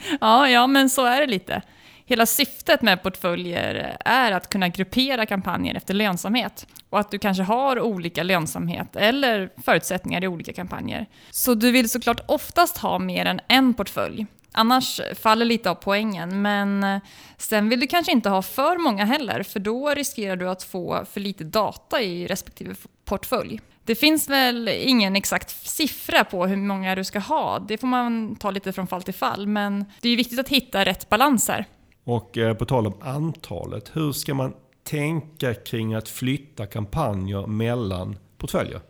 ja, 0.20 0.48
ja, 0.48 0.66
men 0.66 0.90
så 0.90 1.04
är 1.04 1.20
det 1.20 1.26
lite. 1.26 1.62
Hela 2.04 2.26
syftet 2.26 2.82
med 2.82 3.02
portföljer 3.02 3.96
är 4.04 4.32
att 4.32 4.50
kunna 4.50 4.68
gruppera 4.68 5.26
kampanjer 5.26 5.74
efter 5.74 5.94
lönsamhet 5.94 6.66
och 6.90 6.98
att 6.98 7.10
du 7.10 7.18
kanske 7.18 7.42
har 7.42 7.80
olika 7.80 8.22
lönsamhet 8.22 8.96
eller 8.96 9.50
förutsättningar 9.64 10.24
i 10.24 10.28
olika 10.28 10.52
kampanjer. 10.52 11.06
Så 11.30 11.54
du 11.54 11.70
vill 11.70 11.90
såklart 11.90 12.20
oftast 12.26 12.78
ha 12.78 12.98
mer 12.98 13.26
än 13.26 13.40
en 13.48 13.74
portfölj. 13.74 14.26
Annars 14.58 15.00
faller 15.14 15.44
lite 15.44 15.70
av 15.70 15.74
poängen, 15.74 16.42
men 16.42 17.00
sen 17.36 17.68
vill 17.68 17.80
du 17.80 17.86
kanske 17.86 18.12
inte 18.12 18.28
ha 18.28 18.42
för 18.42 18.78
många 18.78 19.04
heller, 19.04 19.42
för 19.42 19.60
då 19.60 19.88
riskerar 19.88 20.36
du 20.36 20.48
att 20.48 20.62
få 20.62 21.04
för 21.12 21.20
lite 21.20 21.44
data 21.44 22.02
i 22.02 22.26
respektive 22.26 22.74
portfölj. 23.04 23.60
Det 23.84 23.94
finns 23.94 24.28
väl 24.28 24.68
ingen 24.68 25.16
exakt 25.16 25.66
siffra 25.66 26.24
på 26.24 26.46
hur 26.46 26.56
många 26.56 26.94
du 26.94 27.04
ska 27.04 27.18
ha, 27.18 27.58
det 27.58 27.78
får 27.78 27.86
man 27.86 28.36
ta 28.36 28.50
lite 28.50 28.72
från 28.72 28.86
fall 28.86 29.02
till 29.02 29.14
fall, 29.14 29.46
men 29.46 29.84
det 30.00 30.08
är 30.08 30.16
viktigt 30.16 30.38
att 30.38 30.48
hitta 30.48 30.84
rätt 30.84 31.08
balans 31.08 31.48
här. 31.48 31.64
Och 32.04 32.38
eh, 32.38 32.54
på 32.54 32.64
tal 32.64 32.86
om 32.86 32.94
antalet, 33.02 33.90
hur 33.94 34.12
ska 34.12 34.34
man 34.34 34.52
tänka 34.84 35.54
kring 35.54 35.94
att 35.94 36.08
flytta 36.08 36.66
kampanjer 36.66 37.46
mellan 37.46 38.16
portföljer? 38.38 38.80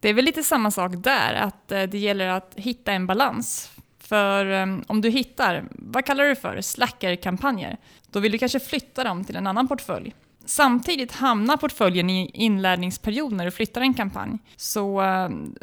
Det 0.00 0.08
är 0.08 0.14
väl 0.14 0.24
lite 0.24 0.42
samma 0.42 0.70
sak 0.70 0.92
där, 0.96 1.34
att 1.34 1.72
eh, 1.72 1.82
det 1.82 1.98
gäller 1.98 2.28
att 2.28 2.52
hitta 2.56 2.92
en 2.92 3.06
balans. 3.06 3.70
För 4.12 4.52
eh, 4.52 4.66
om 4.86 5.00
du 5.00 5.10
hittar, 5.10 5.64
vad 5.70 6.04
kallar 6.04 6.24
du 6.24 6.34
för, 6.34 6.60
slacker-kampanjer, 6.60 7.76
då 8.10 8.20
vill 8.20 8.32
du 8.32 8.38
kanske 8.38 8.60
flytta 8.60 9.04
dem 9.04 9.24
till 9.24 9.36
en 9.36 9.46
annan 9.46 9.68
portfölj. 9.68 10.14
Samtidigt 10.44 11.12
hamnar 11.12 11.56
portföljen 11.56 12.10
i 12.10 12.30
inlärningsperiod 12.34 13.32
när 13.32 13.44
du 13.44 13.50
flyttar 13.50 13.80
en 13.80 13.94
kampanj. 13.94 14.38
Så 14.56 15.02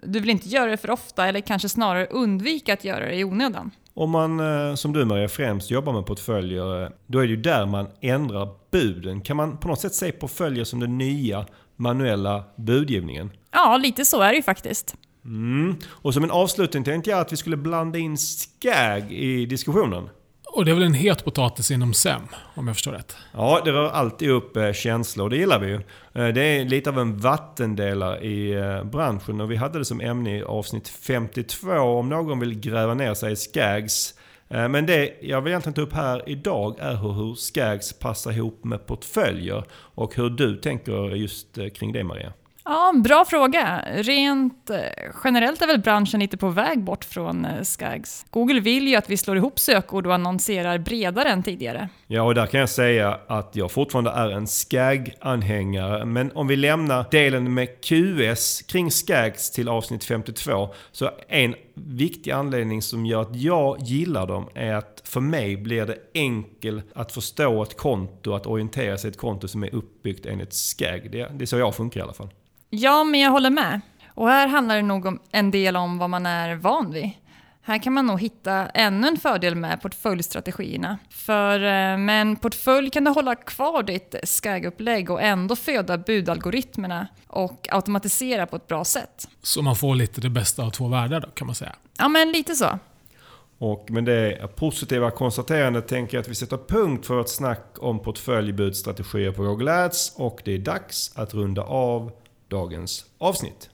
du 0.04 0.20
vill 0.20 0.30
inte 0.30 0.50
göra 0.50 0.72
det 0.72 0.78
för 0.78 0.92
ofta 0.92 1.28
eller 1.28 1.42
kanske 1.42 1.70
snarare 1.70 2.06
undvika 2.06 2.74
att 2.74 2.84
göra 2.84 3.06
det 3.06 3.16
i 3.16 3.24
onödan. 3.24 3.72
Om 3.94 4.10
man, 4.10 4.40
eh, 4.40 4.76
som 4.76 4.94
du 4.94 5.06
Maria, 5.06 5.28
främst 5.28 5.72
jobbar 5.72 5.94
med 5.94 6.06
portföljer, 6.06 6.84
eh, 6.84 6.90
då 7.08 7.20
är 7.20 7.24
det 7.24 7.30
ju 7.30 7.42
där 7.42 7.66
man 7.66 7.88
ändrar 8.02 8.50
buden. 8.72 9.22
Kan 9.22 9.38
man 9.38 9.58
på 9.58 9.68
något 9.68 9.82
sätt 9.82 9.94
se 9.94 10.12
portföljer 10.12 10.64
som 10.64 10.80
den 10.80 10.98
nya 10.98 11.46
manuella 11.76 12.44
budgivningen? 12.56 13.32
Ja, 13.52 13.78
lite 13.78 14.06
så 14.06 14.22
är 14.22 14.30
det 14.30 14.36
ju 14.36 14.44
faktiskt. 14.44 14.96
Mm. 15.26 15.76
Och 15.90 16.14
som 16.14 16.24
en 16.24 16.32
avslutning 16.32 16.84
tänkte 16.84 17.10
jag 17.10 17.20
att 17.20 17.34
vi 17.34 17.38
skulle 17.38 17.58
blanda 17.58 18.00
in 18.00 18.18
skag 18.18 19.12
i 19.12 19.46
diskussionen. 19.46 20.10
Och 20.52 20.66
det 20.66 20.72
är 20.72 20.76
väl 20.76 20.84
en 20.84 20.94
het 20.94 21.26
potatis 21.26 21.72
inom 21.72 21.94
SEM, 21.94 22.22
om 22.56 22.68
jag 22.68 22.76
förstår 22.76 22.92
rätt? 22.92 23.16
Ja, 23.34 23.62
det 23.66 23.72
rör 23.72 23.90
alltid 23.90 24.30
upp 24.30 24.58
eh, 24.58 24.72
känslor 24.72 25.24
och 25.24 25.30
det 25.30 25.38
gillar 25.38 25.60
vi 25.60 25.68
ju. 25.68 25.76
Eh, 26.14 26.34
det 26.34 26.42
är 26.42 26.66
lite 26.66 26.90
av 26.90 27.00
en 27.00 27.18
vattendelare 27.18 28.20
i 28.20 28.52
eh, 28.52 28.84
branschen 28.84 29.42
och 29.42 29.52
vi 29.52 29.56
hade 29.56 29.80
det 29.80 29.86
som 29.86 30.02
ämne 30.02 30.38
i 30.38 30.44
avsnitt 30.44 30.88
52 30.88 31.72
om 31.72 32.10
någon 32.10 32.40
vill 32.40 32.60
gräva 32.60 32.94
ner 32.94 33.14
sig 33.14 33.32
i 33.32 33.36
Skags. 33.36 34.14
Men 34.52 34.86
det 34.86 35.14
jag 35.22 35.42
vill 35.42 35.52
egentligen 35.52 35.74
ta 35.74 35.82
upp 35.82 35.94
här 35.94 36.30
idag 36.30 36.76
är 36.80 36.96
hur 36.96 37.36
Skags 37.36 37.94
passar 37.94 38.32
ihop 38.32 38.64
med 38.64 38.86
portföljer 38.86 39.64
och 39.72 40.16
hur 40.16 40.30
du 40.30 40.58
tänker 40.58 41.16
just 41.16 41.58
kring 41.74 41.94
det 41.94 42.04
Maria. 42.04 42.34
Ja, 42.72 42.94
bra 43.04 43.26
fråga. 43.26 43.84
Rent 43.96 44.70
eh, 44.70 44.78
generellt 45.24 45.62
är 45.62 45.68
väl 45.68 45.80
branschen 45.80 46.20
lite 46.20 46.38
på 46.38 46.50
väg 46.50 46.84
bort 46.84 47.06
från 47.06 47.46
eh, 47.46 47.64
Skags. 47.64 48.26
Google 48.30 48.60
vill 48.60 48.88
ju 48.88 48.96
att 48.96 49.10
vi 49.10 49.18
slår 49.18 49.38
ihop 49.38 49.60
sökord 49.60 50.08
och 50.08 50.14
annonserar 50.14 50.78
bredare 50.78 51.30
än 51.30 51.44
tidigare. 51.44 51.90
Ja, 52.08 52.22
och 52.22 52.36
där 52.36 52.46
kan 52.46 52.60
jag 52.60 52.70
säga 52.70 53.20
att 53.28 53.56
jag 53.56 53.72
fortfarande 53.72 54.10
är 54.10 54.30
en 54.30 54.48
Skag-anhängare. 54.48 56.06
Men 56.06 56.32
om 56.32 56.48
vi 56.48 56.56
lämnar 56.56 57.06
delen 57.12 57.54
med 57.54 57.68
QS 57.82 58.62
kring 58.62 58.92
Skags 58.92 59.52
till 59.52 59.70
avsnitt 59.70 60.04
52, 60.04 60.70
så 60.92 61.10
en 61.28 61.56
viktig 61.74 62.32
anledning 62.32 62.82
som 62.82 63.06
gör 63.06 63.22
att 63.22 63.36
jag 63.36 63.78
gillar 63.82 64.28
dem 64.28 64.50
är 64.54 64.74
att 64.74 65.02
för 65.04 65.22
mig 65.22 65.58
blir 65.58 65.86
det 65.86 65.98
enkelt 66.14 66.86
att 66.94 67.12
förstå 67.12 67.64
ett 67.64 67.78
konto, 67.78 68.34
att 68.34 68.46
orientera 68.46 68.98
sig 68.98 69.08
i 69.08 69.12
ett 69.12 69.18
konto 69.18 69.48
som 69.48 69.64
är 69.64 69.76
uppbyggt 69.76 70.26
enligt 70.26 70.54
Skag. 70.54 71.12
Det, 71.12 71.32
det 71.34 71.44
är 71.44 71.46
så 71.46 71.58
jag 71.58 71.76
funkar 71.76 72.00
i 72.00 72.04
alla 72.04 72.14
fall. 72.14 72.30
Ja, 72.70 73.04
men 73.04 73.20
jag 73.20 73.32
håller 73.32 73.50
med. 73.50 73.82
Och 74.14 74.28
här 74.28 74.48
handlar 74.48 74.76
det 74.76 74.82
nog 74.82 75.06
om 75.06 75.20
en 75.32 75.52
del 75.52 75.76
om 75.76 75.98
vad 75.98 76.10
man 76.10 76.26
är 76.26 76.56
van 76.56 76.92
vid. 76.92 77.12
Här 77.62 77.78
kan 77.78 77.94
man 77.94 78.06
nog 78.06 78.22
hitta 78.22 78.68
ännu 78.68 79.08
en 79.08 79.18
fördel 79.18 79.56
med 79.56 79.82
portföljstrategierna. 79.82 80.98
För 81.10 81.56
eh, 81.56 81.98
med 81.98 82.22
en 82.22 82.36
portfölj 82.36 82.90
kan 82.90 83.04
du 83.04 83.12
hålla 83.12 83.36
kvar 83.36 83.84
ditt 83.84 84.16
skag-upplägg 84.24 85.10
och 85.10 85.22
ändå 85.22 85.56
föda 85.56 85.98
budalgoritmerna 85.98 87.08
och 87.28 87.68
automatisera 87.72 88.46
på 88.46 88.56
ett 88.56 88.68
bra 88.68 88.86
sätt. 88.86 89.28
Så 89.42 89.62
man 89.62 89.76
får 89.76 89.96
lite 89.96 90.22
det 90.22 90.30
bästa 90.30 90.64
av 90.64 90.70
två 90.70 90.88
världar 90.88 91.20
då, 91.20 91.28
kan 91.28 91.48
man 91.48 91.56
säga? 91.56 91.76
Ja, 91.98 92.08
men 92.08 92.32
lite 92.32 92.56
så. 92.56 92.80
Och 93.58 93.92
med 93.92 94.06
det 94.06 94.56
positiva 94.56 95.12
konstaterandet 95.12 95.88
tänker 95.88 96.18
jag 96.18 96.22
att 96.22 96.28
vi 96.28 96.36
sätter 96.36 96.58
punkt 96.58 97.06
för 97.06 97.22
ett 97.22 97.30
snack 97.30 97.76
om 97.80 98.00
portföljbudstrategier 98.00 99.32
på 99.32 99.44
Google 99.44 99.84
Ads 99.86 100.14
och 100.16 100.42
det 100.46 100.54
är 100.54 100.58
dags 100.58 101.12
att 101.16 101.34
runda 101.34 101.62
av 101.62 102.12
dagens 102.50 103.06
avsnitt. 103.18 103.70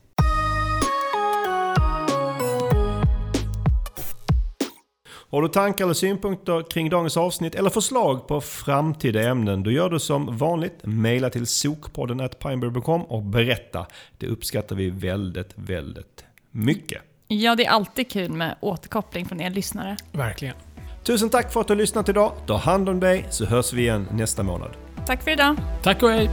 Har 5.36 5.42
du 5.42 5.48
tankar 5.48 5.84
eller 5.84 5.94
synpunkter 5.94 6.72
kring 6.72 6.90
dagens 6.90 7.18
avsnitt 7.18 7.56
eller 7.56 7.70
förslag 7.70 8.28
på 8.28 8.42
framtida 8.42 9.22
ämnen? 9.22 9.64
Då 9.64 9.72
gör 9.72 9.90
du 9.90 10.00
som 10.00 10.38
vanligt. 10.38 10.80
Maila 10.84 11.30
till 11.30 11.48
sokpodden 11.48 12.30
pineberry.com 12.40 13.02
och 13.04 13.24
berätta. 13.24 13.86
Det 14.18 14.28
uppskattar 14.28 14.76
vi 14.76 14.90
väldigt, 14.90 15.52
väldigt 15.56 16.26
mycket. 16.52 17.02
Ja, 17.28 17.56
det 17.56 17.66
är 17.66 17.70
alltid 17.70 18.12
kul 18.12 18.32
med 18.32 18.56
återkoppling 18.60 19.26
från 19.26 19.42
er 19.42 19.50
lyssnare. 19.50 19.98
Verkligen. 20.12 20.56
Tusen 21.04 21.30
tack 21.30 21.54
för 21.54 21.62
att 21.62 21.68
du 21.68 21.74
har 21.74 21.78
lyssnat 21.78 22.10
idag. 22.10 22.32
Ta 22.48 22.58
hand 22.58 22.90
om 22.90 23.00
dig 23.00 23.28
så 23.30 23.46
hörs 23.46 23.74
vi 23.74 23.82
igen 23.82 24.08
nästa 24.12 24.44
månad. 24.44 24.72
Tack 25.08 25.24
för 25.24 25.32
idag. 25.32 25.56
Tack 25.84 26.04
och 26.04 26.10
hej. 26.10 26.30